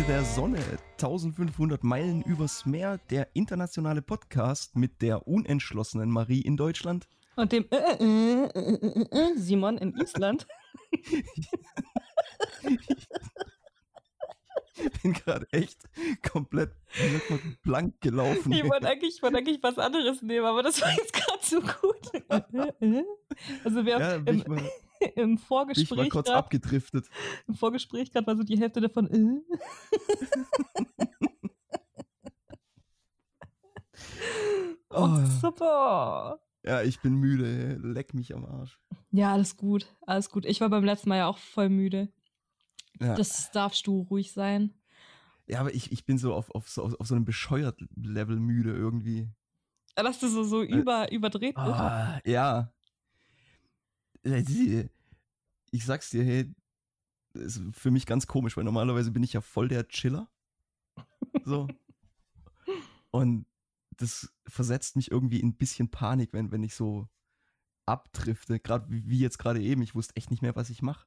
Freunde 0.00 0.14
der 0.14 0.24
Sonne, 0.24 0.58
1500 0.92 1.84
Meilen 1.84 2.22
übers 2.22 2.64
Meer, 2.64 2.98
der 3.10 3.28
internationale 3.34 4.00
Podcast 4.00 4.74
mit 4.74 5.02
der 5.02 5.28
unentschlossenen 5.28 6.08
Marie 6.08 6.40
in 6.40 6.56
Deutschland. 6.56 7.06
Und 7.36 7.52
dem 7.52 7.66
äh, 7.70 7.76
äh, 7.76 8.44
äh, 8.46 9.36
Simon 9.36 9.76
in 9.76 9.94
Island. 9.96 10.46
Ich 14.74 15.02
bin 15.02 15.12
gerade 15.12 15.46
echt 15.52 15.78
komplett 16.32 16.72
blank 17.62 18.00
gelaufen. 18.00 18.52
Ich 18.52 18.64
wollte 18.66 18.88
eigentlich, 18.88 19.20
wollt 19.22 19.36
eigentlich 19.36 19.62
was 19.62 19.76
anderes 19.76 20.22
nehmen, 20.22 20.46
aber 20.46 20.62
das 20.62 20.80
war 20.80 20.92
jetzt 20.92 21.12
gerade 21.12 21.42
so 21.42 21.60
gut. 21.60 22.10
Also 23.64 23.84
wir 23.84 23.98
Ja, 23.98 24.12
haben 24.12 24.70
im, 25.14 25.14
bin 25.14 25.34
ich 25.34 25.40
Vorgespräch 25.40 25.96
mal 25.96 26.08
kurz 26.08 26.26
grad, 26.28 26.36
abgedriftet. 26.36 27.06
im 27.48 27.54
Vorgespräch 27.54 28.10
gerade 28.10 28.26
war 28.26 28.36
so 28.36 28.42
die 28.42 28.58
Hälfte 28.58 28.80
davon. 28.80 29.08
Äh. 29.10 29.40
Oh, 34.92 35.04
Und 35.04 35.26
super. 35.26 36.40
ja, 36.64 36.82
ich 36.82 37.00
bin 37.00 37.14
müde. 37.14 37.74
Leck 37.82 38.12
mich 38.12 38.34
am 38.34 38.44
Arsch. 38.44 38.78
Ja, 39.12 39.32
alles 39.32 39.56
gut, 39.56 39.86
alles 40.04 40.30
gut. 40.30 40.44
Ich 40.46 40.60
war 40.60 40.68
beim 40.68 40.84
letzten 40.84 41.08
Mal 41.08 41.18
ja 41.18 41.26
auch 41.28 41.38
voll 41.38 41.68
müde. 41.68 42.12
Ja, 43.00 43.14
Das 43.14 43.50
darfst 43.52 43.86
du 43.86 44.00
ruhig 44.02 44.32
sein. 44.32 44.74
ja 45.46 45.60
aber 45.60 45.72
ich, 45.74 45.92
ich 45.92 46.04
bin 46.04 46.18
so 46.18 46.34
auf, 46.34 46.50
auf, 46.54 46.68
so 46.68 46.84
auf 46.84 47.06
so 47.06 47.14
einem 47.14 47.24
bescheuert 47.24 47.80
Level 47.94 48.38
müde 48.40 48.72
irgendwie. 48.72 49.28
Dass 49.94 50.18
du 50.18 50.28
so, 50.28 50.42
so 50.42 50.62
über, 50.62 51.10
überdreht 51.12 51.54
bist. 51.54 51.66
Ah, 51.66 52.20
ja. 52.24 52.72
Ich 54.22 55.84
sag's 55.84 56.10
dir, 56.10 56.24
hey, 56.24 56.52
das 57.32 57.56
ist 57.56 57.76
für 57.76 57.90
mich 57.90 58.06
ganz 58.06 58.26
komisch, 58.26 58.56
weil 58.56 58.64
normalerweise 58.64 59.10
bin 59.10 59.22
ich 59.22 59.32
ja 59.32 59.40
voll 59.40 59.68
der 59.68 59.88
Chiller. 59.88 60.28
So. 61.44 61.68
Und 63.10 63.46
das 63.90 64.32
versetzt 64.46 64.96
mich 64.96 65.10
irgendwie 65.10 65.40
in 65.40 65.48
ein 65.48 65.56
bisschen 65.56 65.90
Panik, 65.90 66.32
wenn, 66.32 66.50
wenn 66.52 66.62
ich 66.62 66.74
so 66.74 67.08
abdrifte. 67.86 68.58
Gerade 68.58 68.86
wie 68.88 69.08
wie 69.08 69.18
jetzt 69.18 69.38
gerade 69.38 69.60
eben. 69.60 69.82
Ich 69.82 69.94
wusste 69.94 70.16
echt 70.16 70.30
nicht 70.30 70.42
mehr, 70.42 70.56
was 70.56 70.70
ich 70.70 70.82
mache. 70.82 71.06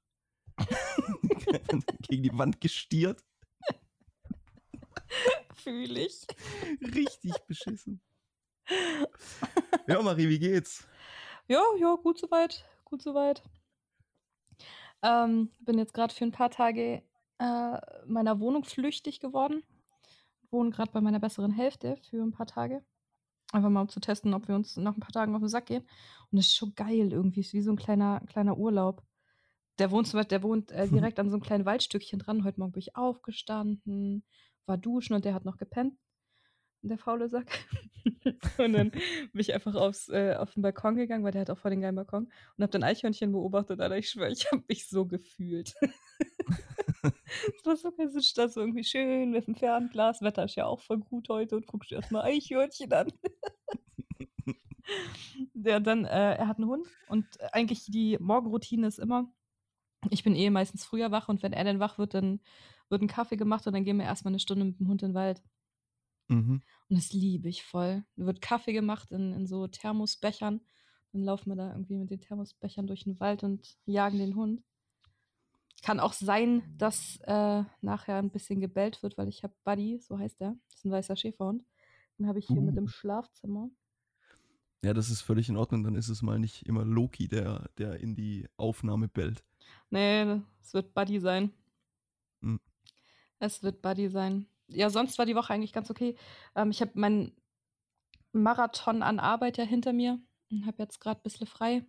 Gegen 2.02 2.23
die 2.23 2.38
Wand 2.38 2.61
gestiert. 2.61 3.23
Fühl 5.56 5.97
ich. 5.97 6.25
Richtig 6.81 7.34
beschissen. 7.47 8.02
Ja, 9.88 10.02
Marie, 10.02 10.30
wie 10.30 10.39
geht's? 10.39 10.88
Ja, 11.47 11.61
ja, 11.80 11.95
gut 11.95 12.19
soweit. 12.19 12.66
Gut 12.94 13.02
soweit. 13.02 13.42
Ähm, 15.02 15.50
bin 15.62 15.80
jetzt 15.80 15.96
gerade 15.96 16.14
für 16.14 16.26
ein 16.26 16.32
paar 16.32 16.52
Tage 16.52 17.02
äh, 17.40 17.78
meiner 18.06 18.40
Wohnung 18.40 18.66
flüchtig 18.66 19.20
geworden. 19.20 19.64
Wohne 20.52 20.70
gerade 20.70 20.92
bei 20.92 21.02
meiner 21.02 21.20
besseren 21.20 21.50
Hälfte 21.50 21.98
für 22.08 22.22
ein 22.22 22.34
paar 22.34 22.46
Tage. 22.46 22.86
Einfach 23.52 23.72
mal 23.72 23.82
um 23.82 23.90
zu 23.90 24.00
testen, 24.00 24.36
ob 24.36 24.48
wir 24.48 24.54
uns 24.54 24.78
nach 24.78 24.96
ein 24.96 25.00
paar 25.00 25.12
Tagen 25.12 25.34
auf 25.34 25.42
den 25.42 25.50
Sack 25.50 25.66
gehen. 25.66 25.82
Und 26.30 26.38
das 26.38 26.46
ist 26.46 26.56
schon 26.56 26.76
geil 26.76 27.12
irgendwie. 27.12 27.40
Ist 27.40 27.54
wie 27.54 27.64
so 27.64 27.72
ein 27.72 27.78
kleiner, 27.78 28.22
kleiner 28.28 28.60
Urlaub. 28.60 29.02
Der 29.80 29.90
wohnt 29.90 30.06
zum 30.06 30.20
Beispiel, 30.20 30.38
der 30.38 30.44
wohnt 30.44 30.70
äh, 30.70 30.88
direkt 30.88 31.18
an 31.18 31.30
so 31.30 31.38
einem 31.38 31.44
kleinen 31.44 31.66
Waldstückchen 31.66 32.20
dran. 32.20 32.44
Heute 32.44 32.60
Morgen 32.60 32.74
bin 32.74 32.82
ich 32.82 32.96
aufgestanden, 32.96 34.24
war 34.68 34.78
duschen 34.78 35.16
und 35.16 35.26
der 35.26 35.34
hat 35.34 35.46
noch 35.46 35.58
gepennt. 35.58 35.98
Der 36.84 36.98
faule 36.98 37.30
Sack. 37.30 37.66
und 38.58 38.73
dann 38.73 38.92
bin 38.92 39.31
ich 39.35 39.53
einfach 39.53 39.74
aufs, 39.74 40.09
äh, 40.09 40.35
auf 40.38 40.53
den 40.53 40.62
Balkon 40.62 40.96
gegangen, 40.96 41.24
weil 41.24 41.31
der 41.31 41.41
hat 41.41 41.50
auch 41.50 41.58
voll 41.58 41.72
den 41.72 41.80
geilen 41.80 41.96
Balkon 41.96 42.25
und 42.25 42.62
habe 42.62 42.72
dann 42.72 42.84
Eichhörnchen 42.84 43.31
beobachtet, 43.31 43.80
Alter. 43.80 43.97
Ich 43.97 44.09
schwöre, 44.09 44.31
ich 44.31 44.52
habe 44.52 44.63
mich 44.68 44.88
so 44.88 45.06
gefühlt. 45.06 45.74
Es 47.58 47.66
war 47.66 47.75
so 47.75 47.91
geil, 47.91 48.09
so 48.12 48.62
irgendwie 48.62 48.84
schön 48.84 49.31
mit 49.31 49.47
dem 49.47 49.56
Fernglas. 49.56 50.22
Wetter 50.22 50.46
ist 50.46 50.56
ja 50.56 50.66
auch 50.66 50.80
voll 50.80 51.00
gut 51.00 51.28
heute 51.30 51.58
und 51.58 51.68
guckst 51.68 51.91
dir 51.91 51.96
erstmal 51.96 52.24
Eichhörnchen 52.24 52.94
an. 52.94 53.12
Der 55.53 55.79
dann, 55.79 56.06
äh, 56.06 56.35
er 56.35 56.47
hat 56.47 56.58
einen 56.58 56.68
Hund 56.68 56.88
und 57.08 57.25
eigentlich 57.53 57.85
die 57.85 58.18
Morgenroutine 58.19 58.88
ist 58.88 59.00
immer, 59.00 59.34
ich 60.09 60.24
bin 60.24 60.35
eh 60.35 60.50
meistens 60.50 60.85
früher 60.85 61.12
wach 61.12 61.28
und 61.28 61.41
wenn 61.41 61.53
er 61.53 61.63
dann 61.63 61.79
wach 61.79 61.97
wird, 61.97 62.13
dann 62.13 62.40
wird 62.90 63.02
ein 63.02 63.08
Kaffee 63.08 63.38
gemacht 63.38 63.66
und 63.66 63.74
dann 63.74 63.84
gehen 63.84 63.97
wir 63.97 64.06
erstmal 64.06 64.31
eine 64.31 64.40
Stunde 64.40 64.66
mit 64.66 64.79
dem 64.79 64.88
Hund 64.88 65.02
in 65.02 65.09
den 65.09 65.16
Wald. 65.16 65.41
Mhm. 66.28 66.61
Und 66.89 66.95
das 66.97 67.13
liebe 67.13 67.50
ich 67.50 67.63
voll. 67.63 68.03
Da 68.16 68.25
wird 68.25 68.41
Kaffee 68.41 68.73
gemacht 68.73 69.11
in, 69.11 69.34
in 69.34 69.47
so 69.47 69.67
Thermosbechern. 69.67 70.61
Dann 71.11 71.23
laufen 71.23 71.50
wir 71.51 71.56
da 71.56 71.72
irgendwie 71.72 71.97
mit 71.97 72.09
den 72.09 72.22
Thermosbechern 72.22 72.88
durch 72.88 73.03
den 73.03 73.19
Wald 73.19 73.44
und 73.44 73.78
jagen 73.85 74.17
den 74.17 74.35
Hund. 74.35 74.63
Kann 75.84 76.00
auch 76.00 76.13
sein, 76.13 76.63
dass 76.78 77.19
äh, 77.23 77.63
nachher 77.81 78.17
ein 78.17 78.31
bisschen 78.31 78.61
gebellt 78.61 79.03
wird, 79.03 79.17
weil 79.17 79.28
ich 79.28 79.44
habe 79.44 79.53
Buddy, 79.63 80.00
so 80.00 80.17
heißt 80.17 80.39
der. 80.39 80.56
Das 80.69 80.78
ist 80.78 80.85
ein 80.85 80.91
weißer 80.91 81.16
Schäferhund. 81.16 81.66
Den 82.17 82.28
habe 82.28 82.40
ich 82.40 82.47
hier 82.47 82.57
Uh. 82.57 82.61
mit 82.61 82.78
im 82.78 82.88
Schlafzimmer. 82.88 83.69
Ja, 84.81 84.94
das 84.94 85.09
ist 85.09 85.22
völlig 85.22 85.50
in 85.50 85.57
Ordnung. 85.57 85.84
Dann 85.84 85.95
ist 85.95 86.09
es 86.09 86.22
mal 86.22 86.40
nicht 86.40 86.66
immer 86.66 86.84
Loki, 86.84 87.28
der, 87.28 87.69
der 87.78 88.00
in 88.00 88.16
die 88.16 88.47
Aufnahme 88.57 89.07
bellt. 89.07 89.44
Nee, 89.90 90.41
es 90.61 90.73
wird 90.73 90.94
Buddy 90.94 91.19
sein. 91.19 91.53
Hm. 92.41 92.59
Es 93.40 93.63
wird 93.63 93.81
Buddy 93.81 94.09
sein. 94.09 94.47
Ja, 94.75 94.89
sonst 94.89 95.17
war 95.17 95.25
die 95.25 95.35
Woche 95.35 95.53
eigentlich 95.53 95.73
ganz 95.73 95.89
okay. 95.89 96.16
Ähm, 96.56 96.72
ich 96.72 96.81
habe 96.81 96.91
meinen 96.95 97.35
Marathon 98.31 99.03
an 99.03 99.19
Arbeit 99.19 99.57
ja 99.57 99.63
hinter 99.63 99.94
mir 99.94 100.19
und 100.51 100.66
habe 100.66 100.81
jetzt 100.84 101.00
gerade 101.00 101.19
ein 101.19 101.23
bisschen 101.23 101.47
frei. 101.47 101.85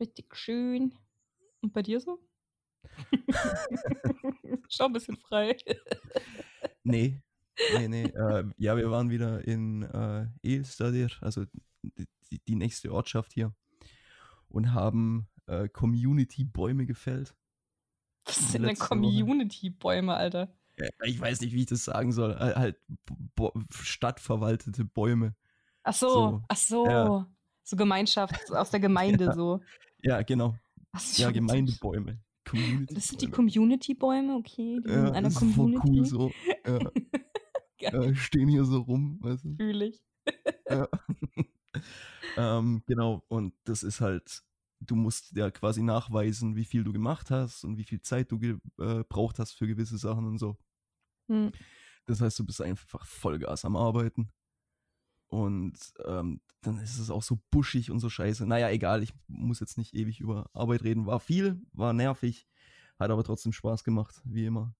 Richtig 0.00 0.34
schön. 0.34 0.94
Und 1.60 1.72
bei 1.72 1.82
dir 1.82 2.00
so? 2.00 2.18
Schon 4.68 4.86
ein 4.86 4.92
bisschen 4.92 5.16
frei. 5.16 5.56
Nee, 6.82 7.20
nee, 7.76 7.88
nee. 7.88 8.04
äh, 8.04 8.44
ja, 8.56 8.76
wir 8.76 8.90
waren 8.90 9.10
wieder 9.10 9.46
in 9.46 9.82
äh, 9.82 10.26
Elstadir, 10.42 11.10
also 11.20 11.44
die, 11.82 12.40
die- 12.46 12.54
nächste 12.54 12.92
Ortschaft 12.92 13.32
hier, 13.32 13.54
und 14.48 14.72
haben 14.72 15.28
äh, 15.46 15.68
Community-Bäume 15.68 16.86
gefällt. 16.86 17.34
Was 18.24 18.52
sind 18.52 18.62
denn. 18.62 18.76
Community-Bäume, 18.76 20.14
Alter? 20.14 20.52
Ich 21.04 21.20
weiß 21.20 21.40
nicht, 21.40 21.52
wie 21.52 21.60
ich 21.60 21.66
das 21.66 21.84
sagen 21.84 22.12
soll. 22.12 22.32
Äh, 22.32 22.54
halt 22.54 22.80
bo 23.34 23.52
stadtverwaltete 23.70 24.84
Bäume. 24.84 25.34
Ach 25.82 25.94
so, 25.94 26.08
So, 26.08 26.42
ach 26.48 26.56
so. 26.56 26.86
ja. 26.86 27.26
So 27.62 27.76
Gemeinschaft 27.76 28.34
aus 28.52 28.70
der 28.70 28.80
Gemeinde 28.80 29.26
Ja. 29.26 29.32
so. 29.34 29.60
Ja, 30.02 30.22
genau. 30.22 30.56
Ist 30.94 31.18
Ja, 31.18 31.30
Gemeindebäume. 31.30 32.20
Das 32.88 33.06
sind 33.08 33.22
die 33.22 33.30
Community-Bäume. 33.30 34.34
Okay. 34.36 34.80
Die 34.84 34.88
sind 34.88 35.02
Ja, 35.02 35.08
in 35.08 35.14
einer 35.14 35.28
das 35.28 35.34
ist 35.42 35.54
voll 35.54 35.74
Community. 35.74 35.88
cool 35.88 36.04
so. 36.04 36.32
Ja, 36.66 36.90
ja, 38.08 38.14
stehen 38.14 38.48
hier 38.48 38.64
so 38.64 38.80
rum, 38.80 39.18
weißt 39.22 39.44
du? 39.44 39.54
Fühl 39.56 39.82
ich. 39.82 40.02
Ja. 40.68 40.88
ähm, 42.36 42.82
genau, 42.86 43.22
und 43.28 43.54
das 43.64 43.82
ist 43.82 44.00
halt, 44.00 44.42
du 44.80 44.96
musst 44.96 45.36
ja 45.36 45.50
quasi 45.50 45.82
nachweisen, 45.82 46.56
wie 46.56 46.64
viel 46.64 46.82
du 46.84 46.92
gemacht 46.92 47.30
hast 47.30 47.64
und 47.64 47.76
wie 47.76 47.84
viel 47.84 48.00
Zeit 48.00 48.32
du 48.32 48.38
gebraucht 48.38 49.38
hast 49.38 49.52
für 49.52 49.66
gewisse 49.66 49.98
Sachen 49.98 50.26
und 50.26 50.38
so. 50.38 50.56
Hm. 51.30 51.52
Das 52.06 52.20
heißt, 52.20 52.38
du 52.38 52.44
bist 52.44 52.60
einfach 52.60 53.06
Vollgas 53.06 53.64
am 53.64 53.76
Arbeiten. 53.76 54.30
Und 55.28 55.78
ähm, 56.04 56.40
dann 56.60 56.78
ist 56.78 56.98
es 56.98 57.10
auch 57.10 57.22
so 57.22 57.40
buschig 57.50 57.90
und 57.90 58.00
so 58.00 58.10
scheiße. 58.10 58.46
Naja, 58.46 58.68
egal, 58.70 59.02
ich 59.02 59.14
muss 59.28 59.60
jetzt 59.60 59.78
nicht 59.78 59.94
ewig 59.94 60.20
über 60.20 60.50
Arbeit 60.52 60.82
reden. 60.82 61.06
War 61.06 61.20
viel, 61.20 61.62
war 61.72 61.92
nervig, 61.92 62.48
hat 62.98 63.10
aber 63.10 63.22
trotzdem 63.22 63.52
Spaß 63.52 63.84
gemacht, 63.84 64.20
wie 64.24 64.46
immer. 64.46 64.74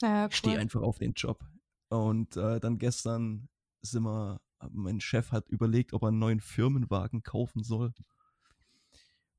Ja, 0.00 0.28
cool. 0.44 0.56
einfach 0.56 0.82
auf 0.82 0.98
den 0.98 1.12
Job. 1.14 1.44
Und 1.88 2.36
äh, 2.36 2.60
dann 2.60 2.78
gestern 2.78 3.48
sind 3.82 4.04
wir, 4.04 4.40
mein 4.70 5.00
Chef 5.00 5.32
hat 5.32 5.48
überlegt, 5.48 5.92
ob 5.92 6.02
er 6.02 6.08
einen 6.08 6.18
neuen 6.20 6.40
Firmenwagen 6.40 7.24
kaufen 7.24 7.64
soll. 7.64 7.92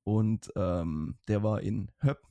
Und 0.03 0.51
ähm, 0.55 1.17
der 1.27 1.43
war 1.43 1.61
in 1.61 1.91
Höpp, 1.99 2.27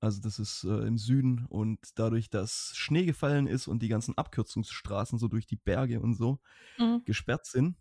also 0.00 0.20
das 0.20 0.38
ist 0.38 0.64
äh, 0.64 0.86
im 0.86 0.98
Süden. 0.98 1.46
Und 1.48 1.78
dadurch, 1.98 2.30
dass 2.30 2.72
Schnee 2.74 3.04
gefallen 3.06 3.46
ist 3.46 3.66
und 3.68 3.80
die 3.82 3.88
ganzen 3.88 4.16
Abkürzungsstraßen 4.16 5.18
so 5.18 5.28
durch 5.28 5.46
die 5.46 5.56
Berge 5.56 6.00
und 6.00 6.14
so 6.14 6.40
Mhm. 6.78 7.02
gesperrt 7.04 7.46
sind, 7.46 7.76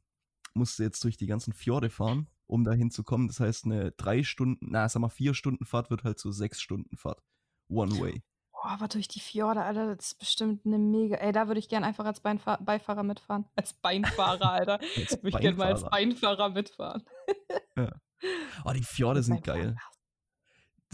musste 0.53 0.83
jetzt 0.83 1.03
durch 1.03 1.17
die 1.17 1.27
ganzen 1.27 1.51
Fjorde 1.53 1.89
fahren, 1.89 2.27
um 2.47 2.63
da 2.63 2.71
hinzukommen. 2.71 3.27
Das 3.27 3.39
heißt, 3.39 3.65
eine 3.65 3.91
drei 3.91 4.23
Stunden, 4.23 4.67
na, 4.71 4.87
sag 4.87 5.01
mal, 5.01 5.09
vier 5.09 5.33
Stunden 5.33 5.65
Fahrt 5.65 5.89
wird 5.89 6.03
halt 6.03 6.19
so 6.19 6.31
sechs 6.31 6.61
Stunden 6.61 6.95
Fahrt. 6.97 7.21
One 7.67 7.91
way. 7.99 8.23
Boah, 8.51 8.69
aber 8.71 8.87
durch 8.87 9.07
die 9.09 9.19
Fjorde, 9.19 9.61
Alter, 9.63 9.95
das 9.95 10.13
ist 10.13 10.19
bestimmt 10.19 10.65
eine 10.65 10.77
mega. 10.79 11.17
Ey, 11.17 11.33
da 11.33 11.47
würde 11.47 11.59
ich 11.59 11.67
gern 11.67 11.83
einfach 11.83 12.05
als 12.05 12.21
Beinfahr 12.21 12.63
Beifahrer 12.63 13.03
mitfahren. 13.03 13.45
Als 13.55 13.73
Beinfahrer, 13.73 14.49
Alter. 14.51 14.79
Würde 14.79 15.27
ich 15.29 15.37
gern 15.37 15.57
mal 15.57 15.67
als 15.73 15.83
Beinfahrer. 15.83 15.89
Beinfahrer 15.89 16.49
mitfahren. 16.49 17.03
Oh, 18.63 18.71
die 18.71 18.81
Fjorde 18.81 19.21
sind 19.21 19.43
geil. 19.43 19.75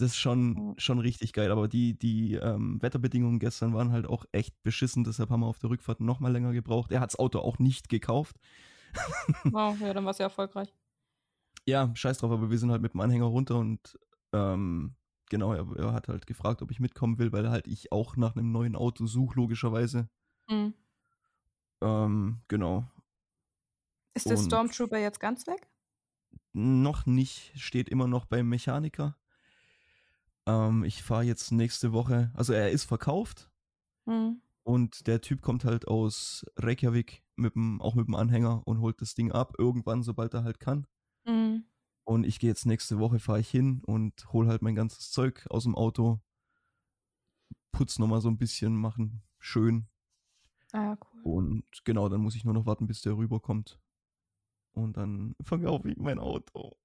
Das 0.01 0.11
ist 0.13 0.17
schon, 0.17 0.73
schon 0.79 0.97
richtig 0.97 1.31
geil, 1.31 1.51
aber 1.51 1.67
die, 1.67 1.93
die 1.97 2.33
ähm, 2.33 2.81
Wetterbedingungen 2.81 3.37
gestern 3.37 3.73
waren 3.75 3.91
halt 3.91 4.07
auch 4.07 4.25
echt 4.31 4.55
beschissen, 4.63 5.03
deshalb 5.03 5.29
haben 5.29 5.41
wir 5.41 5.45
auf 5.47 5.59
der 5.59 5.69
Rückfahrt 5.69 5.99
noch 5.99 6.19
mal 6.19 6.31
länger 6.31 6.53
gebraucht. 6.53 6.91
Er 6.91 7.01
hat 7.01 7.11
das 7.11 7.19
Auto 7.19 7.39
auch 7.39 7.59
nicht 7.59 7.87
gekauft. 7.89 8.37
Wow, 9.45 9.79
ja, 9.79 9.93
dann 9.93 10.03
war 10.03 10.11
es 10.11 10.17
ja 10.17 10.25
erfolgreich. 10.25 10.73
Ja, 11.67 11.91
scheiß 11.95 12.17
drauf, 12.17 12.31
aber 12.31 12.49
wir 12.49 12.57
sind 12.57 12.71
halt 12.71 12.81
mit 12.81 12.93
dem 12.93 12.99
Anhänger 12.99 13.25
runter 13.25 13.57
und 13.57 13.97
ähm, 14.33 14.95
genau, 15.29 15.53
er, 15.53 15.67
er 15.77 15.93
hat 15.93 16.07
halt 16.07 16.25
gefragt, 16.25 16.61
ob 16.61 16.71
ich 16.71 16.79
mitkommen 16.79 17.19
will, 17.19 17.31
weil 17.31 17.49
halt 17.49 17.67
ich 17.67 17.91
auch 17.91 18.17
nach 18.17 18.35
einem 18.35 18.51
neuen 18.51 18.75
Auto 18.75 19.05
suche, 19.05 19.35
logischerweise. 19.35 20.09
Mhm. 20.49 20.73
Ähm, 21.81 22.41
genau. 22.47 22.89
Ist 24.15 24.25
der 24.29 24.37
Und- 24.37 24.45
Stormtrooper 24.45 24.97
jetzt 24.97 25.19
ganz 25.19 25.45
weg? 25.47 25.69
Noch 26.53 27.05
nicht, 27.05 27.53
steht 27.55 27.87
immer 27.87 28.07
noch 28.07 28.25
beim 28.25 28.49
Mechaniker. 28.49 29.15
Ähm, 30.47 30.83
ich 30.83 31.03
fahre 31.03 31.23
jetzt 31.23 31.51
nächste 31.51 31.93
Woche, 31.93 32.31
also 32.33 32.53
er 32.53 32.71
ist 32.71 32.85
verkauft 32.85 33.49
Mhm. 34.07 34.41
und 34.63 35.05
der 35.07 35.21
Typ 35.21 35.41
kommt 35.41 35.63
halt 35.65 35.87
aus 35.87 36.45
Reykjavik 36.57 37.23
mit 37.35 37.53
dem, 37.55 37.81
auch 37.81 37.93
mit 37.95 38.07
dem 38.07 38.15
Anhänger 38.15 38.65
und 38.65 38.79
holt 38.79 38.99
das 39.01 39.13
Ding 39.13 39.31
ab, 39.31 39.53
irgendwann, 39.59 40.01
sobald 40.03 40.33
er 40.33 40.43
halt 40.43 40.59
kann. 40.59 40.87
Mhm. 41.25 41.65
Und 42.03 42.25
ich 42.25 42.39
gehe 42.39 42.49
jetzt 42.49 42.65
nächste 42.65 42.97
Woche, 42.97 43.19
fahre 43.19 43.39
ich 43.39 43.49
hin 43.49 43.83
und 43.85 44.33
hole 44.33 44.47
halt 44.49 44.63
mein 44.63 44.75
ganzes 44.75 45.11
Zeug 45.11 45.45
aus 45.51 45.63
dem 45.63 45.75
Auto, 45.75 46.19
putz 47.71 47.99
nochmal 47.99 48.21
so 48.21 48.29
ein 48.29 48.37
bisschen, 48.37 48.75
machen 48.75 49.21
schön. 49.39 49.87
Ah, 50.73 50.81
ja, 50.83 50.97
cool. 51.13 51.21
Und 51.23 51.65
genau, 51.83 52.09
dann 52.09 52.21
muss 52.21 52.35
ich 52.35 52.43
nur 52.43 52.53
noch 52.53 52.65
warten, 52.65 52.87
bis 52.87 53.01
der 53.01 53.15
rüberkommt. 53.15 53.79
Und 54.73 54.97
dann 54.97 55.35
verkaufe 55.41 55.89
ich 55.91 55.97
mein 55.97 56.17
Auto. 56.17 56.77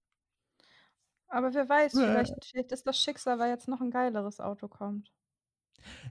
Aber 1.37 1.53
wer 1.53 1.69
weiß, 1.69 1.95
Äh. 1.95 1.99
vielleicht, 1.99 2.45
vielleicht 2.47 2.73
ist 2.73 2.87
das 2.87 2.99
Schicksal, 2.99 3.39
weil 3.39 3.51
jetzt 3.51 3.69
noch 3.69 3.83
ein 3.83 3.91
geileres 3.91 4.41
Auto 4.41 4.69
kommt. 4.69 5.13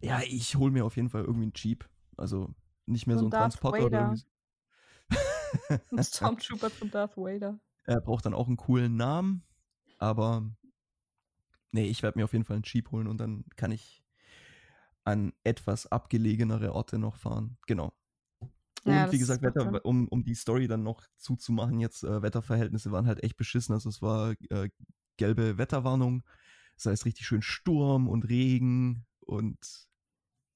Ja, 0.01 0.22
ich 0.22 0.56
hole 0.56 0.72
mir 0.72 0.86
auf 0.86 0.95
jeden 0.95 1.10
Fall 1.10 1.24
irgendwie 1.24 1.44
einen 1.45 1.54
Jeep. 1.56 1.89
Also 2.18 2.54
nicht 2.86 3.07
mehr 3.07 3.18
So 3.18 3.22
so, 3.22 3.27
ein 3.27 3.31
Transporter 3.31 3.86
oder 3.86 4.00
irgendwie. 4.00 4.24
Ein 5.92 6.04
Stormtrooper 6.04 6.72
zum 6.72 6.92
Darth 6.92 7.18
Vader. 7.18 7.60
Er 7.86 8.01
braucht 8.01 8.25
dann 8.25 8.33
auch 8.36 8.48
einen 8.48 8.57
coolen 8.57 8.95
Namen, 8.95 9.44
aber 9.98 10.48
nee, 11.71 11.86
ich 11.88 12.04
werde 12.04 12.18
mir 12.18 12.25
auf 12.25 12.33
jeden 12.33 12.45
Fall 12.45 12.56
einen 12.56 12.63
Jeep 12.63 12.92
holen 12.92 13.07
und 13.07 13.18
dann 13.19 13.45
kann 13.56 13.71
ich 13.71 14.04
an 15.04 15.33
etwas 15.44 15.86
abgelegenere 15.88 16.74
Orte 16.74 16.98
noch 16.98 17.16
fahren. 17.18 17.57
Genau. 17.68 17.94
Und 18.86 18.94
Ja, 18.94 19.12
wie 19.12 19.18
gesagt, 19.19 19.42
Wetter, 19.42 19.83
um, 19.86 20.07
um 20.07 20.24
die 20.24 20.36
Story 20.36 20.68
dann 20.68 20.83
noch 20.83 21.04
zuzumachen, 21.18 21.80
jetzt 21.80 22.04
äh, 22.04 22.21
Wetterverhältnisse 22.21 22.92
waren 22.92 23.07
halt 23.07 23.24
echt 23.24 23.38
beschissen. 23.38 23.74
Also 23.74 23.89
es 23.89 24.01
war 24.01 24.36
äh, 24.50 24.69
gelbe 25.17 25.57
Wetterwarnung. 25.57 26.23
Das 26.75 26.88
heißt 26.88 27.06
richtig 27.06 27.25
schön 27.25 27.41
Sturm 27.41 28.07
und 28.07 28.27
Regen 28.27 29.06
und 29.19 29.88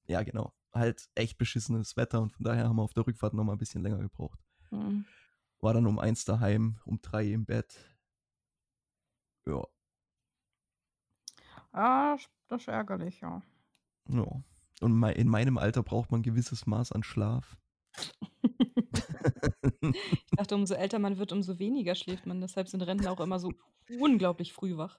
ja, 0.06 0.22
genau. 0.22 0.52
Halt 0.72 1.08
echt 1.14 1.38
beschissenes 1.38 1.96
Wetter 1.96 2.20
und 2.20 2.30
von 2.30 2.44
daher 2.44 2.68
haben 2.68 2.76
wir 2.76 2.82
auf 2.82 2.94
der 2.94 3.06
Rückfahrt 3.06 3.34
noch 3.34 3.44
mal 3.44 3.52
ein 3.52 3.58
bisschen 3.58 3.82
länger 3.82 3.98
gebraucht. 3.98 4.38
Mhm. 4.70 5.04
War 5.60 5.74
dann 5.74 5.86
um 5.86 5.98
eins 5.98 6.24
daheim, 6.24 6.78
um 6.84 7.00
drei 7.00 7.32
im 7.32 7.44
Bett. 7.44 7.76
Ja, 9.46 9.64
Ah, 11.72 12.16
das 12.48 12.62
ist 12.62 12.68
ärgerlich, 12.68 13.20
ja. 13.20 13.42
ja. 14.08 14.42
Und 14.80 15.02
in 15.04 15.28
meinem 15.28 15.58
Alter 15.58 15.82
braucht 15.82 16.10
man 16.10 16.20
ein 16.20 16.24
gewisses 16.24 16.66
Maß 16.66 16.92
an 16.92 17.02
Schlaf. 17.02 17.56
Ich 19.82 20.30
dachte, 20.36 20.54
umso 20.54 20.74
älter 20.74 20.98
man 20.98 21.18
wird, 21.18 21.32
umso 21.32 21.58
weniger 21.58 21.94
schläft 21.94 22.26
man. 22.26 22.40
Deshalb 22.40 22.68
sind 22.68 22.82
Rentner 22.82 23.12
auch 23.12 23.20
immer 23.20 23.38
so 23.38 23.52
unglaublich 23.98 24.52
früh 24.52 24.76
wach. 24.76 24.98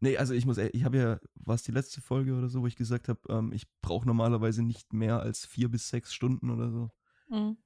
Nee, 0.00 0.16
also 0.16 0.32
ich 0.32 0.46
muss, 0.46 0.56
ehrlich- 0.56 0.74
ich 0.74 0.84
habe 0.84 0.96
ja, 0.96 1.20
war 1.34 1.54
es 1.54 1.62
die 1.62 1.72
letzte 1.72 2.00
Folge 2.00 2.34
oder 2.34 2.48
so, 2.48 2.62
wo 2.62 2.66
ich 2.66 2.76
gesagt 2.76 3.08
habe, 3.08 3.20
ähm, 3.28 3.52
ich 3.52 3.66
brauche 3.82 4.06
normalerweise 4.06 4.62
nicht 4.62 4.92
mehr 4.92 5.20
als 5.20 5.44
vier 5.44 5.68
bis 5.70 5.88
sechs 5.88 6.14
Stunden 6.14 6.50
oder 6.50 6.70
so. 6.70 6.90
Mhm. 7.28 7.58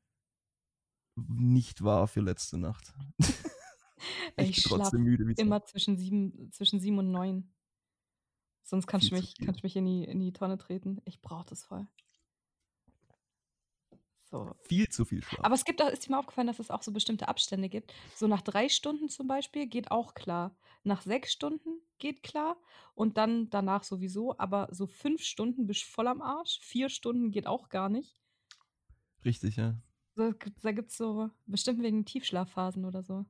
Nicht 1.16 1.84
wahr 1.84 2.08
für 2.08 2.20
letzte 2.20 2.58
Nacht. 2.58 2.92
Ich 4.36 4.48
ich 4.48 4.54
bin 4.56 4.62
schlaf 4.62 4.78
trotzdem 4.80 5.02
müde 5.04 5.26
wie 5.26 5.32
Immer 5.40 5.64
zwischen 5.64 5.96
sieben, 5.96 6.50
zwischen 6.52 6.78
sieben 6.78 6.98
und 6.98 7.10
neun. 7.10 7.54
Sonst 8.62 8.86
kannst 8.86 9.10
du 9.10 9.14
mich, 9.14 9.34
kannst 9.38 9.62
mich 9.62 9.76
in 9.76 9.86
die, 9.86 10.04
in 10.04 10.18
die 10.20 10.32
Tonne 10.32 10.58
treten. 10.58 11.00
Ich 11.06 11.22
brauche 11.22 11.46
das 11.46 11.64
voll. 11.64 11.86
So. 14.34 14.52
viel 14.62 14.88
zu 14.88 15.04
viel 15.04 15.22
Schlaf. 15.22 15.44
Aber 15.44 15.54
es 15.54 15.64
gibt 15.64 15.80
auch, 15.80 15.88
ist 15.88 16.06
dir 16.06 16.10
mal 16.10 16.18
aufgefallen, 16.18 16.48
dass 16.48 16.58
es 16.58 16.72
auch 16.72 16.82
so 16.82 16.90
bestimmte 16.90 17.28
Abstände 17.28 17.68
gibt. 17.68 17.94
So 18.16 18.26
nach 18.26 18.42
drei 18.42 18.68
Stunden 18.68 19.08
zum 19.08 19.28
Beispiel 19.28 19.68
geht 19.68 19.92
auch 19.92 20.14
klar. 20.14 20.56
Nach 20.82 21.02
sechs 21.02 21.30
Stunden 21.30 21.80
geht 21.98 22.24
klar 22.24 22.56
und 22.96 23.16
dann 23.16 23.48
danach 23.50 23.84
sowieso. 23.84 24.36
Aber 24.38 24.66
so 24.72 24.88
fünf 24.88 25.22
Stunden 25.22 25.68
bist 25.68 25.82
du 25.82 25.86
voll 25.86 26.08
am 26.08 26.20
Arsch. 26.20 26.58
Vier 26.62 26.88
Stunden 26.88 27.30
geht 27.30 27.46
auch 27.46 27.68
gar 27.68 27.88
nicht. 27.88 28.20
Richtig, 29.24 29.54
ja. 29.54 29.80
So, 30.16 30.32
da 30.62 30.72
gibt 30.72 30.90
es 30.90 30.96
so 30.96 31.30
bestimmt 31.46 31.80
wegen 31.84 32.04
Tiefschlafphasen 32.04 32.84
oder 32.84 33.04
so. 33.04 33.26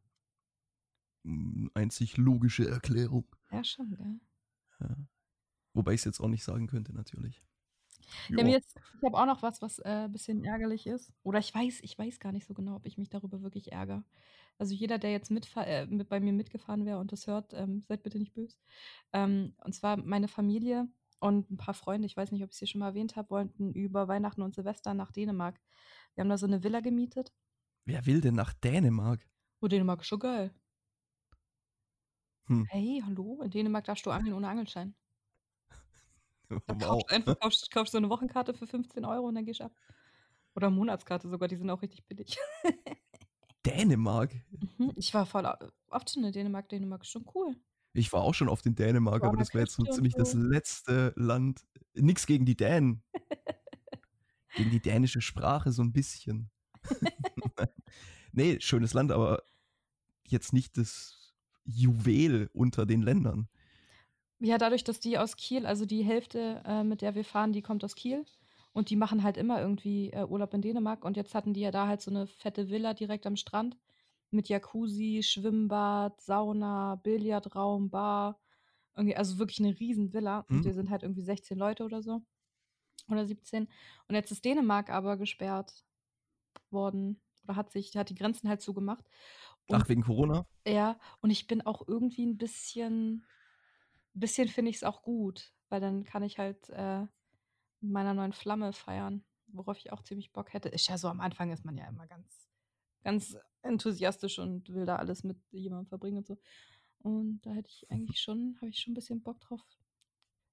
Mm, 1.24 1.66
Einzig 1.74 2.16
logische 2.16 2.66
Erklärung. 2.66 3.26
Ja, 3.50 3.62
schon, 3.62 3.94
gell? 3.94 4.20
Ja. 4.80 4.96
Wobei 5.74 5.92
ich 5.92 6.00
es 6.00 6.04
jetzt 6.06 6.20
auch 6.20 6.28
nicht 6.28 6.44
sagen 6.44 6.66
könnte, 6.66 6.94
natürlich. 6.94 7.44
Ja, 8.28 8.46
ist, 8.46 8.76
ich 8.96 9.04
habe 9.04 9.18
auch 9.18 9.26
noch 9.26 9.42
was, 9.42 9.62
was 9.62 9.80
ein 9.80 10.06
äh, 10.06 10.08
bisschen 10.08 10.44
ärgerlich 10.44 10.86
ist. 10.86 11.12
Oder 11.22 11.38
ich 11.38 11.54
weiß, 11.54 11.80
ich 11.82 11.98
weiß 11.98 12.18
gar 12.20 12.32
nicht 12.32 12.46
so 12.46 12.54
genau, 12.54 12.76
ob 12.76 12.86
ich 12.86 12.98
mich 12.98 13.10
darüber 13.10 13.42
wirklich 13.42 13.72
ärgere. 13.72 14.04
Also 14.58 14.74
jeder, 14.74 14.98
der 14.98 15.10
jetzt 15.10 15.30
äh, 15.30 15.86
mit, 15.86 16.08
bei 16.08 16.20
mir 16.20 16.32
mitgefahren 16.32 16.86
wäre 16.86 16.98
und 16.98 17.12
das 17.12 17.26
hört, 17.26 17.52
ähm, 17.54 17.84
seid 17.88 18.02
bitte 18.02 18.18
nicht 18.18 18.34
böse. 18.34 18.56
Ähm, 19.12 19.54
und 19.64 19.74
zwar 19.74 19.96
meine 19.96 20.28
Familie 20.28 20.88
und 21.20 21.50
ein 21.50 21.56
paar 21.56 21.74
Freunde, 21.74 22.06
ich 22.06 22.16
weiß 22.16 22.32
nicht, 22.32 22.42
ob 22.42 22.50
ich 22.50 22.54
es 22.54 22.58
hier 22.60 22.68
schon 22.68 22.80
mal 22.80 22.88
erwähnt 22.88 23.16
habe, 23.16 23.30
wollten 23.30 23.72
über 23.72 24.08
Weihnachten 24.08 24.42
und 24.42 24.54
Silvester 24.54 24.94
nach 24.94 25.10
Dänemark. 25.12 25.60
Wir 26.14 26.22
haben 26.22 26.28
da 26.28 26.38
so 26.38 26.46
eine 26.46 26.62
Villa 26.62 26.80
gemietet. 26.80 27.32
Wer 27.86 28.06
will 28.06 28.20
denn 28.20 28.34
nach 28.34 28.52
Dänemark? 28.52 29.26
Oh, 29.60 29.68
Dänemark 29.68 30.00
ist 30.00 30.06
schon 30.08 30.20
geil. 30.20 30.54
Hm. 32.48 32.64
Hey, 32.68 33.02
hallo? 33.04 33.40
In 33.42 33.50
Dänemark 33.50 33.84
darfst 33.84 34.04
du 34.04 34.10
angeln 34.10 34.34
ohne 34.34 34.48
Angelschein. 34.48 34.94
Wow. 36.68 36.78
kaufst 36.80 37.10
du 37.10 37.14
einfach 37.14 37.38
kaufst, 37.40 37.70
kaufst 37.70 37.92
so 37.92 37.98
eine 37.98 38.10
Wochenkarte 38.10 38.54
für 38.54 38.66
15 38.66 39.04
Euro 39.04 39.26
und 39.28 39.34
dann 39.34 39.44
gehst 39.44 39.60
du 39.60 39.64
ab. 39.64 39.72
Oder 40.54 40.70
Monatskarte 40.70 41.28
sogar, 41.28 41.48
die 41.48 41.56
sind 41.56 41.68
auch 41.70 41.82
richtig 41.82 42.06
billig. 42.06 42.36
Dänemark? 43.66 44.34
Mhm, 44.78 44.92
Ich 44.96 45.12
war 45.14 45.26
voll 45.26 45.46
oft 45.88 46.10
schon 46.10 46.24
in 46.24 46.32
Dänemark. 46.32 46.68
Dänemark 46.68 47.02
ist 47.02 47.10
schon 47.10 47.24
cool. 47.34 47.56
Ich 47.94 48.12
war 48.12 48.22
auch 48.22 48.34
schon 48.34 48.48
auf 48.48 48.60
den 48.62 48.74
Dänemark, 48.74 49.22
War 49.22 49.28
aber 49.30 49.38
das 49.38 49.54
wäre 49.54 49.64
jetzt 49.64 49.74
so 49.76 49.84
ziemlich 49.84 50.14
das 50.14 50.32
so. 50.32 50.38
letzte 50.38 51.12
Land. 51.16 51.64
Nix 51.94 52.26
gegen 52.26 52.44
die 52.44 52.56
Dänen. 52.56 53.02
gegen 54.56 54.70
die 54.70 54.81
dänische 54.81 55.20
Sprache 55.20 55.72
so 55.72 55.82
ein 55.82 55.93
bisschen. 55.93 56.50
nee, 58.32 58.58
schönes 58.60 58.94
Land, 58.94 59.12
aber 59.12 59.43
jetzt 60.26 60.52
nicht 60.52 60.76
das 60.76 61.34
Juwel 61.64 62.50
unter 62.52 62.84
den 62.86 63.02
Ländern. 63.02 63.48
Ja, 64.44 64.58
dadurch, 64.58 64.84
dass 64.84 65.01
die 65.01 65.17
aus 65.17 65.36
Kiel, 65.36 65.65
also 65.65 65.86
die 65.86 66.05
Hälfte, 66.05 66.63
äh, 66.67 66.84
mit 66.84 67.01
der 67.01 67.15
wir 67.15 67.24
fahren, 67.24 67.53
die 67.53 67.63
kommt 67.63 67.82
aus 67.82 67.94
Kiel. 67.94 68.27
Und 68.74 68.91
die 68.91 68.96
machen 68.96 69.22
halt 69.22 69.39
immer 69.39 69.58
irgendwie 69.60 70.10
äh, 70.10 70.24
Urlaub 70.27 70.53
in 70.53 70.60
Dänemark. 70.60 71.03
Und 71.05 71.17
jetzt 71.17 71.34
hatten 71.34 71.55
die 71.55 71.60
ja 71.60 71.70
da 71.70 71.86
halt 71.86 72.03
so 72.03 72.10
eine 72.10 72.27
fette 72.27 72.69
Villa 72.69 72.93
direkt 72.93 73.27
am 73.27 73.36
Strand. 73.36 73.79
Mit 74.31 74.48
Jacuzzi, 74.51 75.22
Schwimmbad, 75.22 76.20
Sauna, 76.20 76.96
Billardraum, 76.96 77.89
Bar. 77.89 78.39
Irgendwie, 78.94 79.17
also 79.17 79.39
wirklich 79.39 79.60
eine 79.60 79.81
riesen 79.81 80.13
Villa. 80.13 80.41
Und 80.51 80.56
Hm. 80.56 80.65
wir 80.65 80.74
sind 80.74 80.91
halt 80.91 81.05
irgendwie 81.05 81.22
16 81.22 81.56
Leute 81.56 81.84
oder 81.84 82.03
so. 82.03 82.20
Oder 83.08 83.24
17. 83.27 83.69
Und 84.08 84.15
jetzt 84.15 84.31
ist 84.31 84.44
Dänemark 84.44 84.91
aber 84.91 85.17
gesperrt 85.17 85.84
worden. 86.70 87.19
Oder 87.44 87.56
hat 87.56 87.72
sich, 87.72 87.96
hat 87.96 88.10
die 88.10 88.15
Grenzen 88.15 88.48
halt 88.51 88.60
zugemacht. 88.60 89.05
Und 89.69 89.82
Ach, 89.82 89.89
wegen 89.89 90.03
Corona? 90.03 90.46
ja, 90.67 90.98
und 91.20 91.31
ich 91.31 91.46
bin 91.46 91.63
auch 91.63 91.86
irgendwie 91.89 92.27
ein 92.27 92.36
bisschen, 92.36 93.24
bisschen 94.14 94.48
finde 94.48 94.70
ich 94.70 94.76
es 94.76 94.84
auch 94.84 95.02
gut, 95.02 95.52
weil 95.68 95.80
dann 95.80 96.04
kann 96.04 96.22
ich 96.22 96.38
halt 96.38 96.68
äh, 96.70 97.06
meiner 97.80 98.14
neuen 98.14 98.32
Flamme 98.32 98.72
feiern, 98.72 99.24
worauf 99.48 99.78
ich 99.78 99.92
auch 99.92 100.02
ziemlich 100.02 100.32
Bock 100.32 100.52
hätte. 100.52 100.68
Ist 100.68 100.88
ja 100.88 100.98
so, 100.98 101.08
am 101.08 101.20
Anfang 101.20 101.50
ist 101.50 101.64
man 101.64 101.76
ja 101.76 101.86
immer 101.88 102.06
ganz, 102.06 102.48
ganz 103.02 103.36
enthusiastisch 103.62 104.38
und 104.38 104.68
will 104.70 104.86
da 104.86 104.96
alles 104.96 105.24
mit 105.24 105.38
jemandem 105.50 105.86
verbringen 105.86 106.18
und 106.18 106.26
so. 106.26 106.38
Und 106.98 107.40
da 107.42 107.50
hätte 107.50 107.68
ich 107.68 107.90
eigentlich 107.90 108.20
schon, 108.20 108.56
habe 108.60 108.70
ich 108.70 108.80
schon 108.80 108.92
ein 108.92 108.94
bisschen 108.94 109.22
Bock 109.22 109.40
drauf. 109.40 109.60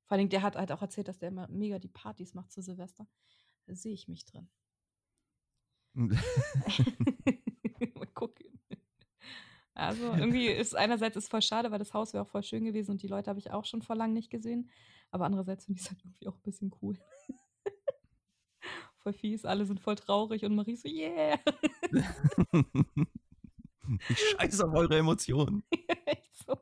Vor 0.06 0.18
allem, 0.18 0.30
der 0.30 0.42
hat 0.42 0.58
halt 0.58 0.72
auch 0.72 0.82
erzählt, 0.82 1.08
dass 1.08 1.20
der 1.20 1.30
immer 1.30 1.48
mega 1.48 1.80
die 1.80 1.88
Partys 1.88 2.34
macht 2.34 2.52
zu 2.52 2.62
Silvester. 2.62 3.08
Da 3.66 3.76
sehe 3.76 3.94
ich 3.94 4.10
mich 4.10 4.26
drin. 4.26 4.50
Also 9.74 10.04
irgendwie 10.18 10.48
ist 10.48 10.76
einerseits 10.76 11.16
ist 11.16 11.30
voll 11.30 11.42
schade, 11.42 11.72
weil 11.72 11.80
das 11.80 11.94
Haus 11.94 12.14
wäre 12.14 12.24
auch 12.24 12.30
voll 12.30 12.44
schön 12.44 12.66
gewesen 12.66 12.92
und 12.92 13.02
die 13.02 13.08
Leute 13.08 13.30
habe 13.30 13.40
ich 13.40 13.52
auch 13.52 13.66
schon 13.66 13.82
vor 13.82 13.96
lang 13.96 14.14
nicht 14.14 14.30
gesehen. 14.30 14.70
Aber 15.12 15.26
andererseits 15.26 15.66
finde 15.66 15.80
ich 15.80 15.86
es 15.86 15.92
halt 15.92 16.04
irgendwie 16.04 16.28
auch 16.28 16.36
ein 16.36 16.44
bisschen 16.44 16.72
cool. 16.82 16.98
voll 19.04 19.14
fies, 19.14 19.46
alle 19.46 19.66
sind 19.66 19.80
voll 19.80 19.96
traurig 19.96 20.46
und 20.46 20.56
Marie 20.56 20.76
so, 20.76 20.88
yeah. 20.88 21.40
ich 24.10 24.20
scheiße 24.20 24.66
auf 24.68 24.74
eure 24.74 24.98
Emotionen. 24.98 25.64
So, 26.46 26.58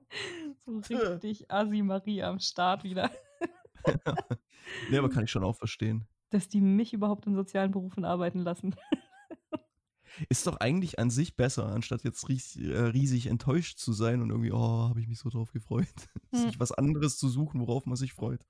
so 0.65 0.95
richtig 0.95 1.49
assi 1.51 1.81
Marie 1.81 2.23
am 2.23 2.39
Start 2.39 2.83
wieder. 2.83 3.11
nee, 4.89 4.97
aber 4.97 5.09
kann 5.09 5.23
ich 5.23 5.31
schon 5.31 5.43
auch 5.43 5.55
verstehen. 5.55 6.05
Dass 6.31 6.47
die 6.47 6.61
mich 6.61 6.93
überhaupt 6.93 7.25
in 7.25 7.35
sozialen 7.35 7.71
Berufen 7.71 8.05
arbeiten 8.05 8.39
lassen. 8.39 8.75
Ist 10.29 10.47
doch 10.47 10.57
eigentlich 10.57 10.99
an 10.99 11.09
sich 11.09 11.35
besser, 11.35 11.67
anstatt 11.67 12.03
jetzt 12.03 12.27
ries 12.29 12.55
äh, 12.55 12.77
riesig 12.77 13.27
enttäuscht 13.27 13.79
zu 13.79 13.93
sein 13.93 14.21
und 14.21 14.29
irgendwie, 14.29 14.51
oh, 14.51 14.89
habe 14.89 14.99
ich 14.99 15.07
mich 15.07 15.19
so 15.19 15.29
drauf 15.29 15.51
gefreut. 15.51 15.87
Hm. 16.31 16.41
Sich 16.41 16.59
was 16.59 16.71
anderes 16.71 17.17
zu 17.17 17.27
suchen, 17.27 17.59
worauf 17.59 17.87
man 17.87 17.95
sich 17.95 18.13
freut. 18.13 18.45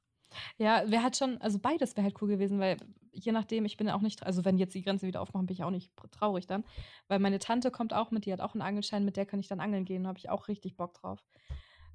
Ja, 0.57 0.83
wäre 0.89 1.03
halt 1.03 1.17
schon, 1.17 1.37
also 1.39 1.59
beides 1.59 1.95
wäre 1.95 2.03
halt 2.03 2.21
cool 2.21 2.27
gewesen, 2.27 2.59
weil 2.59 2.77
je 3.11 3.31
nachdem, 3.31 3.65
ich 3.65 3.77
bin 3.77 3.89
auch 3.89 4.01
nicht, 4.01 4.23
also 4.23 4.45
wenn 4.45 4.57
jetzt 4.57 4.75
die 4.75 4.81
Grenzen 4.81 5.07
wieder 5.07 5.21
aufmachen, 5.21 5.45
bin 5.45 5.55
ich 5.55 5.63
auch 5.63 5.71
nicht 5.71 5.91
traurig 6.11 6.47
dann. 6.47 6.63
Weil 7.07 7.19
meine 7.19 7.39
Tante 7.39 7.71
kommt 7.71 7.93
auch 7.93 8.11
mit, 8.11 8.25
die 8.25 8.33
hat 8.33 8.41
auch 8.41 8.53
einen 8.53 8.61
Angelschein, 8.61 9.05
mit 9.05 9.17
der 9.17 9.25
kann 9.25 9.39
ich 9.39 9.47
dann 9.47 9.59
angeln 9.59 9.85
gehen, 9.85 10.03
da 10.03 10.09
habe 10.09 10.19
ich 10.19 10.29
auch 10.29 10.47
richtig 10.47 10.75
Bock 10.75 10.93
drauf. 10.93 11.23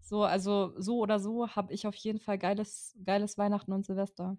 So, 0.01 0.25
also 0.25 0.73
so 0.79 0.99
oder 0.99 1.19
so 1.19 1.49
habe 1.49 1.73
ich 1.73 1.87
auf 1.87 1.95
jeden 1.95 2.19
Fall 2.19 2.39
geiles, 2.39 2.97
geiles 3.05 3.39
Weihnachten 3.39 3.73
und 3.73 3.87
Silvester. 3.87 4.37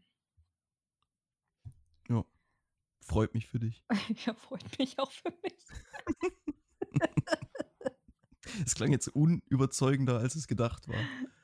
Freut 3.06 3.36
mich 3.36 3.46
für 3.46 3.60
dich. 3.60 3.84
ja, 4.26 4.34
freut 4.34 4.80
mich 4.80 4.98
auch 4.98 5.12
für 5.12 5.32
mich. 5.44 5.54
Es 8.66 8.74
klang 8.74 8.92
jetzt 8.92 9.10
unüberzeugender, 9.10 10.18
als 10.18 10.36
es 10.36 10.48
gedacht 10.48 10.88
war. 10.88 10.96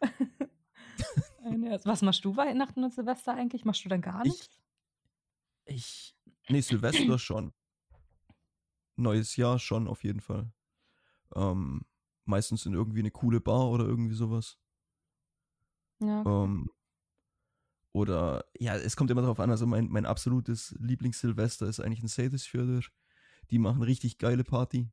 Was 1.85 2.01
machst 2.01 2.25
du 2.25 2.35
Weihnachten 2.35 2.83
und 2.83 2.93
Silvester 2.93 3.35
eigentlich? 3.35 3.63
Machst 3.63 3.85
du 3.85 3.89
dann 3.89 4.01
gar 4.01 4.23
nichts? 4.23 4.59
Ich. 5.65 6.15
Nee, 6.49 6.61
Silvester 6.61 7.19
schon. 7.19 7.53
Neues 8.95 9.35
Jahr 9.35 9.59
schon, 9.59 9.87
auf 9.87 10.03
jeden 10.03 10.21
Fall. 10.21 10.51
Ähm, 11.35 11.85
meistens 12.25 12.65
in 12.65 12.73
irgendwie 12.73 12.99
eine 12.99 13.11
coole 13.11 13.39
Bar 13.39 13.69
oder 13.69 13.85
irgendwie 13.85 14.15
sowas. 14.15 14.57
Ja. 15.99 16.23
Ähm, 16.25 16.71
oder, 17.93 18.45
ja, 18.57 18.75
es 18.75 18.95
kommt 18.95 19.11
immer 19.11 19.21
darauf 19.21 19.39
an. 19.39 19.51
Also, 19.51 19.65
mein, 19.65 19.89
mein 19.89 20.05
absolutes 20.05 20.75
Lieblings-Silvester 20.79 21.67
ist 21.67 21.79
eigentlich 21.79 22.03
ein 22.03 22.07
Seyðisfjörður. 22.07 22.87
Die 23.49 23.59
machen 23.59 23.81
richtig 23.81 24.17
geile 24.17 24.43
Party. 24.43 24.91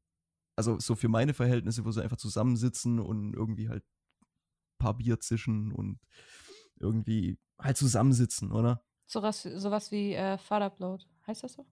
Also, 0.57 0.81
so 0.81 0.97
für 0.97 1.09
meine 1.09 1.35
Verhältnisse, 1.35 1.85
wo 1.85 1.93
sie 1.93 2.03
einfach 2.03 2.17
zusammensitzen 2.17 2.99
und 2.99 3.35
irgendwie 3.35 3.69
halt 3.69 3.85
ein 4.23 4.79
paar 4.79 4.95
Bier 4.95 5.21
zischen 5.21 5.73
und 5.73 6.01
irgendwie 6.77 7.39
halt 7.59 7.77
zusammensitzen, 7.77 8.53
oder? 8.53 8.85
Sowas, 9.07 9.43
sowas 9.43 9.91
wie 9.91 10.15
äh, 10.15 10.37
Vaterblood. 10.37 11.07
Heißt 11.27 11.45
das 11.45 11.55
so? 11.55 11.67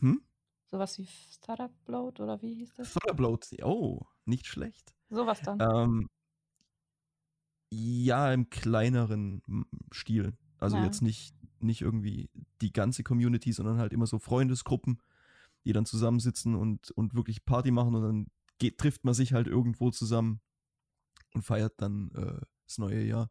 Hm? 0.00 0.22
Sowas 0.66 0.98
wie 0.98 1.08
Vaterblood 1.40 2.20
oder 2.20 2.40
wie 2.42 2.54
hieß 2.54 2.74
das? 2.74 2.88
Vaterblood, 2.88 3.46
oh, 3.62 4.02
nicht 4.24 4.46
schlecht. 4.46 4.94
Sowas 5.08 5.40
dann. 5.42 5.60
Ähm, 5.60 6.08
ja, 7.74 8.32
im 8.32 8.50
kleineren 8.50 9.42
Stil. 9.92 10.36
Also 10.58 10.76
Ja. 10.76 10.84
jetzt 10.84 11.02
nicht, 11.02 11.34
nicht 11.60 11.82
irgendwie 11.82 12.30
die 12.60 12.72
ganze 12.72 13.02
Community, 13.02 13.52
sondern 13.52 13.78
halt 13.78 13.92
immer 13.92 14.06
so 14.06 14.18
Freundesgruppen, 14.18 15.00
die 15.64 15.72
dann 15.72 15.86
zusammensitzen 15.86 16.54
und, 16.54 16.90
und 16.92 17.14
wirklich 17.14 17.44
Party 17.44 17.70
machen 17.70 17.94
und 17.94 18.02
dann 18.02 18.26
geht, 18.58 18.78
trifft 18.78 19.04
man 19.04 19.14
sich 19.14 19.32
halt 19.32 19.46
irgendwo 19.46 19.90
zusammen 19.90 20.40
und 21.34 21.42
feiert 21.42 21.74
dann 21.78 22.10
äh, 22.14 22.40
das 22.66 22.78
neue 22.78 23.02
Jahr. 23.02 23.30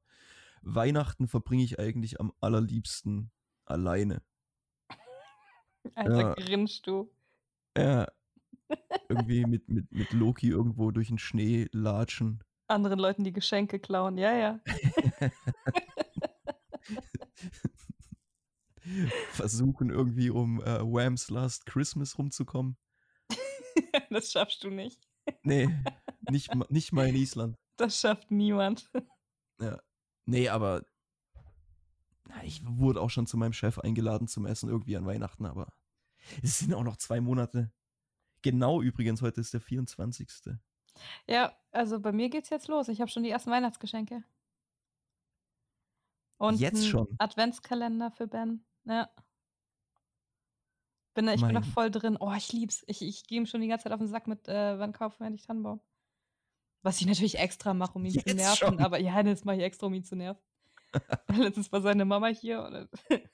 Weihnachten 0.62 1.28
verbringe 1.28 1.64
ich 1.64 1.80
eigentlich 1.80 2.20
am 2.20 2.34
allerliebsten 2.40 3.32
alleine. 3.66 4.22
Alter, 5.96 6.18
ja. 6.18 6.34
grinst 6.36 6.88
du. 6.88 7.12
Ja, 7.78 8.08
irgendwie 9.10 9.46
mit, 9.46 9.68
mit, 9.70 9.92
mit 9.92 10.14
Loki 10.14 10.50
irgendwo 10.50 10.92
durch 10.92 11.08
den 11.08 11.18
Schnee 11.18 11.68
latschen. 11.72 12.44
Anderen 12.68 13.00
Leuten 13.00 13.24
die 13.24 13.34
Geschenke 13.34 13.80
klauen. 13.80 14.18
Ja, 14.18 14.34
ja. 14.34 14.60
Versuchen 19.32 19.90
irgendwie 19.90 20.30
um 20.30 20.62
äh, 20.62 20.82
Wham's 20.82 21.30
Last 21.30 21.66
Christmas 21.66 22.18
rumzukommen. 22.18 22.78
das 24.10 24.32
schaffst 24.32 24.64
du 24.64 24.70
nicht. 24.70 25.08
Nee, 25.44 25.70
nicht, 26.30 26.54
nicht 26.70 26.92
mal 26.92 27.08
in 27.08 27.16
Island. 27.16 27.58
Das 27.78 28.00
schafft 28.00 28.30
niemand. 28.32 28.92
Nee, 30.26 30.50
aber 30.50 30.86
ich 32.44 32.62
wurde 32.66 33.02
auch 33.02 33.10
schon 33.10 33.28
zu 33.28 33.38
meinem 33.38 33.54
Chef 33.54 33.80
eingeladen 33.80 34.28
zum 34.28 34.46
Essen 34.46 34.70
irgendwie 34.70 34.98
an 34.98 35.06
Weihnachten, 35.06 35.46
aber 35.46 35.74
es 36.42 36.60
sind 36.60 36.74
auch 36.74 36.84
noch 36.84 36.98
zwei 36.98 37.22
Monate. 37.22 37.72
Genau 38.42 38.82
übrigens, 38.82 39.22
heute 39.22 39.42
ist 39.42 39.54
der 39.54 39.62
24. 39.62 40.30
Ja, 41.28 41.56
also 41.72 42.00
bei 42.00 42.12
mir 42.12 42.30
geht's 42.30 42.50
jetzt 42.50 42.68
los. 42.68 42.88
Ich 42.88 43.02
habe 43.02 43.10
schon 43.12 43.24
die 43.24 43.30
ersten 43.30 43.52
Weihnachtsgeschenke. 43.52 44.24
Und 46.38 46.60
Jetzt 46.60 46.88
schon? 46.88 47.08
Adventskalender 47.20 48.12
für 48.12 48.28
Ben. 48.28 48.66
Ja. 48.86 49.10
Bin 51.14 51.28
ich 51.28 51.42
bin 51.42 51.54
da 51.54 51.60
Mein- 51.60 51.64
voll 51.64 51.92
drin. 51.92 52.18
Oh, 52.20 52.34
ich 52.36 52.52
lieb's. 52.52 52.84
Ich, 52.88 53.02
ich 53.02 53.26
gehe 53.28 53.38
ihm 53.38 53.46
schon 53.46 53.62
die 53.62 53.68
ganze 53.68 53.84
Zeit 53.84 53.94
auf 53.94 54.00
den 54.00 54.08
Sack 54.08 54.28
mit, 54.28 54.48
äh, 54.48 54.78
wann 54.80 54.94
kaufen 54.94 55.20
wir 55.20 55.28
endlich 55.28 55.46
Tannenbaum? 55.46 55.80
Was 56.82 57.00
ich 57.00 57.08
natürlich 57.08 57.38
extra 57.38 57.74
mache, 57.74 57.94
um 57.94 58.04
ihn 58.06 58.12
zu 58.12 58.18
Jetzt 58.26 58.36
nerven. 58.36 58.56
schon? 58.58 58.80
Aber 58.80 59.00
ja, 59.00 59.22
das 59.24 59.46
mache 59.46 59.58
ich 59.58 59.62
extra, 59.64 59.88
um 59.88 59.94
ihn 59.94 60.04
zu 60.04 60.16
nerven. 60.16 60.42
Letztens 61.30 61.72
war 61.72 61.82
seine 61.82 62.04
Mama 62.06 62.28
hier 62.28 62.62
und 62.64 62.90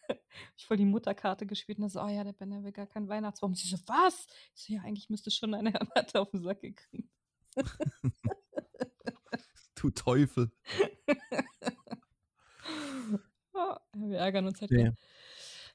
ich 0.56 0.66
voll 0.66 0.78
die 0.78 0.86
Mutterkarte 0.86 1.46
gespielt 1.48 1.78
und 1.80 1.84
dann 1.84 1.90
so, 1.90 2.02
oh 2.02 2.08
ja, 2.08 2.24
der 2.24 2.34
Ben 2.34 2.52
der 2.52 2.64
will 2.64 2.72
gar 2.72 2.86
keinen 2.86 3.08
Weihnachtsbaum. 3.10 3.52
Und 3.52 3.56
sie 3.56 3.68
so, 3.68 3.78
was? 3.88 4.28
Ich 4.56 4.64
so, 4.64 4.74
ja, 4.74 4.82
eigentlich 4.82 5.10
müsste 5.10 5.32
schon 5.32 5.54
eine 5.54 5.74
Hatte 5.96 6.22
auf 6.22 6.30
den 6.32 6.42
Sack 6.44 6.62
gekriegt. 6.62 7.10
Du 9.76 9.90
Teufel. 9.92 10.52
Oh, 13.54 13.76
wir 13.94 14.18
ärgern 14.18 14.46
uns 14.46 14.60
halt. 14.60 14.72
Nee. 14.72 14.92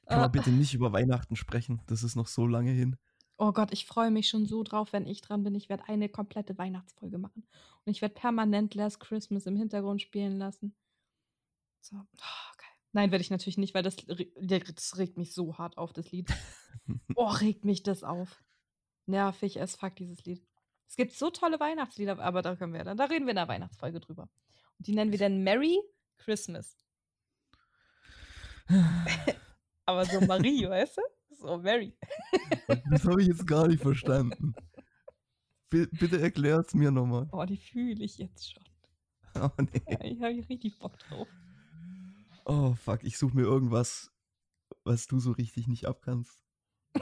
Kann 0.05 0.19
man 0.19 0.31
bitte 0.31 0.51
nicht 0.51 0.75
über 0.75 0.93
Weihnachten 0.93 1.35
sprechen? 1.35 1.81
Das 1.87 2.03
ist 2.03 2.15
noch 2.15 2.27
so 2.27 2.45
lange 2.45 2.69
hin. 2.69 2.97
Oh 3.37 3.51
Gott, 3.51 3.73
ich 3.73 3.85
freue 3.85 4.11
mich 4.11 4.29
schon 4.29 4.45
so 4.45 4.63
drauf, 4.63 4.93
wenn 4.93 5.07
ich 5.07 5.21
dran 5.21 5.43
bin. 5.43 5.55
Ich 5.55 5.69
werde 5.69 5.87
eine 5.87 6.07
komplette 6.07 6.57
Weihnachtsfolge 6.57 7.17
machen. 7.17 7.47
Und 7.83 7.91
ich 7.91 8.01
werde 8.01 8.13
permanent 8.13 8.75
Last 8.75 8.99
Christmas 8.99 9.45
im 9.45 9.57
Hintergrund 9.57 10.01
spielen 10.01 10.37
lassen. 10.37 10.75
So, 11.81 11.97
oh, 11.97 12.55
geil. 12.57 12.69
Nein, 12.93 13.11
werde 13.11 13.23
ich 13.23 13.31
natürlich 13.31 13.57
nicht, 13.57 13.73
weil 13.73 13.83
das, 13.83 13.97
das 14.05 14.97
regt 14.97 15.17
mich 15.17 15.33
so 15.33 15.57
hart 15.57 15.77
auf, 15.77 15.93
das 15.93 16.11
Lied. 16.11 16.29
Oh, 17.15 17.25
regt 17.25 17.65
mich 17.65 17.81
das 17.81 18.03
auf. 18.03 18.43
Nervig 19.07 19.59
as 19.59 19.75
fuck, 19.75 19.95
dieses 19.95 20.23
Lied. 20.25 20.45
Es 20.87 20.95
gibt 20.95 21.13
so 21.13 21.29
tolle 21.29 21.59
Weihnachtslieder, 21.59 22.19
aber 22.19 22.41
da 22.41 22.55
können 22.55 22.73
wir 22.73 22.83
dann, 22.83 22.97
da 22.97 23.05
reden 23.05 23.25
wir 23.25 23.31
in 23.31 23.37
der 23.37 23.47
Weihnachtsfolge 23.47 23.99
drüber. 23.99 24.29
Und 24.77 24.87
die 24.87 24.93
nennen 24.93 25.11
wir 25.11 25.19
dann 25.19 25.43
Merry 25.43 25.79
Christmas. 26.17 26.77
Aber 29.85 30.05
so 30.05 30.21
Marie, 30.21 30.67
weißt 30.67 30.97
du? 30.97 31.01
So 31.35 31.57
Mary. 31.57 31.95
Das 32.89 33.03
habe 33.05 33.21
ich 33.21 33.27
jetzt 33.27 33.45
gar 33.45 33.67
nicht 33.67 33.81
verstanden. 33.81 34.55
B 35.69 35.85
bitte 35.91 36.19
erklär's 36.19 36.73
mir 36.73 36.91
nochmal. 36.91 37.27
Oh, 37.31 37.45
die 37.45 37.57
fühle 37.57 38.03
ich 38.03 38.17
jetzt 38.17 38.51
schon. 38.51 38.63
Oh, 39.37 39.49
nee. 39.57 39.81
Ja, 39.89 39.99
ich 40.05 40.21
habe 40.21 40.49
richtig 40.49 40.79
Bock 40.79 40.97
drauf. 40.97 41.27
oh 42.45 42.73
fuck, 42.75 43.03
ich 43.03 43.17
suche 43.17 43.35
mir 43.35 43.41
irgendwas, 43.41 44.09
was 44.85 45.07
du 45.07 45.19
so 45.19 45.31
richtig 45.31 45.67
nicht 45.67 45.87
abkannst. 45.87 46.41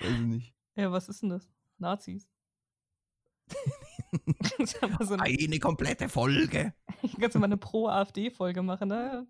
Weiß 0.00 0.10
ich 0.12 0.20
nicht. 0.20 0.54
Ja, 0.74 0.90
was 0.90 1.10
ist 1.10 1.22
denn 1.22 1.28
das? 1.28 1.46
Nazis. 1.78 2.28
so 5.00 5.14
eine, 5.14 5.22
Eine 5.22 5.58
komplette 5.58 6.08
Folge. 6.08 6.74
ich 7.02 7.16
kann 7.18 7.30
mal 7.34 7.44
eine 7.44 7.56
Pro-AfD-Folge 7.56 8.62
machen, 8.62 8.88
ne? 8.88 9.26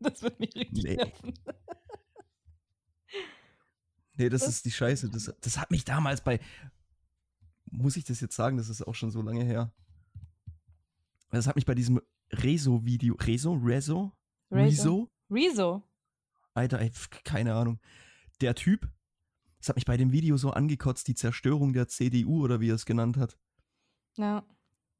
Das 0.00 0.22
wird 0.22 0.40
mich 0.40 0.54
richtig 0.54 0.84
Nee. 0.84 0.96
nerven. 0.96 1.34
Nee, 4.16 4.28
das 4.28 4.46
ist 4.46 4.64
die 4.64 4.70
Scheiße. 4.70 5.10
Das, 5.10 5.34
das 5.40 5.58
hat 5.58 5.70
mich 5.70 5.84
damals 5.84 6.22
bei. 6.22 6.40
Muss 7.70 7.96
ich 7.96 8.04
das 8.04 8.20
jetzt 8.20 8.36
sagen? 8.36 8.56
Das 8.56 8.68
ist 8.68 8.82
auch 8.86 8.94
schon 8.94 9.10
so 9.10 9.20
lange 9.20 9.44
her. 9.44 9.72
Das 11.30 11.46
hat 11.46 11.56
mich 11.56 11.66
bei 11.66 11.74
diesem 11.74 12.00
Rezo-Video. 12.30 13.16
Rezo? 13.16 13.54
Rezo? 13.54 14.12
Rezo. 14.50 15.10
Rezo? 15.28 15.82
Alter, 16.54 16.80
ey, 16.80 16.92
keine 17.24 17.54
Ahnung. 17.54 17.80
Der 18.40 18.54
Typ, 18.54 18.88
das 19.64 19.70
hat 19.70 19.76
mich 19.76 19.86
bei 19.86 19.96
dem 19.96 20.12
Video 20.12 20.36
so 20.36 20.50
angekotzt, 20.50 21.08
die 21.08 21.14
Zerstörung 21.14 21.72
der 21.72 21.88
CDU 21.88 22.44
oder 22.44 22.60
wie 22.60 22.68
er 22.68 22.74
es 22.74 22.84
genannt 22.84 23.16
hat. 23.16 23.38
Ja. 24.18 24.44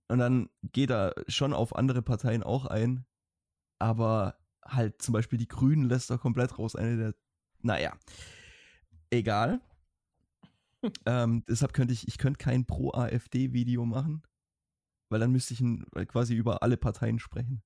Und 0.08 0.18
dann 0.18 0.48
geht 0.62 0.90
er 0.90 1.14
schon 1.28 1.52
auf 1.52 1.76
andere 1.76 2.00
Parteien 2.00 2.42
auch 2.42 2.64
ein, 2.64 3.04
aber 3.78 4.38
halt 4.64 5.02
zum 5.02 5.12
Beispiel 5.12 5.38
die 5.38 5.48
Grünen 5.48 5.84
lässt 5.84 6.10
er 6.10 6.16
komplett 6.16 6.58
raus. 6.58 6.76
Eine 6.76 6.96
der, 6.96 7.14
naja, 7.60 7.92
egal. 9.10 9.60
ähm, 11.04 11.44
deshalb 11.46 11.74
könnte 11.74 11.92
ich, 11.92 12.08
ich 12.08 12.16
könnte 12.16 12.38
kein 12.38 12.64
Pro-AfD-Video 12.64 13.84
machen, 13.84 14.22
weil 15.10 15.20
dann 15.20 15.30
müsste 15.30 15.52
ich 15.52 15.60
ein, 15.60 15.84
quasi 16.08 16.34
über 16.34 16.62
alle 16.62 16.78
Parteien 16.78 17.18
sprechen. 17.18 17.62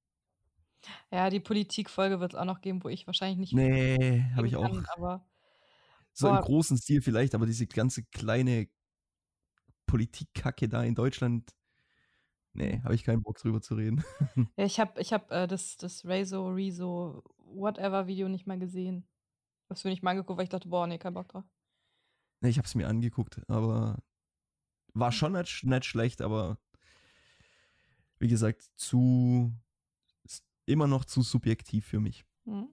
Ja, 1.13 1.31
die 1.31 1.41
Politikfolge 1.41 2.19
wird 2.19 2.35
es 2.35 2.39
auch 2.39 2.45
noch 2.45 2.61
geben, 2.61 2.83
wo 2.83 2.89
ich 2.89 3.07
wahrscheinlich 3.07 3.39
nicht 3.39 3.53
Nee, 3.53 4.25
habe 4.35 4.49
ich 4.49 4.57
auch. 4.57 4.83
aber 4.97 5.25
So 6.19 6.27
im 6.29 6.35
Boah. 6.35 6.43
großen 6.43 6.77
Stil 6.77 7.01
vielleicht, 7.01 7.37
aber 7.37 7.47
diese 7.47 7.69
ganze 7.69 8.03
kleine 8.03 8.69
Politikkacke 9.87 10.69
da 10.69 10.83
in 10.83 10.97
Deutschland, 10.97 11.55
nee, 12.55 12.81
habe 12.83 12.97
ich 12.97 13.05
keinen 13.05 13.23
Bock 13.23 13.39
drüber 13.39 13.61
zu 13.61 13.77
reden. 13.77 14.03
ja, 14.59 14.65
ich 14.65 14.81
habe 14.81 15.01
ich 15.01 15.13
hab, 15.13 15.31
äh, 15.31 15.47
das, 15.47 15.77
das 15.77 16.05
Rezo, 16.05 16.49
Rezo, 16.49 17.23
whatever 17.37 18.09
Video 18.09 18.29
nicht 18.29 18.49
mal 18.49 18.59
gesehen. 18.59 19.07
Das 19.69 19.85
bin 19.85 19.93
ich 19.93 20.03
mal 20.03 20.11
angeguckt, 20.11 20.39
weil 20.39 20.45
ich 20.45 20.51
dachte, 20.51 20.69
boah, 20.69 20.89
nee, 20.89 20.99
kein 20.99 21.15
Bock 21.15 21.29
drauf. 21.29 21.45
Ne, 22.41 22.49
ich 22.49 22.59
habe 22.59 22.67
es 22.67 22.75
mir 22.75 22.89
angeguckt, 22.89 23.41
aber 23.49 24.03
war 24.95 25.13
schon 25.13 25.35
nicht, 25.35 25.63
nicht 25.63 25.85
schlecht, 25.85 26.21
aber 26.21 26.59
wie 28.19 28.27
gesagt, 28.27 28.69
zu 28.75 29.53
immer 30.67 30.89
noch 30.89 31.05
zu 31.05 31.23
subjektiv 31.23 31.87
für 31.87 32.01
mich. 32.01 32.25
Mhm. 32.45 32.71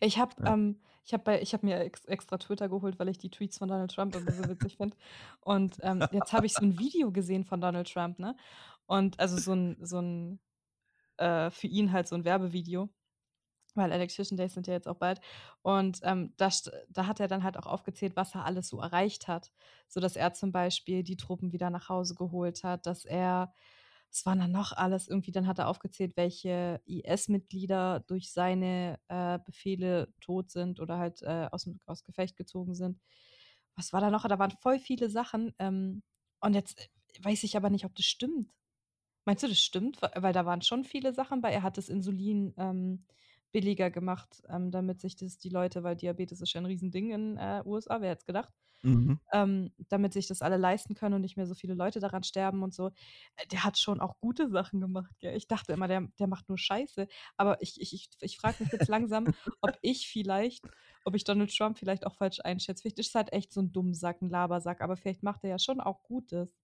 Ich 0.00 0.18
habe 0.18 0.34
Ja. 0.42 0.52
ähm, 0.52 0.76
ich 1.04 1.12
habe 1.12 1.32
hab 1.32 1.62
mir 1.62 1.80
ex 1.80 2.04
extra 2.04 2.38
Twitter 2.38 2.68
geholt, 2.68 2.98
weil 2.98 3.08
ich 3.08 3.18
die 3.18 3.30
Tweets 3.30 3.58
von 3.58 3.68
Donald 3.68 3.92
Trump 3.92 4.14
immer 4.14 4.32
so 4.32 4.48
witzig 4.48 4.76
finde. 4.76 4.96
Und 5.40 5.78
ähm, 5.82 6.04
jetzt 6.12 6.32
habe 6.32 6.46
ich 6.46 6.52
so 6.52 6.62
ein 6.64 6.78
Video 6.78 7.10
gesehen 7.10 7.44
von 7.44 7.60
Donald 7.60 7.92
Trump, 7.92 8.18
ne? 8.18 8.36
Und 8.86 9.18
also 9.18 9.36
so 9.36 9.52
ein, 9.52 9.76
so 9.80 10.00
ein 10.00 10.40
äh, 11.16 11.50
für 11.50 11.66
ihn 11.66 11.92
halt 11.92 12.08
so 12.08 12.14
ein 12.14 12.24
Werbevideo, 12.24 12.88
weil 13.74 13.90
Election 13.92 14.36
Days 14.36 14.54
sind 14.54 14.66
ja 14.66 14.74
jetzt 14.74 14.88
auch 14.88 14.96
bald. 14.96 15.20
Und 15.62 16.00
ähm, 16.02 16.34
da, 16.36 16.48
st- 16.48 16.72
da 16.88 17.06
hat 17.06 17.20
er 17.20 17.28
dann 17.28 17.42
halt 17.42 17.56
auch 17.56 17.66
aufgezählt, 17.66 18.16
was 18.16 18.34
er 18.34 18.44
alles 18.44 18.68
so 18.68 18.80
erreicht 18.80 19.28
hat. 19.28 19.52
So 19.88 20.00
dass 20.00 20.16
er 20.16 20.32
zum 20.34 20.52
Beispiel 20.52 21.02
die 21.02 21.16
Truppen 21.16 21.52
wieder 21.52 21.70
nach 21.70 21.88
Hause 21.88 22.14
geholt 22.14 22.64
hat, 22.64 22.86
dass 22.86 23.04
er, 23.04 23.52
was 24.12 24.26
war 24.26 24.36
dann 24.36 24.52
noch 24.52 24.72
alles? 24.72 25.08
Irgendwie, 25.08 25.32
dann 25.32 25.46
hat 25.46 25.58
er 25.58 25.68
aufgezählt, 25.68 26.12
welche 26.16 26.82
IS-Mitglieder 26.84 28.00
durch 28.06 28.30
seine 28.30 28.98
äh, 29.08 29.38
Befehle 29.44 30.12
tot 30.20 30.50
sind 30.50 30.80
oder 30.80 30.98
halt 30.98 31.22
äh, 31.22 31.48
aus, 31.50 31.68
aus 31.86 32.04
Gefecht 32.04 32.36
gezogen 32.36 32.74
sind. 32.74 33.00
Was 33.74 33.94
war 33.94 34.02
da 34.02 34.10
noch? 34.10 34.28
Da 34.28 34.38
waren 34.38 34.50
voll 34.50 34.78
viele 34.78 35.08
Sachen. 35.08 35.54
Ähm, 35.58 36.02
und 36.40 36.52
jetzt 36.52 36.78
äh, 36.78 37.24
weiß 37.24 37.42
ich 37.44 37.56
aber 37.56 37.70
nicht, 37.70 37.86
ob 37.86 37.94
das 37.94 38.04
stimmt. 38.04 38.52
Meinst 39.24 39.42
du, 39.44 39.48
das 39.48 39.60
stimmt? 39.62 40.02
Weil 40.02 40.12
weil 40.16 40.32
da 40.34 40.44
waren 40.44 40.60
schon 40.60 40.84
viele 40.84 41.14
Sachen 41.14 41.40
bei. 41.40 41.50
Er 41.50 41.62
hat 41.62 41.78
das 41.78 41.88
Insulin 41.88 42.52
ähm, 42.58 43.00
billiger 43.52 43.90
gemacht, 43.90 44.42
ähm, 44.48 44.70
damit 44.70 45.00
sich 45.00 45.16
das 45.16 45.38
die 45.38 45.50
Leute, 45.50 45.82
weil 45.84 45.96
Diabetes 45.96 46.40
ist 46.40 46.52
ja 46.54 46.60
ein 46.60 46.66
Riesending 46.66 47.10
in 47.12 47.36
äh, 47.38 47.62
USA, 47.66 48.00
wer 48.00 48.10
hätte 48.10 48.20
es 48.20 48.26
gedacht, 48.26 48.52
Mhm. 48.84 49.14
ähm, 49.32 49.72
damit 49.88 50.12
sich 50.12 50.26
das 50.26 50.42
alle 50.42 50.58
leisten 50.58 50.94
können 50.94 51.14
und 51.14 51.22
nicht 51.22 51.36
mehr 51.38 51.46
so 51.46 51.54
viele 51.54 51.74
Leute 51.74 52.00
daran 52.00 52.22
sterben 52.22 52.62
und 52.62 52.74
so. 52.74 52.88
Äh, 53.36 53.46
Der 53.50 53.64
hat 53.64 53.78
schon 53.78 54.00
auch 54.00 54.18
gute 54.20 54.50
Sachen 54.50 54.80
gemacht, 54.80 55.14
gell? 55.20 55.36
Ich 55.36 55.48
dachte 55.48 55.72
immer, 55.72 55.88
der, 55.88 56.08
der 56.18 56.26
macht 56.26 56.48
nur 56.48 56.58
Scheiße. 56.58 57.06
Aber 57.36 57.62
ich, 57.62 57.80
ich, 57.80 57.94
ich, 57.94 58.10
ich 58.20 58.36
frage 58.38 58.58
mich 58.60 58.72
jetzt 58.72 58.88
langsam, 58.88 59.30
ob 59.62 59.78
ich 59.82 60.08
vielleicht, 60.08 60.66
ob 61.04 61.14
ich 61.14 61.24
Donald 61.24 61.54
Trump 61.56 61.78
vielleicht 61.78 62.06
auch 62.06 62.16
falsch 62.16 62.40
einschätze. 62.44 62.82
Vielleicht 62.82 62.98
ist 62.98 63.08
es 63.10 63.14
halt 63.14 63.32
echt 63.32 63.52
so 63.52 63.60
ein 63.62 63.72
Dummsack, 63.72 64.20
ein 64.22 64.28
Labersack, 64.30 64.80
aber 64.82 64.96
vielleicht 64.96 65.22
macht 65.22 65.44
er 65.44 65.50
ja 65.50 65.58
schon 65.58 65.80
auch 65.80 66.02
Gutes. 66.02 66.54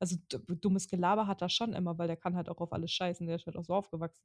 Also 0.00 0.16
dummes 0.28 0.86
Gelaber 0.88 1.26
hat 1.26 1.42
er 1.42 1.48
schon 1.48 1.72
immer, 1.72 1.98
weil 1.98 2.06
der 2.08 2.16
kann 2.16 2.36
halt 2.36 2.48
auch 2.48 2.58
auf 2.58 2.72
alles 2.72 2.92
scheißen, 2.92 3.26
der 3.26 3.36
ist 3.36 3.46
halt 3.46 3.56
auch 3.56 3.64
so 3.64 3.74
aufgewachsen. 3.74 4.22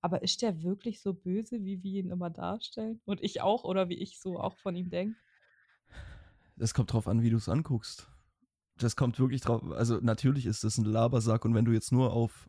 Aber 0.00 0.22
ist 0.22 0.42
der 0.42 0.62
wirklich 0.62 1.00
so 1.00 1.14
böse, 1.14 1.64
wie 1.64 1.82
wir 1.82 2.00
ihn 2.00 2.10
immer 2.10 2.30
darstellen? 2.30 3.00
Und 3.04 3.22
ich 3.22 3.40
auch, 3.40 3.64
oder 3.64 3.88
wie 3.88 3.98
ich 3.98 4.20
so 4.20 4.38
auch 4.38 4.58
von 4.58 4.76
ihm 4.76 4.90
denke? 4.90 5.18
Das 6.56 6.74
kommt 6.74 6.92
drauf 6.92 7.08
an, 7.08 7.22
wie 7.22 7.30
du 7.30 7.36
es 7.36 7.48
anguckst. 7.48 8.08
Das 8.76 8.96
kommt 8.96 9.18
wirklich 9.18 9.40
drauf. 9.40 9.62
Also 9.72 9.98
natürlich 10.00 10.46
ist 10.46 10.64
das 10.64 10.78
ein 10.78 10.84
Labersack 10.84 11.44
und 11.44 11.54
wenn 11.54 11.64
du 11.64 11.72
jetzt 11.72 11.92
nur 11.92 12.12
auf. 12.12 12.48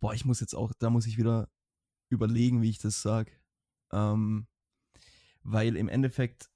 Boah, 0.00 0.14
ich 0.14 0.24
muss 0.24 0.40
jetzt 0.40 0.54
auch, 0.54 0.72
da 0.78 0.88
muss 0.88 1.06
ich 1.06 1.18
wieder 1.18 1.50
überlegen, 2.08 2.62
wie 2.62 2.70
ich 2.70 2.78
das 2.78 3.02
sag. 3.02 3.30
Ähm, 3.92 4.46
weil 5.42 5.76
im 5.76 5.88
Endeffekt, 5.88 6.50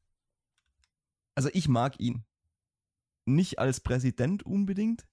also 1.34 1.50
ich 1.52 1.68
mag 1.68 1.98
ihn. 2.00 2.24
Nicht 3.26 3.58
als 3.58 3.80
Präsident 3.80 4.44
unbedingt, 4.44 5.06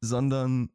sondern 0.00 0.70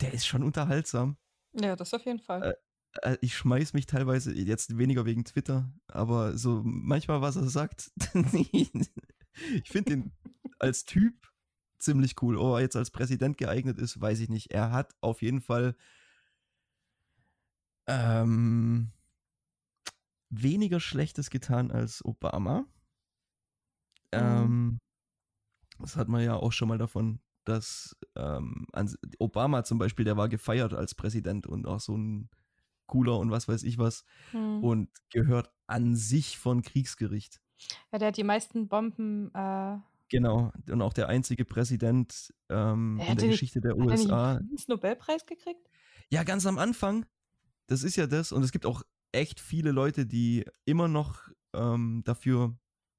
der 0.00 0.14
ist 0.14 0.26
schon 0.26 0.42
unterhaltsam. 0.42 1.18
Ja, 1.54 1.76
das 1.76 1.94
auf 1.94 2.04
jeden 2.04 2.20
Fall. 2.20 2.56
Äh, 3.02 3.16
ich 3.20 3.36
schmeiß 3.36 3.72
mich 3.72 3.86
teilweise, 3.86 4.32
jetzt 4.32 4.78
weniger 4.78 5.04
wegen 5.04 5.24
Twitter, 5.24 5.72
aber 5.88 6.36
so 6.36 6.62
manchmal, 6.64 7.20
was 7.20 7.36
er 7.36 7.48
sagt, 7.48 7.92
ich 8.32 9.68
finde 9.70 9.92
ihn 9.92 10.12
als 10.58 10.84
Typ 10.84 11.14
ziemlich 11.78 12.20
cool. 12.22 12.36
Ob 12.36 12.56
er 12.56 12.60
jetzt 12.60 12.76
als 12.76 12.90
Präsident 12.90 13.36
geeignet 13.38 13.78
ist, 13.78 14.00
weiß 14.00 14.20
ich 14.20 14.28
nicht. 14.28 14.52
Er 14.52 14.72
hat 14.72 14.94
auf 15.00 15.22
jeden 15.22 15.40
Fall 15.40 15.76
ähm, 17.86 18.92
weniger 20.30 20.80
Schlechtes 20.80 21.30
getan 21.30 21.70
als 21.70 22.04
Obama. 22.04 22.66
Ähm, 24.12 24.78
das 25.78 25.96
hat 25.96 26.08
man 26.08 26.22
ja 26.22 26.36
auch 26.36 26.52
schon 26.52 26.68
mal 26.68 26.78
davon, 26.78 27.20
dass 27.44 27.96
ähm, 28.16 28.66
Obama 29.18 29.64
zum 29.64 29.78
Beispiel, 29.78 30.04
der 30.04 30.16
war 30.16 30.28
gefeiert 30.28 30.72
als 30.74 30.94
Präsident 30.94 31.46
und 31.46 31.66
auch 31.66 31.80
so 31.80 31.96
ein 31.96 32.28
cooler 32.86 33.18
und 33.18 33.30
was 33.30 33.48
weiß 33.48 33.62
ich 33.64 33.78
was 33.78 34.04
Hm. 34.32 34.62
und 34.62 34.90
gehört 35.10 35.50
an 35.66 35.96
sich 35.96 36.38
von 36.38 36.62
Kriegsgericht. 36.62 37.40
Ja, 37.92 37.98
der 37.98 38.08
hat 38.08 38.16
die 38.16 38.24
meisten 38.24 38.68
Bomben. 38.68 39.30
Äh, 39.34 39.78
Genau. 40.10 40.52
Und 40.70 40.82
auch 40.82 40.92
der 40.92 41.08
einzige 41.08 41.44
Präsident 41.46 42.32
ähm, 42.50 42.98
in 43.00 43.06
der 43.06 43.14
nicht- 43.14 43.30
Geschichte 43.30 43.60
der 43.62 43.72
hat 43.72 43.78
er 43.78 43.84
nicht 43.86 44.00
USA. 44.04 44.30
einen 44.32 44.38
Friedensnobelpreis 44.40 45.24
gekriegt? 45.26 45.66
Ja, 46.10 46.22
ganz 46.24 46.44
am 46.46 46.58
Anfang. 46.58 47.06
Das 47.66 47.82
ist 47.82 47.96
ja 47.96 48.06
das. 48.06 48.30
Und 48.30 48.42
es 48.42 48.52
gibt 48.52 48.66
auch 48.66 48.82
echt 49.12 49.40
viele 49.40 49.72
Leute, 49.72 50.04
die 50.06 50.44
immer 50.66 50.88
noch 50.88 51.20
ähm, 51.54 52.02
dafür 52.04 52.54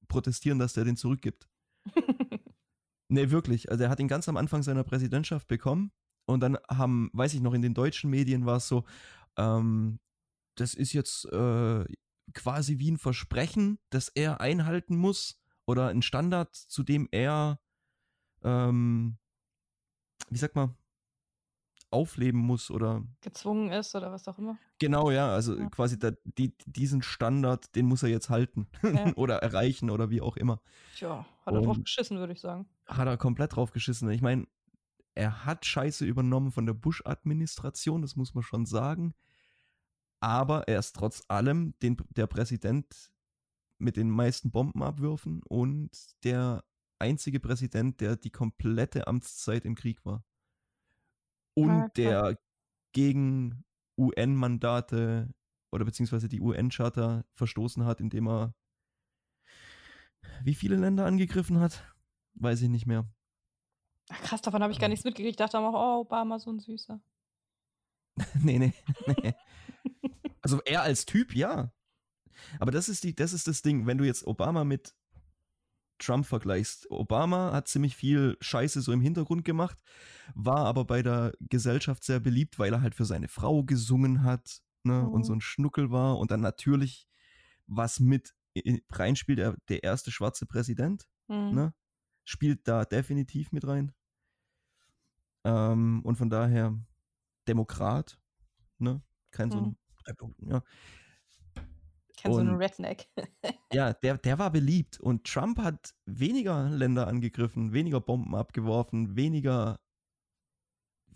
protestieren, 0.08 0.58
dass 0.58 0.74
der 0.74 0.84
den 0.84 0.98
zurückgibt. 0.98 1.48
Nee, 3.08 3.30
wirklich. 3.30 3.70
Also 3.72 3.84
er 3.84 3.90
hat 3.90 4.00
ihn 4.00 4.08
ganz 4.08 4.28
am 4.28 4.38
Anfang 4.38 4.64
seiner 4.64 4.84
Präsidentschaft 4.84 5.48
bekommen 5.48 5.92
und 6.26 6.40
dann 6.40 6.58
haben, 6.70 7.10
weiß 7.14 7.34
ich 7.34 7.42
noch, 7.42 7.54
in 7.54 7.62
den 7.62 7.74
deutschen 7.74 8.10
Medien 8.10 8.46
war 8.46 8.58
es 8.58 8.68
so, 8.68 8.84
ähm, 9.38 10.00
das 10.56 10.74
ist 10.74 10.94
jetzt 10.94 11.26
äh, 11.32 11.86
quasi 12.34 12.80
wie 12.80 12.92
ein 12.92 12.98
Versprechen, 12.98 13.80
das 13.90 14.10
er 14.10 14.42
einhalten 14.42 14.96
muss 14.98 15.40
oder 15.66 15.90
ein 15.90 16.02
Standard, 16.02 16.56
zu 16.56 16.84
dem 16.84 17.08
er, 17.12 17.60
ähm, 18.44 19.18
wie 20.30 20.38
sagt 20.38 20.56
man, 20.56 20.76
aufleben 21.92 22.40
muss 22.40 22.72
oder 22.72 23.04
Gezwungen 23.22 23.72
ist 23.72 23.96
oder 23.96 24.12
was 24.12 24.28
auch 24.28 24.38
immer. 24.38 24.58
Genau, 24.80 25.12
ja, 25.12 25.30
also 25.30 25.56
Ja. 25.58 25.70
quasi 25.70 25.98
da, 25.98 26.12
die, 26.24 26.54
diesen 26.66 27.02
Standard, 27.02 27.74
den 27.76 27.86
muss 27.86 28.04
er 28.04 28.10
jetzt 28.10 28.30
halten 28.30 28.68
Ja. 28.84 29.14
oder 29.16 29.38
erreichen 29.38 29.90
oder 29.90 30.10
wie 30.10 30.22
auch 30.22 30.36
immer. 30.36 30.62
Tja, 30.96 31.26
hat 31.46 31.54
er 31.54 31.62
drauf 31.62 31.78
geschissen, 31.82 32.18
würde 32.18 32.34
ich 32.34 32.42
sagen. 32.42 32.68
Hat 32.88 33.08
er 33.08 33.18
komplett 33.18 33.56
drauf 33.56 33.72
geschissen. 33.72 34.10
Ich 34.10 34.22
meine, 34.22 34.48
er 35.16 35.46
hat 35.46 35.66
Scheiße 35.66 36.06
übernommen 36.06 36.52
von 36.52 36.66
der 36.66 36.74
Bush-Administration, 36.74 38.02
das 38.02 38.16
muss 38.16 38.34
man 38.34 38.44
schon 38.44 38.66
sagen. 38.66 39.14
Aber 40.22 40.68
er 40.68 40.80
ist 40.80 40.96
trotz 40.96 41.24
allem 41.28 41.74
den, 41.82 41.98
der 42.16 42.28
Präsident 42.28 43.12
mit 43.80 43.98
den 43.98 44.10
meisten 44.10 44.52
Bombenabwürfen 44.52 45.42
und 45.44 45.92
der 46.24 46.64
einzige 47.00 47.40
Präsident, 47.40 48.02
der 48.02 48.16
die 48.16 48.32
komplette 48.32 49.08
Amtszeit 49.08 49.66
im 49.66 49.76
Krieg 49.76 50.04
war. 50.06 50.24
Und 51.54 51.70
Ah, 51.70 51.82
krass. 51.84 51.94
der 51.96 52.40
gegen 52.94 53.64
UN-Mandate 53.98 55.34
oder 55.72 55.86
beziehungsweise 55.86 56.28
die 56.30 56.42
UN-Charta 56.42 57.24
verstoßen 57.34 57.86
hat, 57.86 58.00
indem 58.02 58.28
er 58.28 58.56
wie 60.44 60.56
viele 60.56 60.76
Länder 60.78 61.06
angegriffen 61.06 61.60
hat? 61.60 61.95
Weiß 62.36 62.62
ich 62.62 62.70
nicht 62.70 62.86
mehr. 62.86 63.08
Ach, 64.10 64.22
krass, 64.22 64.42
davon 64.42 64.62
habe 64.62 64.72
ich 64.72 64.80
gar 64.80 64.88
nichts 64.88 65.04
mitgekriegt. 65.06 65.32
Ich 65.32 65.38
dachte 65.38 65.58
immer, 65.58 65.74
oh, 65.74 66.02
Obama, 66.02 66.38
so 66.40 66.52
ein 66.52 66.60
Süßer. 66.60 67.02
nee, 68.42 68.60
nee, 68.60 68.74
nee. 69.08 69.34
Also 70.42 70.62
er 70.66 70.84
als 70.84 71.06
Typ, 71.06 71.36
ja. 71.36 71.72
Aber 72.60 72.72
das 72.72 72.88
ist, 72.90 73.04
die, 73.04 73.16
das 73.16 73.34
ist 73.34 73.48
das 73.48 73.62
Ding, 73.62 73.88
wenn 73.88 73.98
du 73.98 74.04
jetzt 74.04 74.28
Obama 74.28 74.64
mit 74.64 74.94
Trump 75.98 76.26
vergleichst. 76.26 76.92
Obama 76.92 77.52
hat 77.54 77.68
ziemlich 77.68 77.96
viel 77.96 78.38
Scheiße 78.42 78.82
so 78.82 78.92
im 78.92 79.02
Hintergrund 79.02 79.46
gemacht, 79.46 79.78
war 80.36 80.66
aber 80.66 80.86
bei 80.86 81.02
der 81.02 81.34
Gesellschaft 81.40 82.04
sehr 82.04 82.20
beliebt, 82.20 82.60
weil 82.60 82.74
er 82.74 82.82
halt 82.82 82.96
für 82.96 83.06
seine 83.06 83.28
Frau 83.30 83.64
gesungen 83.64 84.24
hat 84.24 84.62
ne, 84.84 85.08
und 85.08 85.22
Mhm. 85.22 85.24
so 85.24 85.34
ein 85.34 85.42
Schnuckel 85.42 85.92
war 85.92 86.18
und 86.20 86.32
dann 86.32 86.42
natürlich 86.42 87.08
was 87.66 88.00
mit 88.00 88.36
reinspielt, 88.92 89.40
der, 89.40 89.56
der 89.70 89.84
erste 89.84 90.12
schwarze 90.12 90.46
Präsident. 90.46 91.08
Hm. 91.28 91.56
ne, 91.56 91.74
spielt 92.26 92.68
da 92.68 92.84
definitiv 92.86 93.52
mit 93.52 93.66
rein. 93.66 93.94
Ähm, 95.46 96.02
und 96.04 96.18
von 96.18 96.30
daher 96.30 96.78
Demokrat, 97.48 98.20
ne? 98.80 99.02
Kein 99.32 99.52
so 99.52 99.58
ein, 99.60 99.78
ja. 100.48 100.64
Kenn 102.18 102.34
so 102.34 102.40
einen 102.40 102.50
und- 102.50 102.58
Redneck. 102.58 103.08
ja, 103.72 103.94
der, 103.94 104.18
der 104.18 104.40
war 104.40 104.52
beliebt 104.52 105.00
und 105.00 105.26
Trump 105.26 105.60
hat 105.60 105.94
weniger 106.06 106.70
Länder 106.70 107.08
angegriffen, 107.08 107.74
weniger 107.74 108.02
Bomben 108.02 108.36
abgeworfen, 108.36 109.16
weniger, 109.16 109.80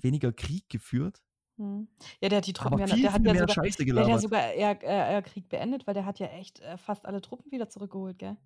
weniger 0.01 0.31
Krieg 0.31 0.69
geführt, 0.69 1.23
Hm. 1.59 1.89
Ja, 2.21 2.29
der 2.29 2.37
hat 2.37 2.47
die 2.47 2.53
Truppen 2.53 2.75
aber 2.81 2.87
ja, 2.87 2.95
viel, 2.95 3.01
der 3.03 3.11
hat 3.11 3.19
viel 3.21 3.27
ja 3.27 3.33
mehr 3.33 3.41
sogar, 3.41 3.65
Scheiße 3.65 3.83
der 3.83 3.87
hat 3.87 3.97
ja 3.97 4.03
gelabert. 4.03 4.21
sogar 4.21 4.53
eher, 4.53 4.81
eher, 4.81 5.07
eher 5.09 5.21
Krieg 5.21 5.49
beendet, 5.49 5.85
weil 5.85 5.93
der 5.93 6.05
hat 6.05 6.17
ja 6.17 6.27
echt 6.27 6.61
äh, 6.61 6.77
fast 6.77 7.05
alle 7.05 7.19
Truppen 7.19 7.51
wieder 7.51 7.67
zurückgeholt, 7.67 8.17
gell? 8.17 8.37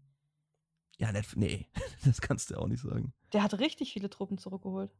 Ja, 0.97 1.11
nicht, 1.11 1.35
nee, 1.37 1.67
das 2.17 2.21
kannst 2.21 2.51
du 2.51 2.57
auch 2.57 2.67
nicht 2.67 2.81
sagen. 2.81 3.13
Der 3.33 3.43
hat 3.43 3.57
richtig 3.59 3.93
viele 3.93 4.09
Truppen 4.09 4.37
zurückgeholt. 4.37 4.91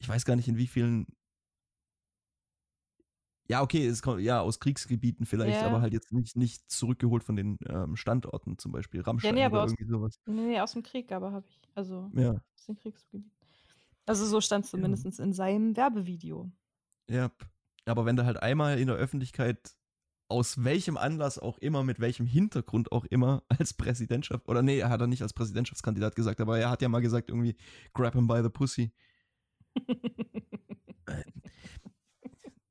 Ich 0.00 0.08
weiß 0.08 0.24
gar 0.24 0.36
nicht, 0.36 0.48
in 0.48 0.56
wie 0.56 0.66
vielen 0.68 1.06
Ja, 3.50 3.62
okay, 3.62 3.86
es 3.86 4.02
kommt 4.02 4.20
ja 4.20 4.40
aus 4.40 4.60
Kriegsgebieten 4.60 5.24
vielleicht, 5.24 5.60
Ja. 5.60 5.66
aber 5.66 5.80
halt 5.80 5.94
jetzt 5.94 6.12
nicht, 6.12 6.36
nicht 6.36 6.70
zurückgeholt 6.70 7.24
von 7.24 7.34
den 7.34 7.58
ähm, 7.66 7.96
Standorten, 7.96 8.58
zum 8.58 8.72
Beispiel 8.72 9.00
Rammstein 9.00 9.34
nee, 9.34 9.44
aber 9.44 9.54
oder 9.56 9.64
aus- 9.64 9.70
irgendwie 9.72 9.90
sowas. 9.90 10.20
Nee, 10.26 10.46
nee, 10.48 10.60
aus 10.60 10.72
dem 10.72 10.82
Krieg, 10.82 11.10
aber 11.12 11.32
habe 11.32 11.46
ich. 11.48 11.58
Also 11.74 12.10
Ja, 12.14 12.32
aus 12.54 12.66
dem 12.66 12.76
Kriegsgebiet. 12.76 13.32
Also 14.04 14.26
so 14.26 14.40
stand 14.42 14.64
es 14.66 14.72
Ja. 14.72 14.76
zumindest 14.78 15.18
in 15.18 15.32
seinem 15.32 15.76
Werbevideo. 15.76 16.50
ja. 17.08 17.30
Aber 17.86 18.04
wenn 18.04 18.16
du 18.16 18.26
halt 18.26 18.42
einmal 18.42 18.78
in 18.78 18.86
der 18.88 18.96
Öffentlichkeit 18.96 19.74
aus 20.28 20.62
welchem 20.62 20.96
Anlass 20.96 21.38
auch 21.38 21.58
immer, 21.58 21.84
mit 21.84 22.00
welchem 22.00 22.26
Hintergrund 22.26 22.92
auch 22.92 23.04
immer, 23.06 23.42
als 23.48 23.74
Präsidentschaft, 23.74 24.48
oder 24.48 24.62
nee, 24.62 24.78
er 24.78 24.90
hat 24.90 25.00
er 25.00 25.06
nicht 25.06 25.22
als 25.22 25.32
Präsidentschaftskandidat 25.32 26.14
gesagt, 26.16 26.40
aber 26.40 26.58
er 26.58 26.70
hat 26.70 26.82
ja 26.82 26.88
mal 26.88 27.00
gesagt, 27.00 27.30
irgendwie, 27.30 27.56
grab 27.94 28.14
him 28.14 28.26
by 28.26 28.40
the 28.42 28.50
pussy. 28.50 28.92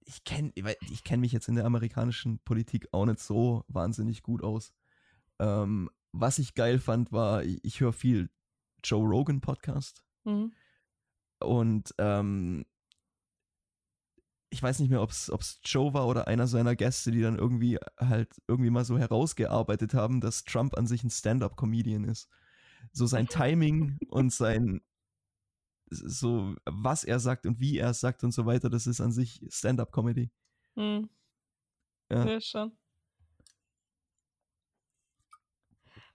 ich 0.05 0.23
kenne 0.23 0.51
ich 0.55 1.03
kenn 1.03 1.19
mich 1.19 1.31
jetzt 1.31 1.47
in 1.47 1.55
der 1.55 1.65
amerikanischen 1.65 2.39
Politik 2.39 2.87
auch 2.91 3.05
nicht 3.05 3.19
so 3.19 3.63
wahnsinnig 3.67 4.23
gut 4.23 4.43
aus. 4.43 4.73
Ähm, 5.39 5.89
was 6.11 6.39
ich 6.39 6.55
geil 6.55 6.79
fand, 6.79 7.11
war, 7.11 7.43
ich, 7.43 7.63
ich 7.63 7.79
höre 7.79 7.93
viel 7.93 8.29
Joe 8.83 9.07
Rogan 9.07 9.41
Podcast 9.41 10.03
Hm. 10.27 10.51
und 11.39 11.95
ähm, 11.99 12.65
ich 14.49 14.63
weiß 14.63 14.79
nicht 14.79 14.89
mehr, 14.89 15.01
ob 15.01 15.11
es 15.11 15.59
Joe 15.63 15.93
war 15.93 16.07
oder 16.07 16.27
einer 16.27 16.47
seiner 16.47 16.75
Gäste, 16.75 17.11
die 17.11 17.21
dann 17.21 17.37
irgendwie 17.37 17.77
halt 17.97 18.29
irgendwie 18.47 18.69
mal 18.69 18.85
so 18.85 18.97
herausgearbeitet 18.97 19.93
haben, 19.93 20.21
dass 20.21 20.45
Trump 20.45 20.77
an 20.77 20.87
sich 20.87 21.03
ein 21.03 21.09
Stand-up-Comedian 21.09 22.05
ist. 22.05 22.29
So 22.93 23.05
sein 23.05 23.27
Timing 23.27 23.97
und 24.09 24.31
sein 24.33 24.81
so 25.89 26.53
was 26.65 27.05
er 27.05 27.19
sagt 27.19 27.45
und 27.45 27.59
wie 27.61 27.77
er 27.77 27.91
es 27.91 28.01
sagt 28.01 28.23
und 28.23 28.31
so 28.33 28.45
weiter, 28.45 28.69
das 28.69 28.87
ist 28.87 28.99
an 29.01 29.11
sich 29.11 29.41
Stand-up-Comedy. 29.49 30.29
Hm. 30.75 31.09
Ja. 32.09 32.25
Ja, 32.25 32.41
schon. 32.41 32.71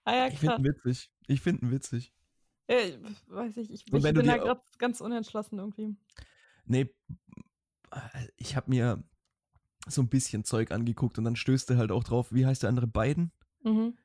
Ah 0.05 0.14
ja, 0.14 0.27
Ich 0.29 0.38
finde 0.38 0.57
ihn 0.57 0.64
witzig. 0.64 1.11
Ich 1.27 1.40
finde 1.40 1.66
ihn 1.66 1.71
witzig. 1.71 2.12
Ja, 2.68 2.79
ich- 2.81 2.99
weiß 3.29 3.57
ich, 3.59 3.71
ich, 3.71 3.85
ich 3.87 4.03
bin 4.03 4.14
da 4.27 4.37
gerade 4.37 4.62
ganz 4.79 5.01
unentschlossen 5.01 5.59
irgendwie. 5.59 5.97
Nee, 6.64 6.95
ich 8.37 8.57
habe 8.57 8.70
mir 8.70 9.02
so 9.87 10.02
ein 10.02 10.09
bisschen 10.09 10.44
Zeug 10.44 10.70
angeguckt 10.70 11.18
und 11.18 11.24
dann 11.24 11.37
stößt 11.37 11.70
er 11.70 11.76
halt 11.76 11.90
auch 11.90 12.05
drauf, 12.05 12.33
wie 12.33 12.46
heißt 12.46 12.62
der 12.62 12.70
andere? 12.70 12.87
Biden? 12.87 13.33
Mhm. 13.62 13.96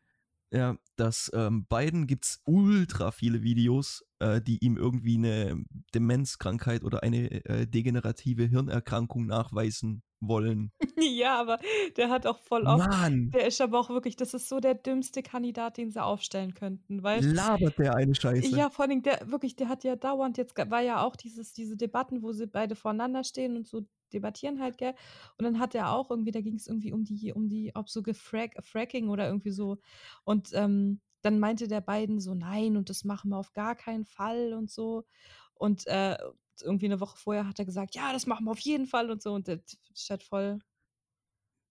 Ja, 0.51 0.77
dass 0.95 1.29
ähm, 1.33 1.65
Biden 1.65 2.07
gibt 2.07 2.25
es 2.25 2.41
ultra 2.45 3.11
viele 3.11 3.43
Videos, 3.43 4.05
äh, 4.19 4.41
die 4.41 4.63
ihm 4.63 4.77
irgendwie 4.77 5.17
eine 5.17 5.63
Demenzkrankheit 5.93 6.83
oder 6.83 7.03
eine 7.03 7.45
äh, 7.45 7.67
degenerative 7.67 8.45
Hirnerkrankung 8.45 9.25
nachweisen 9.25 10.03
wollen. 10.19 10.71
ja, 10.99 11.39
aber 11.39 11.59
der 11.95 12.09
hat 12.09 12.25
auch 12.25 12.39
voll 12.39 12.65
oft. 12.65 12.87
Mann, 12.87 13.31
Der 13.31 13.47
ist 13.47 13.61
aber 13.61 13.79
auch 13.79 13.89
wirklich, 13.89 14.15
das 14.15 14.33
ist 14.33 14.49
so 14.49 14.59
der 14.59 14.75
dümmste 14.75 15.21
Kandidat, 15.21 15.77
den 15.77 15.91
sie 15.91 16.03
aufstellen 16.03 16.53
könnten, 16.53 17.03
weil. 17.03 17.23
labert 17.23 17.77
der 17.77 17.95
eine 17.95 18.15
Scheiße. 18.15 18.55
Ja, 18.55 18.69
vor 18.69 18.85
allem, 18.85 19.03
der 19.03 19.29
wirklich, 19.29 19.55
der 19.55 19.69
hat 19.69 19.83
ja 19.83 19.95
dauernd 19.95 20.37
jetzt, 20.37 20.57
war 20.57 20.81
ja 20.81 21.03
auch 21.03 21.15
dieses, 21.15 21.53
diese 21.53 21.77
Debatten, 21.77 22.23
wo 22.23 22.31
sie 22.31 22.47
beide 22.47 22.75
voreinander 22.75 23.23
stehen 23.23 23.55
und 23.57 23.67
so 23.67 23.85
debattieren 24.13 24.61
halt, 24.61 24.77
gell? 24.77 24.95
Und 25.37 25.45
dann 25.45 25.59
hat 25.59 25.75
er 25.75 25.91
auch 25.91 26.09
irgendwie, 26.09 26.31
da 26.31 26.41
ging 26.41 26.55
es 26.55 26.67
irgendwie 26.67 26.93
um 26.93 27.03
die, 27.03 27.33
um 27.33 27.49
die, 27.49 27.71
ob 27.75 27.89
so 27.89 28.01
gefrack, 28.01 28.55
Fracking 28.61 29.09
oder 29.09 29.27
irgendwie 29.27 29.51
so. 29.51 29.77
Und 30.23 30.49
ähm, 30.53 31.01
dann 31.21 31.39
meinte 31.39 31.67
der 31.67 31.81
beiden 31.81 32.19
so, 32.19 32.33
nein, 32.33 32.77
und 32.77 32.89
das 32.89 33.03
machen 33.03 33.29
wir 33.29 33.37
auf 33.37 33.53
gar 33.53 33.75
keinen 33.75 34.05
Fall 34.05 34.53
und 34.53 34.69
so. 34.69 35.05
Und 35.53 35.87
äh, 35.87 36.17
irgendwie 36.61 36.85
eine 36.85 36.99
Woche 36.99 37.17
vorher 37.17 37.47
hat 37.47 37.59
er 37.59 37.65
gesagt, 37.65 37.95
ja, 37.95 38.13
das 38.13 38.27
machen 38.27 38.45
wir 38.45 38.51
auf 38.51 38.59
jeden 38.59 38.87
Fall 38.87 39.11
und 39.11 39.21
so. 39.21 39.33
Und 39.33 39.47
der 39.47 39.59
ist 39.93 40.09
halt 40.09 40.23
voll 40.23 40.59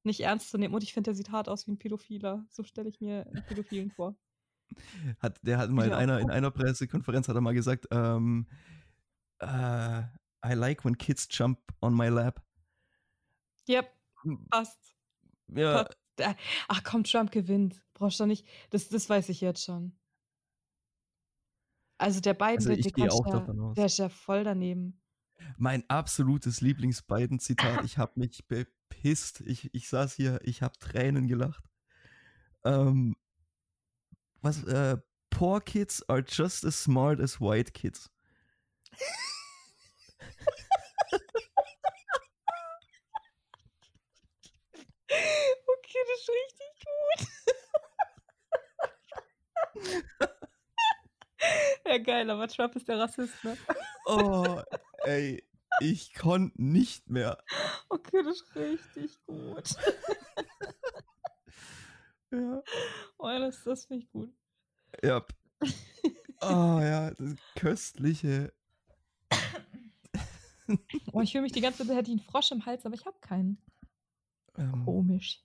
nicht 0.02 0.20
ernst 0.20 0.50
zu 0.50 0.58
nehmen. 0.58 0.74
Und 0.74 0.82
ich 0.82 0.94
finde, 0.94 1.08
der 1.08 1.14
sieht 1.14 1.30
hart 1.30 1.48
aus 1.48 1.66
wie 1.66 1.72
ein 1.72 1.78
Pädophiler. 1.78 2.46
So 2.50 2.62
stelle 2.64 2.88
ich 2.88 3.00
mir 3.00 3.26
einen 3.26 3.44
Pädophilen 3.44 3.90
vor. 3.90 4.16
Hat, 5.20 5.38
der 5.42 5.58
hat 5.58 5.70
mal 5.70 5.86
in 5.86 5.92
einer, 5.92 6.18
in 6.18 6.30
einer 6.30 6.50
Pressekonferenz 6.50 7.28
hat 7.28 7.36
er 7.36 7.40
mal 7.40 7.54
gesagt, 7.54 7.86
ähm, 7.92 8.48
äh, 9.38 10.02
I 10.44 10.54
like 10.54 10.84
when 10.84 10.98
kids 10.98 11.28
jump 11.30 11.60
on 11.80 11.94
my 11.94 12.08
lap. 12.08 12.42
Yep, 13.68 13.88
passt. 14.50 14.96
Ja, 15.48 15.84
Passt. 15.84 15.96
Äh, 16.16 16.34
Ach 16.68 16.82
komm, 16.82 17.04
Trump 17.04 17.30
gewinnt. 17.30 17.80
Brauchst 17.96 18.20
du 18.20 18.26
nicht. 18.26 18.46
Das, 18.70 18.88
das 18.88 19.08
weiß 19.08 19.30
ich 19.30 19.40
jetzt 19.40 19.64
schon. 19.64 19.96
Also 21.98 22.20
der 22.20 22.34
Biden, 22.34 22.56
Also 22.56 22.68
der, 22.68 22.78
ich 22.78 22.92
gehe 22.92 23.10
auch 23.10 23.26
ja, 23.26 23.32
davon 23.32 23.58
aus. 23.60 23.74
der 23.74 23.86
ist 23.86 23.98
ja 23.98 24.10
voll 24.10 24.44
daneben. 24.44 25.00
mein 25.56 25.82
absolutes 25.88 26.60
Lieblings-Biden-Zitat. 26.60 27.84
Ich 27.84 27.96
habe 27.98 28.12
mich 28.20 28.46
bepisst. 28.46 29.40
Ich, 29.40 29.72
ich 29.74 29.88
saß 29.88 30.14
hier, 30.14 30.40
ich 30.44 30.60
habe 30.62 30.78
Tränen 30.78 31.26
gelacht. 31.26 31.64
Ähm, 32.64 33.16
was, 34.42 34.62
äh, 34.64 34.98
poor 35.30 35.60
kids 35.62 36.02
are 36.08 36.22
just 36.26 36.64
as 36.66 36.82
smart 36.82 37.18
as 37.20 37.40
white 37.40 37.72
kids. 37.72 38.10
Okay, 45.08 46.02
das 46.08 46.20
ist 46.20 46.28
richtig 46.28 46.72
gut. 46.84 47.28
Ja, 51.86 51.98
geil, 51.98 52.30
aber 52.30 52.48
Trump 52.48 52.76
ist 52.76 52.88
der 52.88 52.98
Rassist, 52.98 53.44
ne? 53.44 53.56
Oh, 54.06 54.60
ey, 55.04 55.42
ich 55.80 56.14
konnte 56.14 56.62
nicht 56.62 57.08
mehr. 57.10 57.38
Okay, 57.88 58.22
das 58.24 58.40
ist 58.40 58.56
richtig 58.56 59.26
gut. 59.26 59.68
Ja. 62.32 62.62
Oh, 63.18 63.28
das, 63.28 63.62
das 63.64 63.86
finde 63.86 64.04
ich 64.04 64.10
gut. 64.10 64.32
Ja. 65.02 65.24
Oh 66.40 66.80
ja, 66.80 67.10
das 67.12 67.36
köstliche. 67.54 68.52
Oh, 71.12 71.20
ich 71.20 71.30
fühle 71.30 71.42
mich 71.42 71.52
die 71.52 71.60
ganze 71.60 71.86
Zeit, 71.86 71.96
hätte 71.96 72.10
ich 72.10 72.18
einen 72.18 72.28
Frosch 72.28 72.50
im 72.50 72.66
Hals, 72.66 72.84
aber 72.84 72.96
ich 72.96 73.06
habe 73.06 73.16
keinen. 73.20 73.56
Ähm, 74.58 74.84
Komisch. 74.84 75.40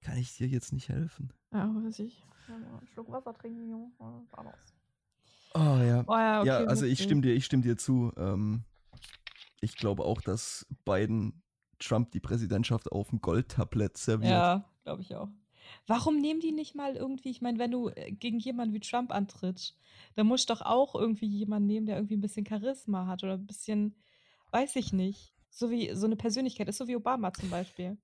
kann 0.00 0.16
ich 0.16 0.34
dir 0.34 0.48
jetzt 0.48 0.72
nicht 0.72 0.88
helfen? 0.88 1.30
Ja, 1.52 1.68
weiß 1.74 1.98
ich. 1.98 2.24
Ja, 2.48 2.54
einen 2.54 2.86
Schluck 2.92 3.10
Wasser 3.10 3.34
trinken, 3.34 3.68
Junge. 3.68 3.90
Ja. 4.00 4.54
Oh 5.54 5.82
ja. 5.82 6.04
Oh 6.06 6.12
ja, 6.12 6.40
okay, 6.40 6.48
ja, 6.48 6.58
also 6.64 6.84
ich 6.84 7.02
stimme 7.02 7.22
dir, 7.22 7.34
ich 7.34 7.44
stimme 7.44 7.62
dir 7.62 7.76
zu. 7.76 8.12
Ähm, 8.16 8.64
ich 9.60 9.76
glaube 9.76 10.04
auch, 10.04 10.20
dass 10.20 10.66
Biden 10.84 11.42
Trump 11.78 12.10
die 12.12 12.20
Präsidentschaft 12.20 12.92
auf 12.92 13.10
dem 13.10 13.20
Goldtablett 13.20 13.96
serviert. 13.96 14.30
Ja, 14.30 14.70
glaube 14.84 15.02
ich 15.02 15.14
auch. 15.14 15.28
Warum 15.86 16.18
nehmen 16.18 16.40
die 16.40 16.52
nicht 16.52 16.74
mal 16.74 16.96
irgendwie, 16.96 17.30
ich 17.30 17.42
meine, 17.42 17.58
wenn 17.58 17.70
du 17.70 17.88
äh, 17.88 18.12
gegen 18.12 18.38
jemanden 18.38 18.74
wie 18.74 18.80
Trump 18.80 19.12
antrittst, 19.12 19.76
dann 20.14 20.26
musst 20.26 20.48
du 20.48 20.54
doch 20.54 20.62
auch 20.62 20.94
irgendwie 20.94 21.26
jemanden 21.26 21.66
nehmen, 21.66 21.86
der 21.86 21.96
irgendwie 21.96 22.16
ein 22.16 22.20
bisschen 22.20 22.46
Charisma 22.46 23.06
hat 23.06 23.24
oder 23.24 23.34
ein 23.34 23.46
bisschen, 23.46 23.96
weiß 24.52 24.76
ich 24.76 24.92
nicht, 24.92 25.34
so 25.50 25.70
wie 25.70 25.94
so 25.94 26.06
eine 26.06 26.16
Persönlichkeit 26.16 26.68
ist, 26.68 26.78
so 26.78 26.86
wie 26.88 26.96
Obama 26.96 27.32
zum 27.32 27.50
Beispiel. 27.50 27.96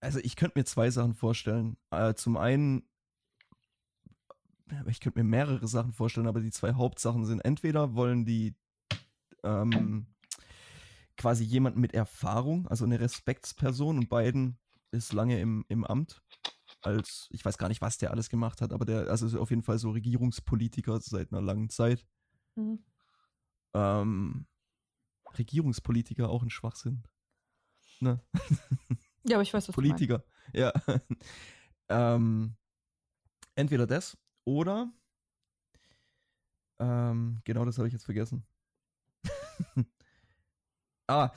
Also 0.00 0.18
ich 0.20 0.36
könnte 0.36 0.58
mir 0.58 0.64
zwei 0.64 0.90
Sachen 0.90 1.14
vorstellen. 1.14 1.76
Äh, 1.90 2.14
zum 2.14 2.36
einen, 2.36 2.88
ich 4.86 5.00
könnte 5.00 5.18
mir 5.18 5.28
mehrere 5.28 5.66
Sachen 5.66 5.92
vorstellen, 5.92 6.26
aber 6.26 6.40
die 6.40 6.50
zwei 6.50 6.74
Hauptsachen 6.74 7.24
sind, 7.24 7.40
entweder 7.40 7.94
wollen 7.94 8.24
die 8.24 8.54
ähm, 9.42 10.06
quasi 11.16 11.44
jemanden 11.44 11.80
mit 11.80 11.94
Erfahrung, 11.94 12.66
also 12.68 12.84
eine 12.84 13.00
Respektsperson 13.00 13.98
und 13.98 14.08
Biden 14.08 14.58
ist 14.90 15.12
lange 15.12 15.40
im, 15.40 15.64
im 15.68 15.84
Amt 15.84 16.22
als, 16.80 17.28
ich 17.30 17.44
weiß 17.44 17.58
gar 17.58 17.68
nicht, 17.68 17.80
was 17.80 17.98
der 17.98 18.10
alles 18.10 18.28
gemacht 18.28 18.60
hat, 18.60 18.72
aber 18.72 18.84
der, 18.84 19.08
also 19.08 19.26
ist 19.26 19.34
auf 19.34 19.50
jeden 19.50 19.62
Fall 19.62 19.78
so 19.78 19.90
Regierungspolitiker 19.90 21.00
seit 21.00 21.32
einer 21.32 21.40
langen 21.42 21.70
Zeit. 21.70 22.06
Mhm. 22.56 22.84
Ähm, 23.74 24.46
Regierungspolitiker 25.38 26.28
auch 26.28 26.42
ein 26.42 26.50
Schwachsinn. 26.50 27.02
Ne? 28.00 28.20
Ja, 29.26 29.36
aber 29.36 29.42
ich 29.42 29.54
weiß, 29.54 29.68
was 29.68 29.74
Politiker, 29.74 30.22
ja. 30.52 30.72
ähm, 31.88 32.56
entweder 33.54 33.86
das 33.86 34.18
oder 34.44 34.92
ähm, 36.80 37.40
genau 37.44 37.64
das 37.64 37.78
habe 37.78 37.88
ich 37.88 37.92
jetzt 37.94 38.04
vergessen. 38.04 38.46
ah, 41.08 41.30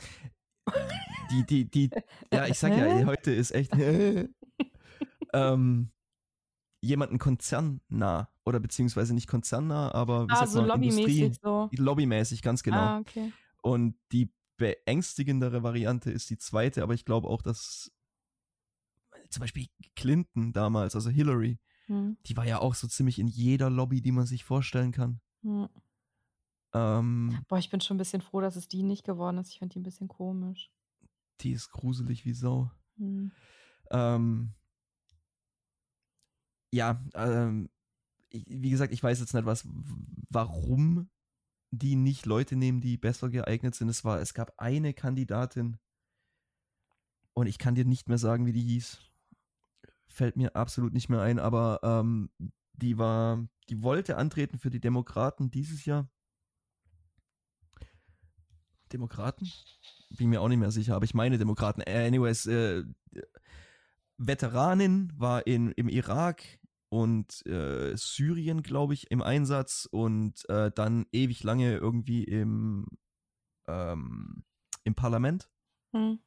die, 1.32 1.46
die, 1.46 1.70
die, 1.70 1.90
ja, 2.34 2.48
ich 2.48 2.58
sag 2.58 2.76
ja, 2.76 3.06
heute 3.06 3.32
ist 3.32 3.52
echt 3.52 3.72
ähm, 5.34 5.92
jemanden 6.82 7.20
konzernnah 7.20 8.30
oder 8.46 8.60
beziehungsweise 8.60 9.14
nicht 9.14 9.28
konzernnah, 9.28 9.94
aber 9.94 10.28
wie 10.28 10.32
Ah, 10.32 10.48
so 10.48 10.62
lobbymäßig 10.62 11.40
so. 11.42 11.70
lobbymäßig, 11.72 12.42
ganz 12.42 12.64
genau. 12.64 12.78
Ah, 12.78 13.00
okay. 13.00 13.32
Und 13.62 13.96
die 14.12 14.34
beängstigendere 14.58 15.64
Variante 15.64 16.12
ist 16.12 16.30
die 16.30 16.38
zweite, 16.38 16.82
aber 16.82 16.94
ich 16.94 17.06
glaube 17.06 17.28
auch, 17.28 17.42
dass 17.42 17.92
zum 19.30 19.42
Beispiel 19.42 19.68
Clinton 19.96 20.54
damals, 20.54 20.96
also 20.96 21.10
Hillary, 21.10 21.60
Hm. 21.88 22.18
die 22.26 22.36
war 22.36 22.46
ja 22.46 22.60
auch 22.60 22.76
so 22.76 22.88
ziemlich 22.88 23.18
in 23.18 23.28
jeder 23.28 23.70
Lobby, 23.70 24.02
die 24.02 24.12
man 24.12 24.26
sich 24.26 24.44
vorstellen 24.44 24.92
kann. 24.92 25.22
Hm. 25.42 25.70
Ähm, 26.74 27.40
Boah, 27.48 27.58
ich 27.58 27.70
bin 27.70 27.80
schon 27.80 27.96
ein 27.96 28.00
bisschen 28.00 28.22
froh, 28.22 28.42
dass 28.42 28.56
es 28.56 28.68
die 28.68 28.84
nicht 28.84 29.06
geworden 29.06 29.38
ist. 29.38 29.52
Ich 29.52 29.60
finde 29.60 29.74
die 29.74 29.80
ein 29.80 29.84
bisschen 29.84 30.08
komisch. 30.08 30.70
Die 31.42 31.52
ist 31.52 31.72
gruselig 31.72 32.26
wie 32.26 32.34
Sau. 32.34 32.72
Hm. 32.98 33.32
Ähm, 33.92 34.54
ja, 36.72 37.02
ähm, 37.14 37.70
ich, 38.30 38.46
wie 38.48 38.70
gesagt, 38.70 38.92
ich 38.92 39.02
weiß 39.02 39.20
jetzt 39.20 39.34
nicht, 39.34 39.46
was, 39.46 39.66
warum 40.30 41.10
die 41.72 41.96
nicht 41.96 42.26
Leute 42.26 42.56
nehmen, 42.56 42.82
die 42.82 42.98
besser 42.98 43.30
geeignet 43.30 43.76
sind. 43.76 43.90
Es 43.90 44.04
war, 44.04 44.20
es 44.20 44.34
gab 44.34 44.54
eine 44.58 44.94
Kandidatin 44.94 45.78
und 47.34 47.48
ich 47.48 47.58
kann 47.58 47.76
dir 47.76 47.86
nicht 47.86 48.08
mehr 48.08 48.18
sagen, 48.18 48.46
wie 48.46 48.54
die 48.54 48.62
hieß. 48.62 49.00
Fällt 50.08 50.38
mir 50.38 50.56
absolut 50.56 50.94
nicht 50.94 51.10
mehr 51.10 51.22
ein, 51.22 51.40
aber 51.40 51.80
ähm, 51.84 52.30
die 52.74 52.98
war, 52.98 53.48
die 53.70 53.82
wollte 53.82 54.18
antreten 54.18 54.58
für 54.58 54.70
die 54.70 54.80
Demokraten 54.80 55.52
dieses 55.52 55.86
Jahr. 55.86 56.10
Demokraten? 58.92 59.52
Bin 60.10 60.30
mir 60.30 60.42
auch 60.42 60.48
nicht 60.48 60.60
mehr 60.60 60.72
sicher, 60.72 60.96
aber 60.96 61.06
ich 61.06 61.14
meine 61.14 61.38
Demokraten. 61.38 61.82
Anyways, 61.82 62.46
äh, 62.46 62.84
Veteranin 64.18 65.12
war 65.16 65.46
in, 65.46 65.72
im 65.72 65.90
Irak 65.90 66.60
und 66.90 67.46
äh, 67.46 67.96
Syrien, 67.96 68.64
glaube 68.64 68.94
ich, 68.94 69.12
im 69.12 69.22
Einsatz 69.22 69.88
und 69.92 70.48
äh, 70.50 70.72
dann 70.72 71.06
ewig 71.12 71.44
lange 71.44 71.76
irgendwie 71.76 72.24
im, 72.24 72.88
ähm, 73.68 74.44
im 74.84 74.96
Parlament. 74.96 75.50
Hm. 75.94 76.20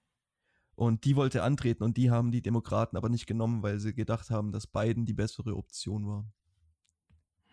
Und 0.81 1.05
die 1.05 1.15
wollte 1.15 1.43
antreten 1.43 1.85
und 1.85 1.99
die 1.99 2.11
haben 2.11 2.33
die 2.33 2.41
Demokraten 2.41 2.97
aber 2.97 3.11
nicht 3.11 3.27
genommen, 3.27 3.63
weil 3.63 3.79
sie 3.79 3.93
gedacht 3.93 4.31
haben, 4.31 4.51
dass 4.51 4.67
Biden 4.67 5.05
die 5.05 5.13
bessere 5.13 5.55
Option 5.55 6.07
war. 6.07 6.33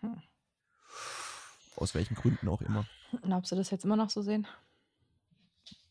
Hm. 0.00 0.22
Aus 1.76 1.94
welchen 1.94 2.14
Gründen 2.14 2.48
auch 2.48 2.62
immer. 2.62 2.86
Glaubst 3.20 3.52
du 3.52 3.56
das 3.56 3.70
jetzt 3.70 3.84
immer 3.84 3.96
noch 3.96 4.08
so 4.08 4.22
sehen? 4.22 4.46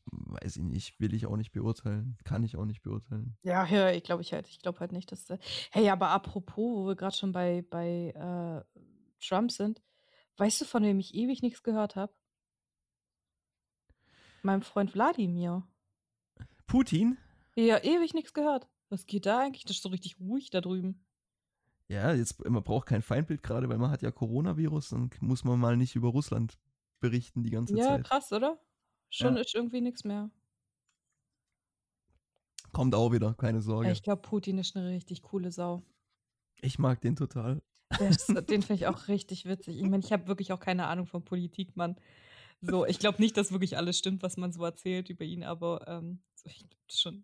Weiß 0.08 0.58
ich 0.58 0.63
nicht, 0.63 1.00
will 1.00 1.13
ich 1.13 1.28
auch 1.28 1.38
nicht 1.38 1.52
beurteilen, 1.52 2.17
kann 2.23 2.43
ich 2.43 2.58
auch 2.58 2.65
nicht 2.65 2.82
beurteilen. 2.82 3.38
Ja, 3.43 3.67
ja, 3.67 3.91
ich 3.91 4.02
glaube 4.02 4.23
ich 4.23 4.34
halt. 4.34 4.47
Ich 4.47 4.60
glaube 4.60 4.80
halt 4.80 4.91
nicht, 4.91 5.12
dass. 5.12 5.30
Äh 5.30 5.38
hey, 5.69 5.91
aber 5.91 6.10
apropos, 6.10 6.58
wo 6.58 6.88
wir 6.88 6.95
gerade 6.95 7.15
schon 7.15 7.34
bei, 7.34 7.63
bei 7.69 8.15
äh, 8.15 8.82
Trump 9.23 9.52
sind, 9.52 9.84
weißt 10.38 10.62
du, 10.62 10.65
von 10.65 10.82
wem 10.82 10.97
ich 10.97 11.13
ewig 11.13 11.43
nichts 11.43 11.62
gehört 11.62 11.97
habe? 11.97 12.13
Meinem 14.41 14.63
Freund 14.63 14.95
Wladimir. 14.95 15.67
Putin? 16.65 17.19
Ja, 17.58 17.84
ewig 17.84 18.13
nichts 18.13 18.34
gehört. 18.34 18.67
Was 18.89 19.06
geht 19.06 19.26
da 19.26 19.39
eigentlich? 19.39 19.65
Das 19.65 19.78
ist 19.78 19.84
so 19.84 19.89
richtig 19.89 20.20
ruhig 20.20 20.50
da 20.52 20.62
drüben. 20.62 21.04
Ja, 21.89 22.13
jetzt, 22.13 22.43
man 22.48 22.63
braucht 22.63 22.88
kein 22.88 23.02
Feindbild 23.02 23.41
gerade, 23.43 23.67
weil 23.70 23.78
man 23.78 23.89
hat 23.91 24.02
ja 24.02 24.12
Coronavirus, 24.12 24.89
dann 24.89 25.10
muss 25.22 25.43
man 25.43 25.60
mal 25.60 25.78
nicht 25.78 25.96
über 25.96 26.10
Russland 26.10 26.58
berichten 27.00 27.43
die 27.43 27.50
ganze 27.50 27.76
Ja, 27.78 27.88
Zeit. 27.88 28.06
krass, 28.06 28.32
oder? 28.32 28.60
Schon 29.10 29.36
Ja. 29.36 29.41
ist 29.41 29.56
irgendwie 29.56 29.82
nichts 29.82 30.04
mehr. 30.04 30.30
Kommt 32.74 32.93
auch 32.93 33.12
wieder, 33.12 33.34
keine 33.36 33.58
Ja, 33.58 33.62
Sorge. 33.62 33.91
ich 33.91 34.04
glaube, 34.04 34.22
Putin 34.22 34.58
ist 34.58 34.76
eine 34.76 34.89
richtig 34.89 35.22
coole 35.24 35.52
Sau. 35.52 35.82
Ich 36.62 36.78
mag 36.80 37.02
den 37.02 37.15
total. 37.15 37.62
Ist, 38.00 38.28
den 38.50 38.62
finde 38.62 38.74
ich 38.74 38.88
auch 38.88 39.08
richtig 39.08 39.46
witzig. 39.46 39.78
Ich 39.78 39.84
meine, 39.84 40.04
ich 40.04 40.12
habe 40.12 40.28
wirklich 40.28 40.52
auch 40.52 40.60
keine 40.60 40.88
Ahnung 40.88 41.06
von 41.08 41.24
Politik, 41.24 41.76
Mann. 41.76 41.96
So, 42.62 42.86
ich 42.86 43.00
glaube 43.00 43.22
nicht, 43.22 43.38
dass 43.38 43.52
wirklich 43.52 43.78
alles 43.78 43.98
stimmt, 43.98 44.24
was 44.24 44.36
man 44.38 44.52
so 44.52 44.63
erzählt 44.65 45.10
über 45.10 45.24
ihn, 45.24 45.43
aber 45.43 45.88
ähm, 45.88 46.20
so, 46.36 46.50
ich, 46.50 46.65
ist 46.88 47.02
schon 47.02 47.24